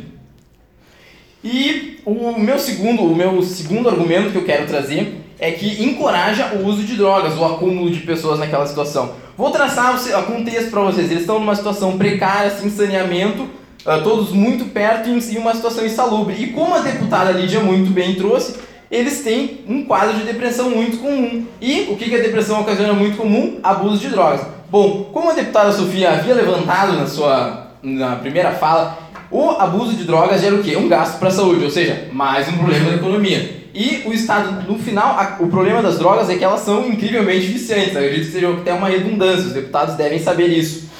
E 1.43 1.99
o 2.05 2.39
meu 2.39 2.57
segundo, 2.57 3.03
o 3.03 3.15
meu 3.15 3.41
segundo 3.41 3.89
argumento 3.89 4.31
que 4.31 4.37
eu 4.37 4.45
quero 4.45 4.65
trazer 4.67 5.21
é 5.39 5.51
que 5.51 5.83
encoraja 5.83 6.53
o 6.53 6.65
uso 6.65 6.83
de 6.83 6.95
drogas, 6.95 7.35
o 7.35 7.43
acúmulo 7.43 7.89
de 7.89 7.99
pessoas 8.01 8.39
naquela 8.39 8.65
situação. 8.65 9.13
Vou 9.35 9.49
traçar 9.49 9.95
o 9.95 10.23
contexto 10.23 10.69
para 10.69 10.81
vocês. 10.83 11.09
Eles 11.09 11.21
estão 11.21 11.39
numa 11.39 11.55
situação 11.55 11.97
precária, 11.97 12.51
sem 12.51 12.69
saneamento, 12.69 13.49
uh, 13.85 14.03
todos 14.03 14.31
muito 14.31 14.65
perto 14.65 15.09
em 15.09 15.37
uma 15.37 15.53
situação 15.53 15.85
insalubre. 15.85 16.35
E 16.37 16.47
como 16.47 16.75
a 16.75 16.79
deputada 16.79 17.31
Lídia 17.31 17.59
muito 17.59 17.91
bem 17.91 18.15
trouxe, 18.15 18.59
eles 18.89 19.21
têm 19.21 19.61
um 19.67 19.85
quadro 19.85 20.17
de 20.17 20.23
depressão 20.23 20.69
muito 20.69 20.97
comum. 20.97 21.45
E 21.61 21.87
o 21.89 21.95
que, 21.95 22.09
que 22.09 22.15
a 22.15 22.21
depressão 22.21 22.61
ocasiona 22.61 22.93
muito 22.93 23.17
comum? 23.17 23.59
Abuso 23.63 23.97
de 23.97 24.09
drogas. 24.09 24.41
Bom, 24.69 25.09
como 25.13 25.29
a 25.29 25.33
deputada 25.33 25.71
Sofia 25.71 26.11
havia 26.11 26.33
levantado 26.33 26.93
na 26.93 27.07
sua 27.07 27.71
na 27.83 28.15
primeira 28.17 28.51
fala, 28.51 28.97
o 29.29 29.49
abuso 29.51 29.95
de 29.95 30.03
drogas 30.03 30.41
gera 30.41 30.55
o 30.55 30.61
quê? 30.61 30.75
Um 30.75 30.87
gasto 30.87 31.17
para 31.17 31.29
a 31.29 31.31
saúde, 31.31 31.63
ou 31.63 31.71
seja, 31.71 32.09
mais 32.11 32.47
um 32.47 32.57
problema 32.57 32.89
da 32.89 32.95
economia. 32.97 33.61
E 33.73 34.03
o 34.05 34.13
Estado, 34.13 34.69
no 34.69 34.77
final, 34.77 35.17
a, 35.17 35.37
o 35.39 35.47
problema 35.47 35.81
das 35.81 35.97
drogas 35.97 36.29
é 36.29 36.35
que 36.35 36.43
elas 36.43 36.59
são 36.59 36.87
incrivelmente 36.87 37.47
viciantes. 37.47 37.95
Eu 37.95 38.01
acredito 38.01 38.25
que 38.25 38.31
seja 38.33 38.51
até 38.51 38.73
uma 38.73 38.89
redundância, 38.89 39.47
os 39.47 39.53
deputados 39.53 39.95
devem 39.95 40.19
saber 40.19 40.47
isso. 40.47 40.90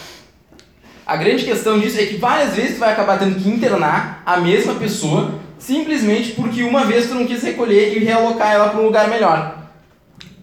A 1.12 1.18
grande 1.18 1.44
questão 1.44 1.78
disso 1.78 2.00
é 2.00 2.06
que 2.06 2.16
várias 2.16 2.56
vezes 2.56 2.76
tu 2.76 2.80
vai 2.80 2.94
acabar 2.94 3.20
tendo 3.20 3.36
que 3.36 3.50
internar 3.50 4.24
a 4.26 4.38
mesma 4.38 4.76
pessoa 4.76 5.34
simplesmente 5.60 6.32
porque 6.32 6.64
uma 6.64 6.86
vez 6.86 7.10
tu 7.10 7.16
não 7.16 7.28
quis 7.28 7.44
recolher 7.44 7.98
e 7.98 8.00
realocar 8.00 8.54
ela 8.54 8.70
para 8.70 8.80
um 8.80 8.86
lugar 8.86 9.10
melhor. 9.10 9.58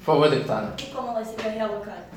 Por 0.01 0.05
favor, 0.05 0.29
deputada. 0.29 0.75
E 0.79 0.83
como 0.95 1.09
ela 1.09 1.25
seria 1.25 1.53
realocada? 1.53 2.09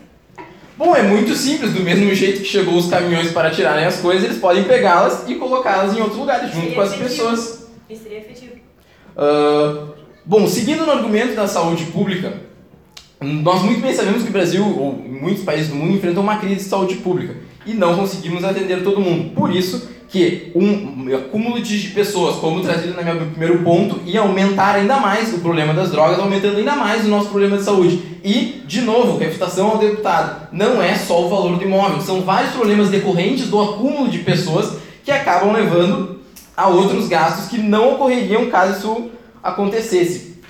Bom, 0.78 0.94
é 0.94 1.02
muito 1.02 1.34
simples, 1.34 1.72
do 1.72 1.80
mesmo 1.80 2.14
jeito 2.14 2.42
que 2.42 2.46
chegou 2.46 2.76
os 2.76 2.90
caminhões 2.90 3.32
para 3.32 3.52
tirarem 3.52 3.86
as 3.86 4.02
coisas, 4.02 4.26
eles 4.26 4.38
podem 4.38 4.66
pegá-las 4.66 5.24
e 5.30 5.36
colocá-las 5.36 5.96
em 5.96 6.02
outros 6.02 6.18
lugares, 6.20 6.52
junto 6.52 6.60
Seria 6.60 6.76
com 6.76 6.82
as 6.82 6.92
efetivo. 6.92 7.10
pessoas. 7.10 7.70
Isso 7.90 8.04
seria 8.04 8.18
efetivo. 8.18 8.56
Ah, 9.16 9.94
bom, 10.26 10.46
seguindo 10.46 10.86
no 10.86 10.92
argumento 10.92 11.36
da 11.36 11.48
saúde 11.48 11.86
pública, 11.86 12.34
nós 13.22 13.62
muito 13.62 13.80
bem 13.80 13.94
sabemos 13.94 14.24
que 14.24 14.30
o 14.30 14.34
Brasil, 14.34 14.78
ou 14.78 14.92
muitos 14.92 15.46
países 15.46 15.70
do 15.70 15.76
mundo, 15.76 15.96
enfrentam 15.96 16.22
uma 16.22 16.36
crise 16.36 16.56
de 16.56 16.64
saúde 16.64 16.96
pública 16.96 17.50
e 17.66 17.74
não 17.74 17.96
conseguimos 17.96 18.44
atender 18.44 18.84
todo 18.84 19.02
mundo. 19.02 19.32
Por 19.34 19.56
isso 19.56 19.90
que 20.12 20.52
um 20.54 21.16
acúmulo 21.16 21.62
de 21.62 21.88
pessoas, 21.90 22.36
como 22.36 22.62
trazido 22.62 22.94
no 22.94 23.02
meu 23.02 23.28
primeiro 23.28 23.60
ponto, 23.60 24.02
ia 24.06 24.20
aumentar 24.20 24.76
ainda 24.76 24.98
mais 24.98 25.34
o 25.34 25.40
problema 25.40 25.74
das 25.74 25.90
drogas, 25.90 26.20
aumentando 26.20 26.58
ainda 26.58 26.76
mais 26.76 27.06
o 27.06 27.10
nosso 27.10 27.30
problema 27.30 27.56
de 27.56 27.64
saúde. 27.64 28.20
E, 28.22 28.62
de 28.68 28.82
novo, 28.82 29.18
refutação 29.18 29.70
ao 29.70 29.78
deputado, 29.78 30.50
não 30.52 30.84
é 30.84 30.96
só 30.96 31.26
o 31.26 31.30
valor 31.30 31.58
do 31.58 31.64
imóvel, 31.64 32.02
são 32.02 32.22
vários 32.22 32.52
problemas 32.52 32.90
decorrentes 32.90 33.48
do 33.48 33.62
acúmulo 33.62 34.10
de 34.10 34.20
pessoas 34.20 34.74
que 35.04 35.12
acabam 35.12 35.54
levando 35.54 36.20
a 36.58 36.68
outros 36.68 37.08
gastos 37.08 37.48
que 37.48 37.58
não 37.58 37.94
ocorreriam 37.94 38.50
caso 38.50 38.78
isso 38.78 39.12
acontecesse. 39.42 40.42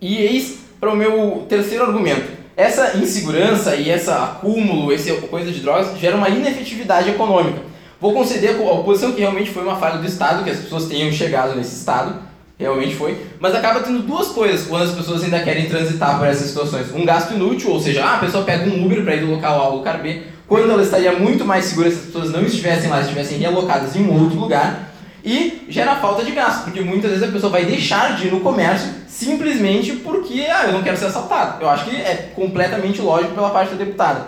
E 0.00 0.18
eis 0.18 0.58
para 0.78 0.92
o 0.92 0.96
meu 0.96 1.46
terceiro 1.48 1.84
argumento. 1.84 2.41
Essa 2.56 2.98
insegurança 2.98 3.74
e 3.76 3.90
esse 3.90 4.10
acúmulo, 4.10 4.92
essa 4.92 5.14
coisa 5.14 5.50
de 5.50 5.60
drogas, 5.60 5.98
gera 5.98 6.16
uma 6.16 6.28
inefetividade 6.28 7.10
econômica. 7.10 7.60
Vou 8.00 8.12
conceder 8.12 8.56
a 8.56 8.72
oposição 8.72 9.12
que 9.12 9.20
realmente 9.20 9.50
foi 9.50 9.62
uma 9.62 9.76
falha 9.76 9.98
do 9.98 10.06
Estado, 10.06 10.44
que 10.44 10.50
as 10.50 10.58
pessoas 10.58 10.86
tenham 10.86 11.10
chegado 11.12 11.54
nesse 11.54 11.76
estado, 11.76 12.16
realmente 12.58 12.94
foi, 12.94 13.16
mas 13.40 13.54
acaba 13.54 13.80
tendo 13.80 14.00
duas 14.00 14.28
coisas 14.28 14.66
quando 14.66 14.82
as 14.82 14.90
pessoas 14.92 15.24
ainda 15.24 15.40
querem 15.40 15.66
transitar 15.66 16.18
por 16.18 16.26
essas 16.26 16.48
situações. 16.48 16.92
Um 16.94 17.04
gasto 17.04 17.32
inútil, 17.32 17.70
ou 17.70 17.80
seja, 17.80 18.04
ah, 18.04 18.16
a 18.16 18.18
pessoa 18.18 18.44
pega 18.44 18.68
um 18.68 18.84
Uber 18.84 19.02
para 19.02 19.16
ir 19.16 19.20
do 19.20 19.30
local 19.30 19.60
A 19.60 19.64
ao 19.64 19.76
lugar 19.76 20.02
B, 20.02 20.22
quando 20.46 20.70
ela 20.70 20.82
estaria 20.82 21.12
muito 21.12 21.44
mais 21.44 21.64
segura 21.64 21.90
se 21.90 21.96
as 21.96 22.04
pessoas 22.06 22.30
não 22.30 22.42
estivessem 22.42 22.90
lá, 22.90 23.00
estivessem 23.00 23.38
realocadas 23.38 23.96
em 23.96 24.02
um 24.02 24.22
outro 24.22 24.38
lugar, 24.38 24.91
e 25.24 25.64
gera 25.68 25.96
falta 25.96 26.24
de 26.24 26.32
gasto, 26.32 26.64
porque 26.64 26.80
muitas 26.80 27.10
vezes 27.10 27.28
a 27.28 27.32
pessoa 27.32 27.52
vai 27.52 27.64
deixar 27.64 28.16
de 28.16 28.26
ir 28.26 28.32
no 28.32 28.40
comércio 28.40 28.90
simplesmente 29.06 29.92
porque 29.92 30.46
ah, 30.50 30.64
eu 30.66 30.72
não 30.72 30.82
quero 30.82 30.96
ser 30.96 31.06
assaltado. 31.06 31.62
Eu 31.62 31.68
acho 31.68 31.84
que 31.84 31.96
é 31.96 32.32
completamente 32.34 33.00
lógico 33.00 33.34
pela 33.34 33.50
parte 33.50 33.70
da 33.70 33.84
deputada. 33.84 34.26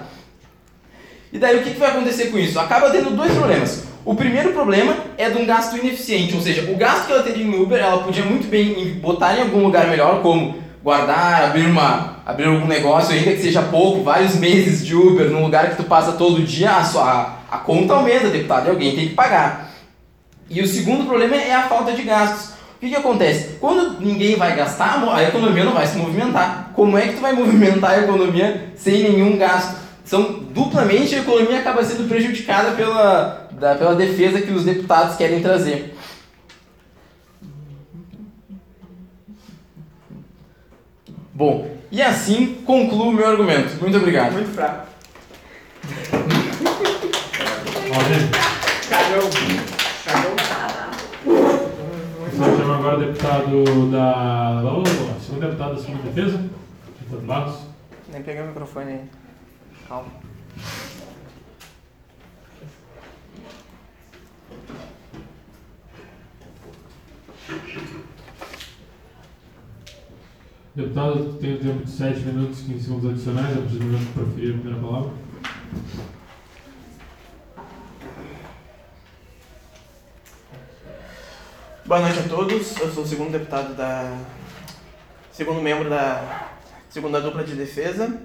E 1.32 1.38
daí 1.38 1.56
o 1.56 1.62
que, 1.62 1.70
vai 1.70 1.90
acontecer 1.90 2.26
com 2.26 2.38
isso? 2.38 2.60
Acaba 2.60 2.90
tendo 2.90 3.10
dois 3.10 3.32
problemas. 3.32 3.84
O 4.04 4.14
primeiro 4.14 4.52
problema 4.52 4.94
é 5.18 5.28
de 5.28 5.36
um 5.36 5.44
gasto 5.44 5.76
ineficiente, 5.76 6.36
ou 6.36 6.40
seja, 6.40 6.70
o 6.70 6.76
gasto 6.76 7.06
que 7.06 7.12
ela 7.12 7.22
teria 7.22 7.42
em 7.42 7.60
Uber, 7.60 7.80
ela 7.80 8.02
podia 8.04 8.24
muito 8.24 8.46
bem 8.46 8.98
botar 9.00 9.36
em 9.36 9.40
algum 9.40 9.64
lugar 9.64 9.88
melhor, 9.88 10.22
como 10.22 10.62
guardar, 10.84 11.46
abrir 11.46 11.66
uma, 11.66 12.18
abrir 12.24 12.46
algum 12.46 12.66
negócio, 12.66 13.14
ainda 13.14 13.32
que 13.32 13.40
seja 13.40 13.62
pouco, 13.62 14.02
vários 14.02 14.36
meses 14.36 14.86
de 14.86 14.94
Uber, 14.94 15.30
num 15.30 15.42
lugar 15.42 15.70
que 15.70 15.76
tu 15.76 15.84
passa 15.84 16.12
todo 16.12 16.42
dia, 16.42 16.70
a, 16.70 16.84
sua, 16.84 17.38
a 17.50 17.58
conta 17.58 17.94
aumenta, 17.94 18.28
deputado, 18.28 18.66
e 18.66 18.70
alguém 18.70 18.94
tem 18.94 19.08
que 19.08 19.14
pagar. 19.14 19.73
E 20.54 20.62
o 20.62 20.68
segundo 20.68 21.04
problema 21.04 21.34
é 21.34 21.52
a 21.52 21.64
falta 21.64 21.92
de 21.92 22.02
gastos. 22.02 22.54
O 22.76 22.78
que, 22.78 22.88
que 22.88 22.94
acontece? 22.94 23.56
Quando 23.60 23.98
ninguém 24.00 24.36
vai 24.36 24.54
gastar, 24.54 25.02
a 25.12 25.24
economia 25.24 25.64
não 25.64 25.72
vai 25.72 25.84
se 25.84 25.96
movimentar. 25.96 26.70
Como 26.76 26.96
é 26.96 27.08
que 27.08 27.14
tu 27.14 27.20
vai 27.20 27.32
movimentar 27.34 27.90
a 27.90 28.04
economia 28.04 28.72
sem 28.76 29.02
nenhum 29.02 29.36
gasto? 29.36 29.82
São 30.04 30.44
duplamente 30.54 31.12
a 31.16 31.18
economia 31.18 31.58
acaba 31.58 31.82
sendo 31.82 32.08
prejudicada 32.08 32.70
pela, 32.72 33.48
da, 33.50 33.74
pela 33.74 33.96
defesa 33.96 34.40
que 34.40 34.52
os 34.52 34.64
deputados 34.64 35.16
querem 35.16 35.42
trazer. 35.42 35.96
Bom, 41.32 41.68
e 41.90 42.00
assim 42.00 42.58
concluo 42.64 43.08
o 43.08 43.12
meu 43.12 43.26
argumento. 43.26 43.80
Muito 43.80 43.96
obrigado. 43.96 44.34
Muito 44.34 44.54
fraco. 44.54 44.86
Cagão. 48.88 49.30
Nós 52.36 52.58
chama 52.58 52.73
agora 52.84 52.98
o 52.98 53.00
deputado 53.00 53.90
da. 53.90 54.62
O 54.62 55.20
segundo 55.20 55.40
deputado 55.40 55.74
da 55.74 55.80
segunda 55.80 56.02
defesa, 56.02 56.36
deputado 57.00 57.26
Barros. 57.26 57.60
Nem 58.12 58.22
peguei 58.22 58.42
o 58.42 58.48
microfone 58.48 58.92
aí. 58.92 59.10
Calma. 59.88 60.08
Deputado, 70.76 71.38
tem 71.40 71.54
o 71.54 71.58
tempo 71.60 71.84
de 71.84 71.90
7 71.90 72.20
minutos 72.20 72.60
e 72.60 72.64
15 72.64 72.80
segundos 72.80 73.10
adicionais, 73.10 73.56
momento 73.56 74.06
que 74.06 74.12
preferir 74.12 74.50
a 74.50 74.58
primeira 74.58 74.80
palavra. 74.80 75.10
Boa 81.86 82.00
noite 82.00 82.18
a 82.18 82.22
todos. 82.22 82.80
Eu 82.80 82.90
sou 82.90 83.04
o 83.04 83.06
segundo 83.06 83.32
deputado 83.32 83.74
da. 83.74 84.10
segundo 85.30 85.60
membro 85.60 85.90
da 85.90 86.48
segunda 86.88 87.20
dupla 87.20 87.44
de 87.44 87.54
defesa. 87.54 88.22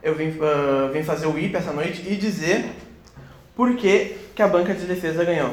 Eu 0.00 0.14
vim, 0.14 0.28
uh, 0.28 0.92
vim 0.92 1.02
fazer 1.02 1.26
o 1.26 1.36
IP 1.36 1.56
essa 1.56 1.72
noite 1.72 2.00
e 2.08 2.14
dizer 2.14 2.64
por 3.56 3.74
que, 3.74 4.16
que 4.36 4.40
a 4.40 4.46
banca 4.46 4.72
de 4.72 4.86
defesa 4.86 5.24
ganhou. 5.24 5.50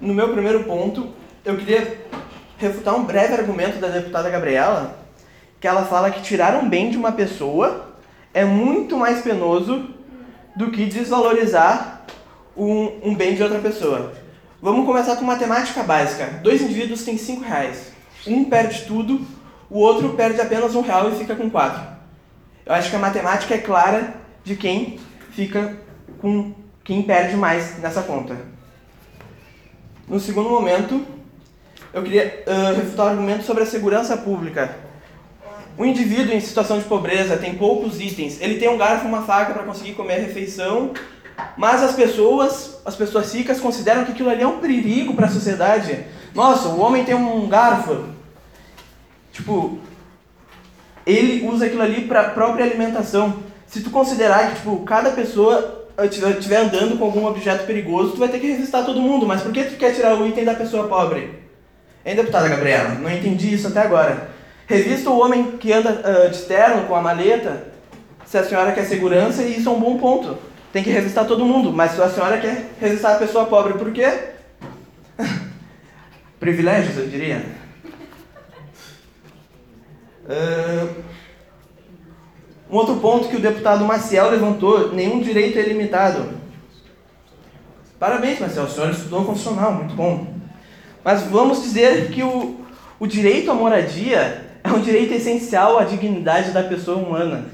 No 0.00 0.14
meu 0.14 0.28
primeiro 0.28 0.62
ponto, 0.62 1.12
eu 1.44 1.56
queria 1.56 2.06
refutar 2.58 2.94
um 2.94 3.04
breve 3.04 3.34
argumento 3.34 3.80
da 3.80 3.88
deputada 3.88 4.30
Gabriela, 4.30 4.96
que 5.60 5.66
ela 5.66 5.84
fala 5.84 6.12
que 6.12 6.22
tirar 6.22 6.62
um 6.62 6.68
bem 6.68 6.92
de 6.92 6.96
uma 6.96 7.10
pessoa 7.10 7.88
é 8.32 8.44
muito 8.44 8.96
mais 8.96 9.20
penoso 9.20 9.90
do 10.54 10.70
que 10.70 10.86
desvalorizar 10.86 12.06
um, 12.56 13.10
um 13.10 13.14
bem 13.16 13.34
de 13.34 13.42
outra 13.42 13.58
pessoa. 13.58 14.21
Vamos 14.62 14.86
começar 14.86 15.16
com 15.16 15.24
matemática 15.24 15.82
básica. 15.82 16.38
Dois 16.40 16.62
indivíduos 16.62 17.02
têm 17.02 17.18
cinco 17.18 17.42
reais. 17.42 17.90
Um 18.24 18.44
perde 18.44 18.82
tudo, 18.82 19.26
o 19.68 19.80
outro 19.80 20.10
perde 20.10 20.40
apenas 20.40 20.76
um 20.76 20.82
real 20.82 21.10
e 21.10 21.16
fica 21.16 21.34
com 21.34 21.50
quatro. 21.50 21.82
Eu 22.64 22.72
acho 22.72 22.88
que 22.88 22.94
a 22.94 22.98
matemática 23.00 23.54
é 23.54 23.58
clara 23.58 24.14
de 24.44 24.54
quem 24.54 25.00
fica 25.32 25.76
com 26.20 26.54
quem 26.84 27.02
perde 27.02 27.34
mais 27.34 27.76
nessa 27.80 28.02
conta. 28.02 28.36
No 30.06 30.20
segundo 30.20 30.48
momento, 30.48 31.04
eu 31.92 32.00
queria 32.04 32.44
uh, 32.46 32.76
refutar 32.76 33.06
o 33.06 33.08
argumento 33.08 33.42
sobre 33.42 33.64
a 33.64 33.66
segurança 33.66 34.16
pública. 34.16 34.76
O 35.76 35.84
indivíduo 35.84 36.32
em 36.32 36.40
situação 36.40 36.78
de 36.78 36.84
pobreza 36.84 37.36
tem 37.36 37.56
poucos 37.56 38.00
itens. 38.00 38.40
Ele 38.40 38.60
tem 38.60 38.68
um 38.68 38.78
garfo 38.78 39.06
e 39.06 39.08
uma 39.08 39.22
faca 39.22 39.54
para 39.54 39.64
conseguir 39.64 39.94
comer 39.94 40.18
a 40.18 40.20
refeição, 40.20 40.92
mas 41.56 41.82
as 41.82 41.94
pessoas, 41.94 42.80
as 42.84 42.94
pessoas 42.94 43.32
ricas 43.34 43.60
consideram 43.60 44.04
que 44.04 44.12
aquilo 44.12 44.30
ali 44.30 44.42
é 44.42 44.46
um 44.46 44.58
perigo 44.58 45.14
para 45.14 45.26
a 45.26 45.30
sociedade. 45.30 46.04
Nossa, 46.34 46.68
o 46.68 46.80
homem 46.80 47.04
tem 47.04 47.14
um 47.14 47.48
garfo. 47.48 48.06
Tipo, 49.32 49.78
ele 51.06 51.46
usa 51.46 51.66
aquilo 51.66 51.82
ali 51.82 52.02
para 52.02 52.30
própria 52.30 52.64
alimentação. 52.64 53.42
Se 53.66 53.80
tu 53.80 53.90
considerar 53.90 54.50
que 54.50 54.56
tipo, 54.56 54.80
cada 54.80 55.10
pessoa 55.10 55.88
estiver 56.02 56.58
andando 56.58 56.98
com 56.98 57.04
algum 57.04 57.26
objeto 57.26 57.66
perigoso, 57.66 58.12
tu 58.12 58.18
vai 58.18 58.28
ter 58.28 58.38
que 58.38 58.46
revistar 58.46 58.84
todo 58.84 59.00
mundo. 59.00 59.26
Mas 59.26 59.42
por 59.42 59.52
que 59.52 59.64
tu 59.64 59.76
quer 59.76 59.94
tirar 59.94 60.14
o 60.14 60.26
item 60.26 60.44
da 60.44 60.54
pessoa 60.54 60.88
pobre? 60.88 61.42
Hein, 62.04 62.16
deputada 62.16 62.48
Gabriela? 62.48 62.94
Não 62.94 63.10
entendi 63.10 63.54
isso 63.54 63.68
até 63.68 63.80
agora. 63.80 64.30
Revista 64.66 65.10
o 65.10 65.20
homem 65.20 65.52
que 65.58 65.72
anda 65.72 65.90
uh, 65.90 66.30
de 66.30 66.40
terno 66.42 66.86
com 66.86 66.94
a 66.94 67.00
maleta, 67.00 67.68
se 68.24 68.38
a 68.38 68.44
senhora 68.44 68.72
quer 68.72 68.84
segurança, 68.84 69.42
e 69.42 69.58
isso 69.58 69.68
é 69.68 69.72
um 69.72 69.80
bom 69.80 69.98
ponto. 69.98 70.38
Tem 70.72 70.82
que 70.82 70.90
revistar 70.90 71.26
todo 71.26 71.44
mundo, 71.44 71.70
mas 71.70 71.92
se 71.92 72.00
a 72.00 72.08
senhora 72.08 72.40
quer 72.40 72.70
revistar 72.80 73.16
a 73.16 73.18
pessoa 73.18 73.44
pobre, 73.44 73.74
por 73.74 73.92
quê? 73.92 74.30
Privilégios, 76.40 76.96
eu 76.96 77.06
diria. 77.08 77.44
Uh, 80.24 81.02
um 82.70 82.76
outro 82.76 82.96
ponto 82.96 83.28
que 83.28 83.36
o 83.36 83.40
deputado 83.40 83.84
Maciel 83.84 84.30
levantou, 84.30 84.92
nenhum 84.94 85.20
direito 85.20 85.58
é 85.58 85.62
limitado. 85.62 86.40
Parabéns, 87.98 88.40
Maciel, 88.40 88.64
o 88.64 88.70
senhor 88.70 88.90
estudou 88.90 89.26
constitucional, 89.26 89.74
muito 89.74 89.94
bom. 89.94 90.26
Mas 91.04 91.22
vamos 91.24 91.62
dizer 91.62 92.10
que 92.10 92.22
o, 92.22 92.64
o 92.98 93.06
direito 93.06 93.50
à 93.50 93.54
moradia 93.54 94.46
é 94.64 94.70
um 94.70 94.80
direito 94.80 95.12
essencial 95.12 95.78
à 95.78 95.84
dignidade 95.84 96.52
da 96.52 96.62
pessoa 96.62 96.96
humana. 96.96 97.44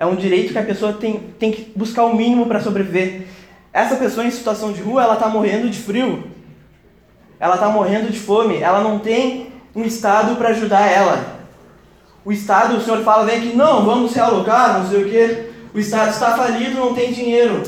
É 0.00 0.06
um 0.06 0.16
direito 0.16 0.52
que 0.52 0.58
a 0.58 0.62
pessoa 0.62 0.94
tem, 0.94 1.18
tem 1.38 1.52
que 1.52 1.70
buscar 1.76 2.04
o 2.04 2.16
mínimo 2.16 2.46
para 2.46 2.58
sobreviver. 2.58 3.26
Essa 3.70 3.96
pessoa 3.96 4.26
em 4.26 4.30
situação 4.30 4.72
de 4.72 4.80
rua, 4.80 5.02
ela 5.02 5.12
está 5.12 5.28
morrendo 5.28 5.68
de 5.68 5.78
frio. 5.78 6.24
Ela 7.38 7.56
está 7.56 7.68
morrendo 7.68 8.10
de 8.10 8.18
fome. 8.18 8.56
Ela 8.56 8.80
não 8.80 8.98
tem 8.98 9.52
um 9.76 9.82
Estado 9.82 10.36
para 10.36 10.48
ajudar 10.48 10.90
ela. 10.90 11.38
O 12.24 12.32
Estado, 12.32 12.78
o 12.78 12.80
senhor 12.80 13.02
fala, 13.04 13.26
vem 13.26 13.36
aqui, 13.36 13.54
não, 13.54 13.84
vamos 13.84 14.14
realocar, 14.14 14.78
não 14.78 14.88
sei 14.88 15.04
o 15.04 15.10
quê. 15.10 15.50
O 15.74 15.78
Estado 15.78 16.08
está 16.08 16.34
falido, 16.34 16.80
não 16.80 16.94
tem 16.94 17.12
dinheiro. 17.12 17.62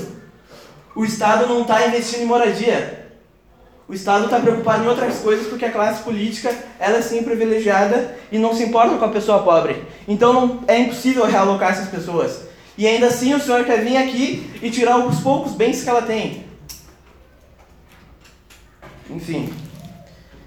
O 0.97 1.05
Estado 1.05 1.47
não 1.47 1.61
está 1.61 1.87
investindo 1.87 2.23
em 2.23 2.27
moradia. 2.27 3.02
O 3.93 3.95
Estado 3.95 4.25
está 4.25 4.41
preocupado 4.41 4.85
em 4.85 4.89
outras 4.89 5.19
coisas 5.19 5.49
porque 5.49 5.67
a 5.67 5.71
classe 5.71 6.03
política 6.03 6.51
ela 6.81 6.97
é 6.97 7.03
sim 7.03 7.23
privilegiada 7.23 8.17
e 8.33 8.39
não 8.39 8.55
se 8.55 8.63
importa 8.63 8.97
com 8.97 9.05
a 9.05 9.11
pessoa 9.11 9.43
pobre. 9.43 9.85
Então 10.09 10.33
não, 10.33 10.65
é 10.67 10.79
impossível 10.79 11.27
realocar 11.27 11.73
essas 11.73 11.89
pessoas. 11.89 12.45
E 12.79 12.87
ainda 12.87 13.09
assim 13.09 13.35
o 13.35 13.39
senhor 13.39 13.67
quer 13.67 13.85
vir 13.85 13.99
aqui 13.99 14.51
e 14.63 14.71
tirar 14.71 14.97
os 14.97 15.21
poucos 15.21 15.53
bens 15.53 15.85
que 15.85 15.91
ela 15.91 16.01
tem. 16.01 16.47
Enfim. 19.11 19.53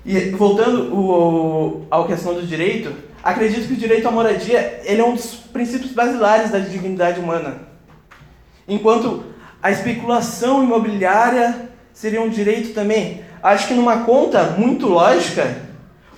E 0.03 0.31
voltando 0.31 0.91
o, 0.91 1.85
ao 1.91 2.07
questão 2.07 2.33
do 2.33 2.47
direito, 2.47 2.95
acredito 3.23 3.67
que 3.67 3.75
o 3.75 3.77
direito 3.77 4.07
à 4.07 4.11
moradia 4.11 4.81
ele 4.85 5.01
é 5.01 5.05
um 5.05 5.13
dos 5.13 5.35
princípios 5.35 5.91
basilares 5.91 6.49
da 6.49 6.57
dignidade 6.57 7.19
humana. 7.19 7.59
Enquanto 8.67 9.23
a 9.61 9.69
especulação 9.69 10.63
imobiliária 10.63 11.69
seria 11.93 12.23
um 12.23 12.29
direito 12.29 12.73
também, 12.73 13.23
acho 13.45 13.67
que 13.67 13.73
numa 13.75 13.99
conta 13.99 14.43
muito 14.57 14.87
lógica, 14.87 15.61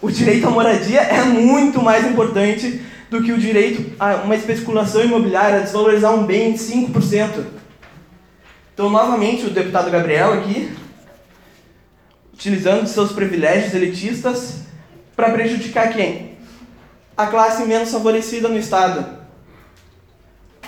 o 0.01 0.09
direito 0.09 0.47
à 0.47 0.49
moradia 0.49 1.01
é 1.01 1.23
muito 1.23 1.81
mais 1.81 2.05
importante 2.05 2.81
do 3.09 3.21
que 3.21 3.33
o 3.33 3.37
direito 3.37 3.93
a 3.99 4.15
uma 4.17 4.35
especulação 4.35 5.03
imobiliária, 5.03 5.57
a 5.57 5.61
desvalorizar 5.61 6.13
um 6.13 6.25
bem 6.25 6.51
em 6.51 6.53
5%. 6.53 7.43
Então, 8.73 8.89
novamente, 8.89 9.45
o 9.45 9.49
deputado 9.49 9.91
Gabriel 9.91 10.33
aqui, 10.33 10.71
utilizando 12.33 12.87
seus 12.87 13.11
privilégios 13.11 13.73
elitistas 13.73 14.61
para 15.15 15.31
prejudicar 15.31 15.91
quem? 15.91 16.37
A 17.17 17.27
classe 17.27 17.65
menos 17.65 17.91
favorecida 17.91 18.47
no 18.47 18.57
Estado. 18.57 19.17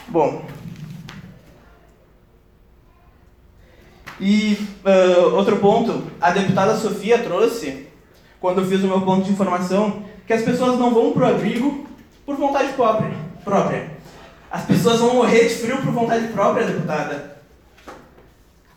Bom. 0.07 0.43
E 4.19 4.57
ah, 4.83 5.27
outro 5.33 5.57
ponto, 5.57 6.03
a 6.19 6.31
deputada 6.31 6.75
Sofia 6.75 7.19
trouxe, 7.19 7.87
quando 8.39 8.61
eu 8.61 8.65
fiz 8.67 8.83
o 8.83 8.87
meu 8.87 9.01
ponto 9.01 9.25
de 9.25 9.31
informação, 9.31 10.03
que 10.27 10.33
as 10.33 10.41
pessoas 10.41 10.77
não 10.77 10.93
vão 10.93 11.11
pro 11.11 11.27
abrigo 11.27 11.87
por 12.25 12.35
vontade 12.35 12.73
própria. 12.73 13.11
própria. 13.43 13.91
As 14.51 14.63
pessoas 14.63 14.99
vão 14.99 15.15
morrer 15.15 15.47
de 15.47 15.55
frio 15.55 15.77
por 15.77 15.91
vontade 15.91 16.27
própria, 16.27 16.65
deputada. 16.65 17.37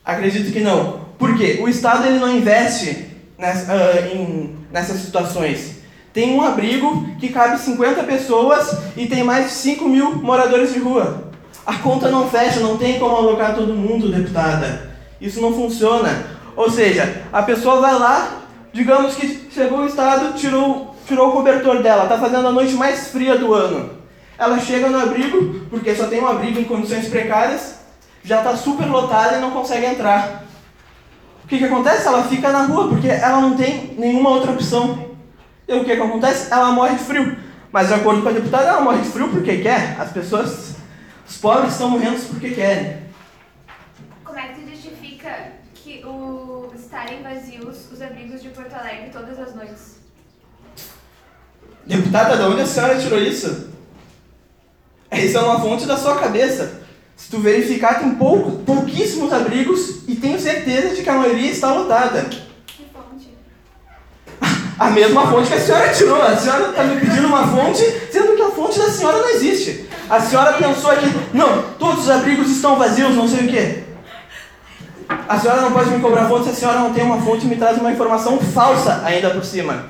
Acredito 0.04 0.52
que 0.52 0.60
não. 0.60 1.02
Por 1.18 1.36
quê? 1.36 1.60
O 1.62 1.68
Estado 1.68 2.06
ele 2.06 2.18
não 2.18 2.36
investe 2.36 3.06
nessa, 3.38 3.72
ah, 3.72 4.14
em, 4.14 4.56
nessas 4.70 5.00
situações. 5.00 5.82
Tem 6.12 6.34
um 6.34 6.42
abrigo 6.42 7.16
que 7.18 7.30
cabe 7.30 7.58
50 7.58 8.02
pessoas 8.04 8.76
e 8.96 9.06
tem 9.06 9.24
mais 9.24 9.46
de 9.46 9.52
5 9.52 9.88
mil 9.88 10.16
moradores 10.16 10.72
de 10.72 10.78
rua. 10.78 11.30
A 11.64 11.76
conta 11.76 12.10
não 12.10 12.28
fecha, 12.28 12.60
não 12.60 12.76
tem 12.76 12.98
como 12.98 13.16
alocar 13.16 13.54
todo 13.54 13.72
mundo, 13.74 14.12
deputada. 14.12 14.91
Isso 15.22 15.40
não 15.40 15.54
funciona. 15.54 16.26
Ou 16.56 16.68
seja, 16.70 17.22
a 17.32 17.42
pessoa 17.42 17.80
vai 17.80 17.94
lá, 17.94 18.42
digamos 18.72 19.14
que 19.14 19.48
chegou 19.50 19.78
o 19.78 19.86
Estado, 19.86 20.34
tirou, 20.34 20.94
tirou 21.06 21.28
o 21.28 21.32
cobertor 21.32 21.82
dela, 21.82 22.02
está 22.02 22.18
fazendo 22.18 22.48
a 22.48 22.52
noite 22.52 22.74
mais 22.74 23.08
fria 23.08 23.38
do 23.38 23.54
ano. 23.54 23.90
Ela 24.36 24.58
chega 24.58 24.88
no 24.88 25.00
abrigo, 25.00 25.66
porque 25.70 25.94
só 25.94 26.08
tem 26.08 26.20
um 26.20 26.26
abrigo 26.26 26.58
em 26.58 26.64
condições 26.64 27.08
precárias, 27.08 27.76
já 28.24 28.38
está 28.38 28.56
super 28.56 28.86
lotada 28.86 29.36
e 29.36 29.40
não 29.40 29.52
consegue 29.52 29.86
entrar. 29.86 30.44
O 31.44 31.48
que, 31.48 31.58
que 31.58 31.64
acontece? 31.64 32.06
Ela 32.06 32.24
fica 32.24 32.50
na 32.50 32.64
rua, 32.64 32.88
porque 32.88 33.08
ela 33.08 33.40
não 33.40 33.56
tem 33.56 33.94
nenhuma 33.96 34.30
outra 34.30 34.52
opção. 34.52 35.10
E 35.68 35.74
o 35.74 35.84
que, 35.84 35.96
que 35.96 36.02
acontece? 36.02 36.52
Ela 36.52 36.72
morre 36.72 36.96
de 36.96 37.04
frio. 37.04 37.36
Mas, 37.70 37.88
de 37.88 37.94
acordo 37.94 38.22
com 38.22 38.28
a 38.28 38.32
deputada, 38.32 38.68
ela 38.68 38.80
morre 38.80 39.02
de 39.02 39.08
frio 39.08 39.28
porque 39.28 39.58
quer. 39.58 39.96
As 39.98 40.10
pessoas, 40.10 40.76
os 41.28 41.36
pobres 41.38 41.72
estão 41.72 41.90
morrendo 41.90 42.20
porque 42.28 42.50
querem. 42.50 43.02
Como 44.24 44.38
é 44.38 44.48
que 44.48 44.60
tu 44.60 44.70
justifica 44.70 45.52
que 45.82 46.04
o 46.04 46.70
estarem 46.76 47.22
vazios 47.22 47.90
os 47.92 48.00
abrigos 48.00 48.40
de 48.40 48.50
Porto 48.50 48.72
Alegre 48.72 49.10
todas 49.12 49.38
as 49.38 49.54
noites? 49.54 49.96
Deputada, 51.84 52.36
de 52.36 52.42
onde 52.42 52.60
a 52.60 52.66
senhora 52.66 53.00
tirou 53.00 53.18
isso? 53.18 53.68
Isso 55.12 55.36
é 55.36 55.40
uma 55.40 55.60
fonte 55.60 55.84
da 55.84 55.96
sua 55.96 56.16
cabeça. 56.16 56.82
Se 57.16 57.28
tu 57.28 57.40
verificar, 57.40 57.98
tem 57.98 58.14
pouco, 58.14 58.62
pouquíssimos 58.64 59.32
abrigos 59.32 60.04
e 60.06 60.14
tenho 60.14 60.40
certeza 60.40 60.94
de 60.94 61.02
que 61.02 61.10
a 61.10 61.14
maioria 61.14 61.50
está 61.50 61.72
lotada. 61.72 62.30
Que 62.66 62.86
fonte? 62.92 63.36
A 64.78 64.90
mesma 64.90 65.30
fonte 65.30 65.48
que 65.48 65.54
a 65.54 65.60
senhora 65.60 65.92
tirou. 65.92 66.22
A 66.22 66.36
senhora 66.36 66.70
está 66.70 66.84
me 66.84 67.00
pedindo 67.00 67.26
uma 67.26 67.46
fonte, 67.48 67.82
sendo 68.10 68.36
que 68.36 68.42
a 68.42 68.50
fonte 68.50 68.78
da 68.78 68.88
senhora 68.88 69.18
não 69.18 69.30
existe. 69.30 69.88
A 70.08 70.20
senhora 70.20 70.52
pensou 70.54 70.92
que, 70.96 71.36
não, 71.36 71.72
todos 71.72 72.04
os 72.04 72.10
abrigos 72.10 72.50
estão 72.50 72.78
vazios, 72.78 73.14
não 73.14 73.28
sei 73.28 73.46
o 73.46 73.50
quê. 73.50 73.91
A 75.28 75.38
senhora 75.38 75.60
não 75.62 75.72
pode 75.72 75.90
me 75.90 76.00
cobrar 76.00 76.28
fonte 76.28 76.44
se 76.44 76.50
a 76.50 76.54
senhora 76.54 76.80
não 76.80 76.92
tem 76.92 77.04
uma 77.04 77.20
fonte 77.20 77.44
e 77.44 77.48
me 77.48 77.56
traz 77.56 77.78
uma 77.78 77.92
informação 77.92 78.38
falsa 78.38 79.02
ainda 79.04 79.30
por 79.30 79.44
cima. 79.44 79.86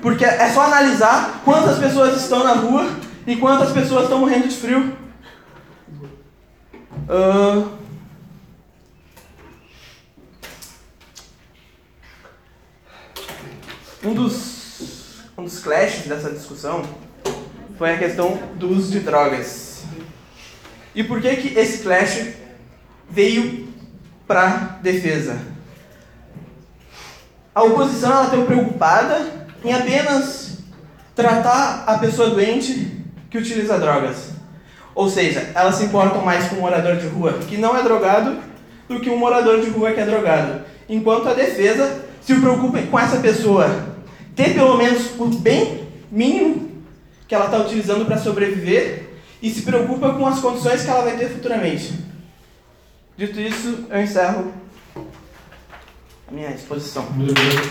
Porque 0.00 0.24
é 0.24 0.48
só 0.50 0.62
analisar 0.62 1.40
quantas 1.44 1.78
pessoas 1.78 2.20
estão 2.20 2.44
na 2.44 2.52
rua 2.52 2.88
e 3.26 3.36
quantas 3.36 3.72
pessoas 3.72 4.04
estão 4.04 4.18
morrendo 4.18 4.48
de 4.48 4.56
frio. 4.56 4.96
Ah, 7.08 7.64
um 14.02 14.14
dos, 14.14 15.24
um 15.36 15.44
dos 15.44 15.58
clashes 15.60 16.06
dessa 16.06 16.30
discussão 16.30 16.82
foi 17.78 17.92
a 17.92 17.98
questão 17.98 18.38
do 18.56 18.68
uso 18.68 18.90
de 18.90 19.00
drogas. 19.00 19.84
E 20.94 21.02
por 21.02 21.20
que 21.20 21.36
que 21.36 21.58
esse 21.58 21.82
clash 21.82 22.34
veio 23.10 23.73
para 24.26 24.78
defesa? 24.82 25.38
A 27.54 27.62
oposição 27.62 28.10
ela 28.10 28.24
está 28.24 28.36
preocupada 28.38 29.46
em 29.64 29.72
apenas 29.72 30.58
tratar 31.14 31.84
a 31.86 31.98
pessoa 31.98 32.30
doente 32.30 33.04
que 33.30 33.38
utiliza 33.38 33.78
drogas. 33.78 34.30
Ou 34.94 35.08
seja, 35.08 35.50
elas 35.54 35.76
se 35.76 35.84
importam 35.84 36.24
mais 36.24 36.48
com 36.48 36.56
um 36.56 36.60
morador 36.60 36.96
de 36.96 37.06
rua 37.06 37.34
que 37.48 37.56
não 37.56 37.76
é 37.76 37.82
drogado 37.82 38.38
do 38.88 39.00
que 39.00 39.10
um 39.10 39.18
morador 39.18 39.60
de 39.60 39.70
rua 39.70 39.92
que 39.92 40.00
é 40.00 40.06
drogado. 40.06 40.62
Enquanto 40.88 41.28
a 41.28 41.34
defesa 41.34 42.04
se 42.20 42.34
preocupa 42.36 42.80
com 42.82 42.98
essa 42.98 43.18
pessoa 43.18 43.94
ter 44.34 44.54
pelo 44.54 44.76
menos 44.76 45.18
o 45.18 45.26
bem 45.26 45.88
mínimo 46.10 46.82
que 47.26 47.34
ela 47.34 47.46
está 47.46 47.58
utilizando 47.58 48.04
para 48.04 48.18
sobreviver 48.18 49.10
e 49.42 49.50
se 49.50 49.62
preocupa 49.62 50.12
com 50.14 50.26
as 50.26 50.40
condições 50.40 50.82
que 50.82 50.90
ela 50.90 51.02
vai 51.02 51.16
ter 51.16 51.28
futuramente. 51.28 52.03
Dito 53.16 53.40
isso, 53.40 53.86
eu 53.90 54.02
encerro 54.02 54.52
a 54.96 56.32
minha 56.32 56.50
exposição. 56.50 57.04
Muito 57.12 57.30
obrigado, 57.30 57.62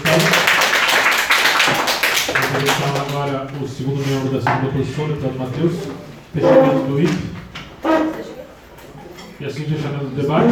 vou 2.53 2.65
chamar 2.65 3.01
agora 3.01 3.51
o 3.61 3.67
segundo 3.67 4.07
membro 4.07 4.31
da 4.31 4.41
segunda 4.41 4.71
posição, 4.71 5.07
deputado 5.09 5.37
Matheus. 5.37 5.73
Fechamento 6.33 6.87
do 6.87 7.01
IP. 7.01 7.13
E 9.41 9.45
assim 9.45 9.65
fechamento 9.65 10.05
do 10.05 10.15
debate. 10.15 10.47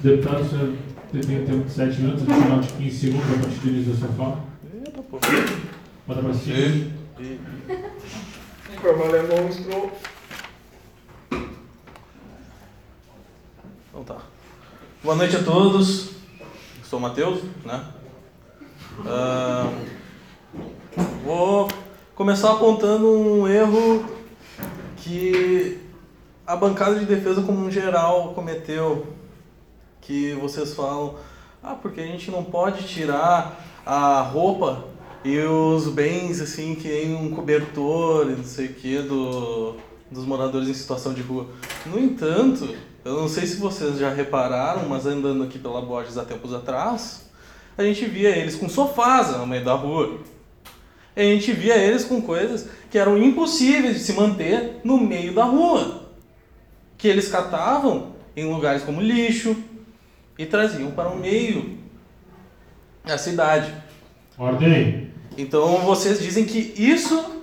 Deputado, 0.00 0.42
o 0.42 0.48
senhor 0.48 0.74
tem 1.12 1.44
tempo 1.46 1.64
de 1.64 1.70
7 1.70 2.00
minutos, 2.00 2.22
adicional 2.24 2.58
de 2.58 2.72
15 2.72 2.98
segundos 2.98 3.30
a 3.30 3.38
partir 3.38 3.60
do 3.60 3.68
início 3.68 3.92
da 3.92 3.98
sua 4.00 4.08
fala. 4.16 4.44
Bota 6.04 6.20
pra 6.20 6.34
cima. 6.34 6.98
Forma 8.80 9.04
alemão 9.04 9.42
monstro. 9.42 9.92
Então 13.90 14.04
tá. 14.04 14.16
Boa 15.10 15.18
noite 15.18 15.34
a 15.34 15.42
todos. 15.42 16.10
Sou 16.84 17.00
o 17.00 17.02
Matheus, 17.02 17.40
né? 17.64 17.84
Ah, 19.04 19.68
vou 21.24 21.66
começar 22.14 22.52
apontando 22.52 23.10
um 23.10 23.48
erro 23.48 24.04
que 24.98 25.80
a 26.46 26.54
bancada 26.54 26.96
de 26.96 27.06
defesa 27.06 27.42
como 27.42 27.58
um 27.58 27.72
geral 27.72 28.34
cometeu, 28.34 29.04
que 30.00 30.32
vocês 30.34 30.74
falam, 30.74 31.16
ah, 31.60 31.74
porque 31.74 32.00
a 32.00 32.06
gente 32.06 32.30
não 32.30 32.44
pode 32.44 32.86
tirar 32.86 33.60
a 33.84 34.20
roupa 34.20 34.84
e 35.24 35.36
os 35.40 35.88
bens 35.88 36.40
assim 36.40 36.76
que 36.76 36.88
em 36.88 37.16
um 37.16 37.34
cobertor 37.34 38.30
e 38.30 38.36
não 38.36 38.44
sei 38.44 38.66
o 38.66 38.74
que 38.74 39.02
do, 39.02 39.74
dos 40.10 40.24
moradores 40.24 40.68
em 40.68 40.74
situação 40.74 41.14
de 41.14 41.22
rua. 41.22 41.46
No 41.86 41.98
entanto, 41.98 42.74
eu 43.04 43.20
não 43.20 43.28
sei 43.28 43.46
se 43.46 43.56
vocês 43.56 43.98
já 43.98 44.10
repararam, 44.10 44.88
mas 44.88 45.06
andando 45.06 45.42
aqui 45.44 45.58
pela 45.58 45.80
Borges 45.80 46.18
há 46.18 46.24
tempos 46.24 46.52
atrás, 46.52 47.30
a 47.78 47.82
gente 47.82 48.04
via 48.06 48.30
eles 48.30 48.56
com 48.56 48.68
sofás 48.68 49.36
no 49.36 49.46
meio 49.46 49.64
da 49.64 49.74
rua. 49.74 50.18
E 51.16 51.20
a 51.20 51.24
gente 51.24 51.52
via 51.52 51.76
eles 51.76 52.04
com 52.04 52.20
coisas 52.20 52.68
que 52.90 52.98
eram 52.98 53.18
impossíveis 53.18 53.96
de 53.96 54.00
se 54.00 54.12
manter 54.12 54.80
no 54.84 54.98
meio 54.98 55.34
da 55.34 55.44
rua. 55.44 56.04
Que 56.96 57.08
eles 57.08 57.28
catavam 57.28 58.14
em 58.36 58.44
lugares 58.50 58.82
como 58.82 59.00
lixo 59.00 59.56
e 60.38 60.46
traziam 60.46 60.90
para 60.92 61.08
o 61.08 61.18
meio 61.18 61.78
da 63.04 63.18
cidade. 63.18 63.72
Ordem. 64.38 65.10
Então 65.36 65.78
vocês 65.78 66.20
dizem 66.20 66.44
que 66.44 66.74
isso, 66.76 67.39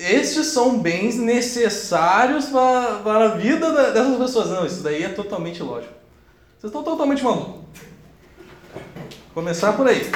estes 0.00 0.46
são 0.46 0.78
bens 0.78 1.16
necessários 1.16 2.46
para, 2.46 2.96
para 3.04 3.24
a 3.26 3.28
vida 3.36 3.70
da- 3.72 3.90
dessas 3.90 4.16
pessoas. 4.16 4.48
Não, 4.48 4.66
isso 4.66 4.82
daí 4.82 5.02
é 5.02 5.08
totalmente 5.08 5.62
lógico. 5.62 5.92
Vocês 6.58 6.70
estão 6.70 6.82
totalmente 6.82 7.22
malucos. 7.22 7.60
Começar 9.34 9.74
por 9.74 9.86
aí. 9.86 10.10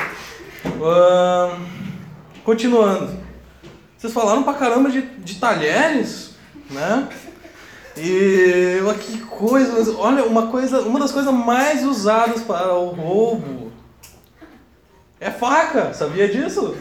Ahn, 0.82 1.64
continuando. 2.44 3.22
Vocês 3.96 4.12
falaram 4.12 4.42
pra 4.42 4.54
caramba 4.54 4.90
de, 4.90 5.02
de 5.02 5.36
talheres, 5.36 6.30
né? 6.70 7.08
E 7.96 8.80
que 9.00 9.18
coisa, 9.20 9.94
olha, 9.98 10.24
uma 10.24 10.48
coisa, 10.48 10.80
uma 10.80 10.98
das 10.98 11.12
coisas 11.12 11.32
mais 11.32 11.84
usadas 11.84 12.42
para 12.42 12.74
o 12.74 12.88
roubo 12.88 13.72
é 15.20 15.30
faca, 15.30 15.94
sabia 15.94 16.28
disso? 16.28 16.76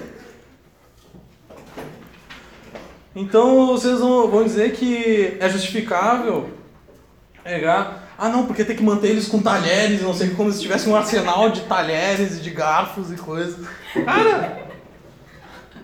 Então 3.15 3.67
vocês 3.67 3.99
vão 3.99 4.43
dizer 4.43 4.73
que 4.73 5.37
é 5.39 5.47
justificável 5.49 6.49
pegar. 7.43 8.01
Ah 8.17 8.29
não, 8.29 8.45
porque 8.45 8.63
tem 8.63 8.75
que 8.75 8.83
manter 8.83 9.09
eles 9.09 9.27
com 9.27 9.39
talheres, 9.41 10.01
não 10.01 10.13
sei 10.13 10.29
como 10.31 10.51
se 10.51 10.61
tivesse 10.61 10.87
um 10.89 10.95
arsenal 10.95 11.49
de 11.49 11.61
talheres 11.61 12.37
e 12.37 12.41
de 12.41 12.49
garfos 12.51 13.11
e 13.11 13.15
coisas. 13.15 13.65
Cara, 14.05 14.63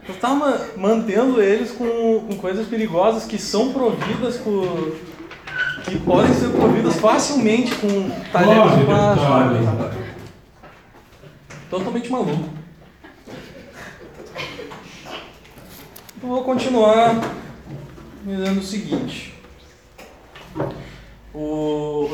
você 0.07 0.13
tá 0.19 0.29
ma- 0.29 0.59
mantendo 0.77 1.41
eles 1.41 1.71
com, 1.71 2.25
com 2.27 2.35
coisas 2.37 2.67
perigosas 2.67 3.25
que 3.25 3.37
são 3.37 3.73
providas 3.73 4.37
por. 4.37 4.95
que 5.85 5.97
podem 5.99 6.33
ser 6.33 6.49
providas 6.49 6.95
facilmente 6.95 7.75
com 7.75 8.09
talheres 8.31 8.77
de 8.77 8.85
plástico. 8.85 9.25
Totalmente 11.69 12.11
maluco. 12.11 12.49
Eu 16.21 16.27
vou 16.27 16.43
continuar 16.43 17.15
dizendo 18.25 18.59
o 18.59 18.63
seguinte. 18.63 19.33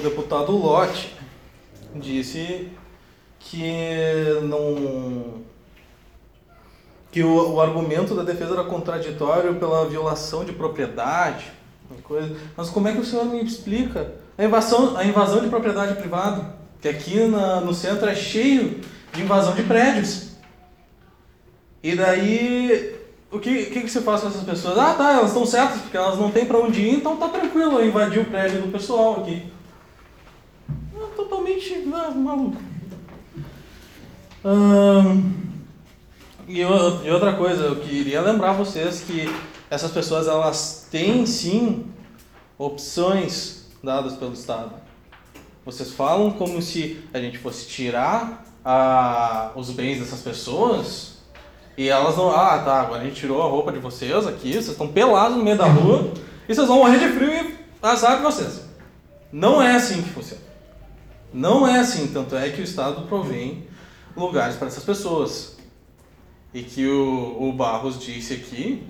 deputado 0.03 0.51
Lotte 0.51 1.17
disse 1.95 2.69
que 3.39 4.39
não 4.43 5.43
que 7.11 7.23
o, 7.23 7.53
o 7.53 7.61
argumento 7.61 8.13
da 8.13 8.21
defesa 8.21 8.53
era 8.53 8.63
contraditório 8.65 9.55
pela 9.55 9.87
violação 9.87 10.45
de 10.45 10.51
propriedade, 10.51 11.51
coisa. 12.03 12.35
Mas 12.55 12.69
como 12.69 12.87
é 12.87 12.91
que 12.91 12.99
o 12.99 13.05
senhor 13.05 13.25
me 13.25 13.43
explica 13.43 14.13
a 14.37 14.43
invasão, 14.43 14.95
a 14.97 15.03
invasão 15.03 15.41
de 15.41 15.49
propriedade 15.49 15.95
privada? 15.95 16.53
Que 16.79 16.89
aqui 16.89 17.25
na, 17.25 17.59
no 17.59 17.73
centro 17.73 18.07
é 18.07 18.13
cheio 18.13 18.81
de 19.11 19.21
invasão 19.23 19.55
de 19.55 19.63
prédios. 19.63 20.35
E 21.81 21.95
daí, 21.95 22.94
o 23.35 23.39
que, 23.39 23.65
que, 23.65 23.81
que 23.81 23.89
se 23.89 24.01
faz 24.01 24.21
com 24.21 24.27
essas 24.27 24.43
pessoas? 24.43 24.77
Ah, 24.77 24.93
tá, 24.93 25.13
elas 25.13 25.27
estão 25.27 25.45
certas, 25.45 25.81
porque 25.81 25.97
elas 25.97 26.17
não 26.17 26.31
têm 26.31 26.45
para 26.45 26.57
onde 26.57 26.81
ir, 26.81 26.95
então 26.95 27.17
tá 27.17 27.27
tranquilo 27.27 27.79
eu 27.79 27.87
invadir 27.87 28.21
o 28.21 28.25
prédio 28.25 28.61
do 28.61 28.71
pessoal 28.71 29.21
aqui. 29.21 29.43
É 30.95 31.15
totalmente 31.15 31.87
ah, 31.93 32.11
maluco. 32.11 32.57
E, 36.47 36.59
e 36.59 37.11
outra 37.11 37.33
coisa, 37.33 37.63
eu 37.63 37.75
queria 37.77 38.21
lembrar 38.21 38.53
vocês 38.53 39.01
que 39.01 39.27
essas 39.69 39.91
pessoas 39.91 40.27
elas 40.27 40.87
têm 40.91 41.25
sim 41.25 41.85
opções 42.57 43.65
dadas 43.83 44.13
pelo 44.13 44.33
Estado. 44.33 44.73
Vocês 45.65 45.91
falam 45.91 46.31
como 46.31 46.61
se 46.61 47.03
a 47.13 47.19
gente 47.19 47.39
fosse 47.39 47.67
tirar 47.67 48.45
a, 48.63 49.51
os 49.55 49.71
bens 49.71 49.99
dessas 49.99 50.21
pessoas 50.21 51.14
e 51.77 51.89
elas 51.89 52.15
não. 52.17 52.31
Ah, 52.31 52.59
tá, 52.59 52.81
agora 52.81 53.01
a 53.01 53.05
gente 53.05 53.15
tirou 53.15 53.41
a 53.41 53.47
roupa 53.47 53.71
de 53.71 53.79
vocês 53.79 54.25
aqui, 54.27 54.53
vocês 54.53 54.69
estão 54.69 54.87
pelados 54.87 55.37
no 55.37 55.43
meio 55.43 55.57
da 55.57 55.65
rua 55.65 56.11
e 56.47 56.53
vocês 56.53 56.67
vão 56.67 56.77
morrer 56.77 56.99
de 56.99 57.09
frio 57.09 57.31
e 57.31 57.55
azar 57.81 58.17
de 58.17 58.23
vocês. 58.23 58.61
Não 59.31 59.61
é 59.61 59.75
assim 59.75 60.01
que 60.01 60.09
funciona. 60.09 60.41
Não 61.33 61.67
é 61.67 61.79
assim, 61.79 62.07
tanto 62.07 62.35
é 62.35 62.49
que 62.49 62.61
o 62.61 62.63
Estado 62.63 63.01
provém 63.07 63.67
lugares 64.15 64.55
para 64.55 64.67
essas 64.67 64.83
pessoas. 64.83 65.57
E 66.53 66.63
que 66.63 66.87
o, 66.87 67.37
o 67.37 67.51
Barros 67.51 67.99
disse 67.99 68.33
aqui 68.33 68.83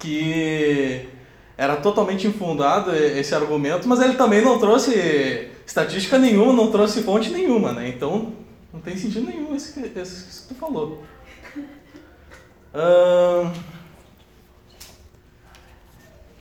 que 0.00 1.08
era 1.56 1.76
totalmente 1.76 2.26
infundado 2.26 2.94
esse 2.94 3.34
argumento, 3.34 3.88
mas 3.88 4.00
ele 4.00 4.14
também 4.14 4.42
não 4.42 4.58
trouxe 4.58 5.48
estatística 5.64 6.18
nenhuma, 6.18 6.52
não 6.52 6.70
trouxe 6.70 7.02
fonte 7.02 7.30
nenhuma, 7.30 7.72
né? 7.72 7.88
Então 7.88 8.32
não 8.72 8.80
tem 8.80 8.96
sentido 8.96 9.26
nenhum 9.26 9.54
isso 9.54 9.74
que, 9.74 10.00
isso 10.00 10.48
que 10.48 10.54
tu 10.54 10.58
falou. 10.58 11.02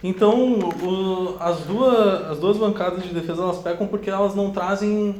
Então, 0.03 0.59
o, 0.59 1.37
as, 1.39 1.59
duas, 1.59 2.31
as 2.31 2.39
duas 2.39 2.57
bancadas 2.57 3.03
de 3.03 3.13
defesa 3.13 3.41
elas 3.41 3.57
pecam 3.59 3.87
porque 3.87 4.09
elas 4.09 4.35
não 4.35 4.51
trazem, 4.51 5.15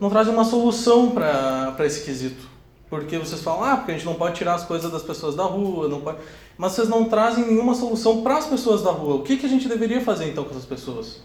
não 0.00 0.08
trazem 0.08 0.32
uma 0.32 0.44
solução 0.44 1.10
para 1.10 1.76
esse 1.80 2.04
quesito. 2.04 2.48
Porque 2.88 3.18
vocês 3.18 3.42
falam, 3.42 3.64
ah, 3.64 3.76
porque 3.76 3.92
a 3.92 3.94
gente 3.94 4.06
não 4.06 4.14
pode 4.14 4.36
tirar 4.36 4.54
as 4.54 4.64
coisas 4.64 4.90
das 4.90 5.02
pessoas 5.02 5.34
da 5.34 5.44
rua, 5.44 5.88
não 5.88 6.00
pode... 6.00 6.18
mas 6.56 6.72
vocês 6.72 6.88
não 6.88 7.04
trazem 7.04 7.44
nenhuma 7.46 7.74
solução 7.74 8.22
para 8.22 8.38
as 8.38 8.46
pessoas 8.46 8.82
da 8.82 8.90
rua. 8.90 9.16
O 9.16 9.22
que, 9.22 9.36
que 9.36 9.44
a 9.44 9.48
gente 9.48 9.68
deveria 9.68 10.00
fazer 10.00 10.28
então 10.30 10.44
com 10.44 10.50
essas 10.50 10.64
pessoas? 10.64 11.20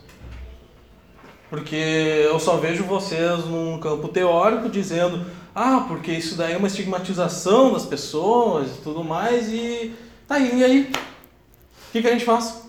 Porque 1.50 1.76
eu 1.76 2.38
só 2.40 2.58
vejo 2.58 2.84
vocês 2.84 3.46
num 3.46 3.80
campo 3.80 4.10
teórico 4.10 4.68
dizendo, 4.68 5.26
ah, 5.56 5.86
porque 5.88 6.12
isso 6.12 6.36
daí 6.36 6.54
é 6.54 6.58
uma 6.58 6.68
estigmatização 6.68 7.74
das 7.74 7.86
pessoas 7.86 8.70
e 8.72 8.82
tudo 8.82 9.04
mais, 9.04 9.50
e 9.50 9.94
tá 10.28 10.36
aí, 10.36 10.60
e 10.60 10.64
aí? 10.64 10.92
O 11.90 11.92
que, 11.92 12.02
que 12.02 12.08
a 12.08 12.12
gente 12.12 12.26
faz? 12.26 12.64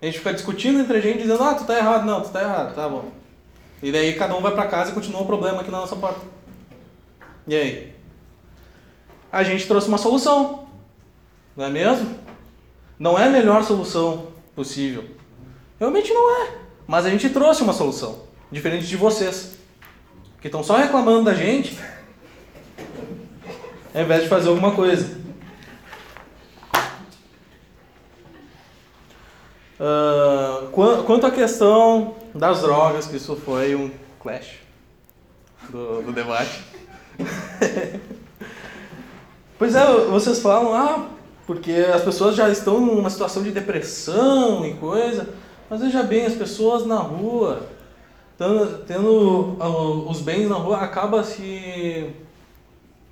A 0.00 0.06
gente 0.06 0.18
fica 0.18 0.32
discutindo 0.32 0.80
entre 0.80 0.96
a 0.96 1.00
gente, 1.00 1.22
dizendo, 1.22 1.42
ah, 1.42 1.54
tu 1.54 1.64
tá 1.64 1.76
errado, 1.76 2.06
não, 2.06 2.22
tu 2.22 2.30
tá 2.30 2.40
errado, 2.40 2.74
tá 2.74 2.88
bom. 2.88 3.12
E 3.82 3.92
daí 3.92 4.14
cada 4.14 4.34
um 4.34 4.40
vai 4.40 4.52
para 4.52 4.66
casa 4.66 4.90
e 4.90 4.94
continua 4.94 5.22
o 5.22 5.26
problema 5.26 5.60
aqui 5.60 5.70
na 5.70 5.80
nossa 5.80 5.94
porta. 5.96 6.20
E 7.46 7.54
aí? 7.54 7.92
A 9.30 9.42
gente 9.42 9.66
trouxe 9.66 9.88
uma 9.88 9.98
solução, 9.98 10.66
não 11.56 11.66
é 11.66 11.70
mesmo? 11.70 12.18
Não 12.98 13.18
é 13.18 13.26
a 13.26 13.30
melhor 13.30 13.62
solução 13.64 14.28
possível. 14.54 15.04
Realmente 15.78 16.12
não 16.12 16.42
é. 16.42 16.58
Mas 16.86 17.04
a 17.04 17.10
gente 17.10 17.28
trouxe 17.28 17.62
uma 17.62 17.72
solução, 17.72 18.22
diferente 18.50 18.86
de 18.86 18.96
vocês, 18.96 19.51
que 20.42 20.48
estão 20.48 20.64
só 20.64 20.76
reclamando 20.76 21.22
da 21.22 21.34
gente, 21.34 21.78
ao 23.94 24.02
invés 24.02 24.24
de 24.24 24.28
fazer 24.28 24.48
alguma 24.48 24.72
coisa. 24.72 25.22
Uh, 29.78 30.68
quanto 31.06 31.26
à 31.26 31.30
questão 31.30 32.16
das 32.34 32.60
drogas, 32.60 33.06
que 33.06 33.16
isso 33.16 33.36
foi 33.36 33.76
um 33.76 33.88
clash 34.20 34.58
do, 35.70 36.02
do 36.02 36.12
debate. 36.12 36.60
pois 39.56 39.76
é, 39.76 39.86
vocês 40.06 40.40
falam, 40.40 40.74
ah, 40.74 41.06
porque 41.46 41.72
as 41.94 42.02
pessoas 42.02 42.34
já 42.34 42.48
estão 42.48 42.80
numa 42.80 43.10
situação 43.10 43.44
de 43.44 43.52
depressão 43.52 44.66
e 44.66 44.74
coisa, 44.74 45.28
mas 45.70 45.80
veja 45.80 46.02
bem, 46.02 46.26
as 46.26 46.34
pessoas 46.34 46.84
na 46.84 46.98
rua, 46.98 47.68
tendo, 48.38 48.84
tendo 48.84 50.08
os 50.08 50.20
bens 50.20 50.48
na 50.48 50.56
rua, 50.56 50.78
acaba 50.78 51.22
se, 51.22 52.10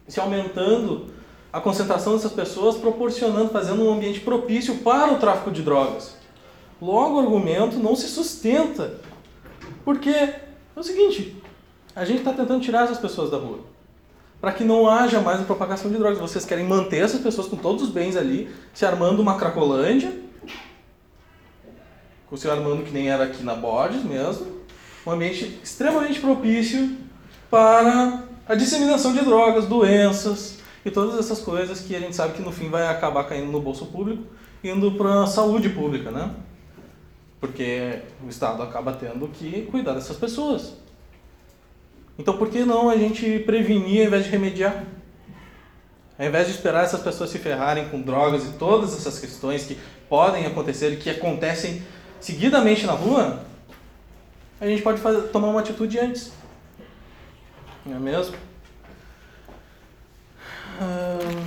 se 0.06 0.20
aumentando 0.20 1.06
a 1.52 1.60
concentração 1.60 2.14
dessas 2.14 2.32
pessoas, 2.32 2.76
proporcionando, 2.76 3.50
fazendo 3.50 3.82
um 3.82 3.92
ambiente 3.92 4.20
propício 4.20 4.76
para 4.78 5.12
o 5.12 5.18
tráfico 5.18 5.50
de 5.50 5.62
drogas. 5.62 6.16
Logo, 6.80 7.16
o 7.16 7.20
argumento 7.20 7.76
não 7.76 7.94
se 7.94 8.08
sustenta, 8.08 9.00
porque 9.84 10.10
é 10.10 10.40
o 10.76 10.82
seguinte, 10.82 11.42
a 11.94 12.04
gente 12.04 12.18
está 12.18 12.32
tentando 12.32 12.60
tirar 12.60 12.84
essas 12.84 12.98
pessoas 12.98 13.30
da 13.30 13.36
rua 13.36 13.70
para 14.40 14.52
que 14.52 14.64
não 14.64 14.88
haja 14.88 15.20
mais 15.20 15.40
a 15.40 15.44
propagação 15.44 15.90
de 15.90 15.98
drogas. 15.98 16.18
Vocês 16.18 16.44
querem 16.44 16.66
manter 16.66 17.04
essas 17.04 17.20
pessoas 17.20 17.46
com 17.46 17.56
todos 17.56 17.82
os 17.82 17.90
bens 17.90 18.16
ali, 18.16 18.50
se 18.72 18.86
armando 18.86 19.20
uma 19.20 19.36
cracolândia, 19.36 20.12
com 22.26 22.36
se 22.36 22.48
armando 22.48 22.84
que 22.84 22.90
nem 22.90 23.10
era 23.10 23.24
aqui 23.24 23.42
na 23.42 23.54
Borges 23.54 24.02
mesmo, 24.02 24.59
um 25.06 25.10
ambiente 25.12 25.60
extremamente 25.62 26.20
propício 26.20 26.96
para 27.50 28.24
a 28.46 28.54
disseminação 28.54 29.12
de 29.12 29.20
drogas, 29.24 29.66
doenças 29.66 30.58
e 30.84 30.90
todas 30.90 31.18
essas 31.18 31.40
coisas 31.40 31.80
que 31.80 31.94
a 31.94 32.00
gente 32.00 32.14
sabe 32.14 32.34
que 32.34 32.42
no 32.42 32.52
fim 32.52 32.68
vai 32.68 32.86
acabar 32.86 33.24
caindo 33.24 33.50
no 33.50 33.60
bolso 33.60 33.86
público, 33.86 34.24
indo 34.62 34.92
para 34.92 35.24
a 35.24 35.26
saúde 35.26 35.68
pública, 35.68 36.10
né? 36.10 36.30
Porque 37.40 38.00
o 38.24 38.28
Estado 38.28 38.62
acaba 38.62 38.92
tendo 38.92 39.26
que 39.28 39.62
cuidar 39.70 39.94
dessas 39.94 40.16
pessoas. 40.16 40.74
Então 42.18 42.36
por 42.36 42.48
que 42.48 42.64
não 42.64 42.90
a 42.90 42.96
gente 42.96 43.38
prevenir 43.40 44.02
ao 44.02 44.06
invés 44.08 44.24
de 44.24 44.30
remediar? 44.30 44.84
Ao 46.18 46.26
invés 46.26 46.48
de 46.48 46.52
esperar 46.52 46.84
essas 46.84 47.00
pessoas 47.00 47.30
se 47.30 47.38
ferrarem 47.38 47.88
com 47.88 48.02
drogas 48.02 48.44
e 48.44 48.52
todas 48.58 48.92
essas 48.92 49.18
questões 49.18 49.64
que 49.64 49.78
podem 50.06 50.44
acontecer 50.44 50.92
e 50.92 50.96
que 50.96 51.08
acontecem 51.08 51.82
seguidamente 52.20 52.84
na 52.84 52.92
rua, 52.92 53.42
a 54.60 54.66
gente 54.66 54.82
pode 54.82 55.00
fazer, 55.00 55.28
tomar 55.28 55.48
uma 55.48 55.60
atitude 55.60 55.98
antes. 55.98 56.32
Não 57.86 57.96
é 57.96 57.98
mesmo? 57.98 58.36
Hum... 60.80 61.40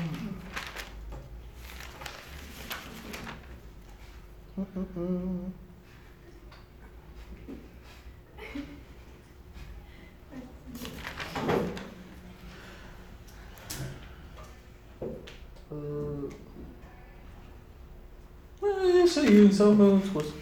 É 18.63 19.03
isso 19.03 19.19
aí, 19.19 19.47
isso 19.47 19.61
é 19.61 19.65
o 19.65 19.73
meu 19.73 19.97
discurso. 19.97 20.33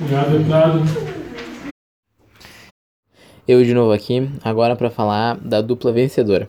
Obrigado, 0.00 0.30
deputado. 0.30 0.80
Eu 3.46 3.62
de 3.62 3.74
novo 3.74 3.92
aqui, 3.92 4.30
agora 4.42 4.74
para 4.74 4.90
falar 4.90 5.36
da 5.36 5.60
dupla 5.60 5.92
vencedora. 5.92 6.48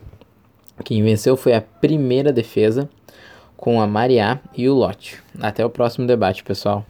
Quem 0.86 1.04
venceu 1.04 1.36
foi 1.36 1.54
a 1.54 1.62
primeira 1.62 2.32
defesa 2.32 2.90
com 3.58 3.82
a 3.82 3.88
Mariá 3.88 4.40
e 4.56 4.70
o 4.70 4.74
Lote. 4.74 5.22
Até 5.40 5.66
o 5.66 5.70
próximo 5.70 6.08
debate, 6.08 6.44
pessoal. 6.44 6.86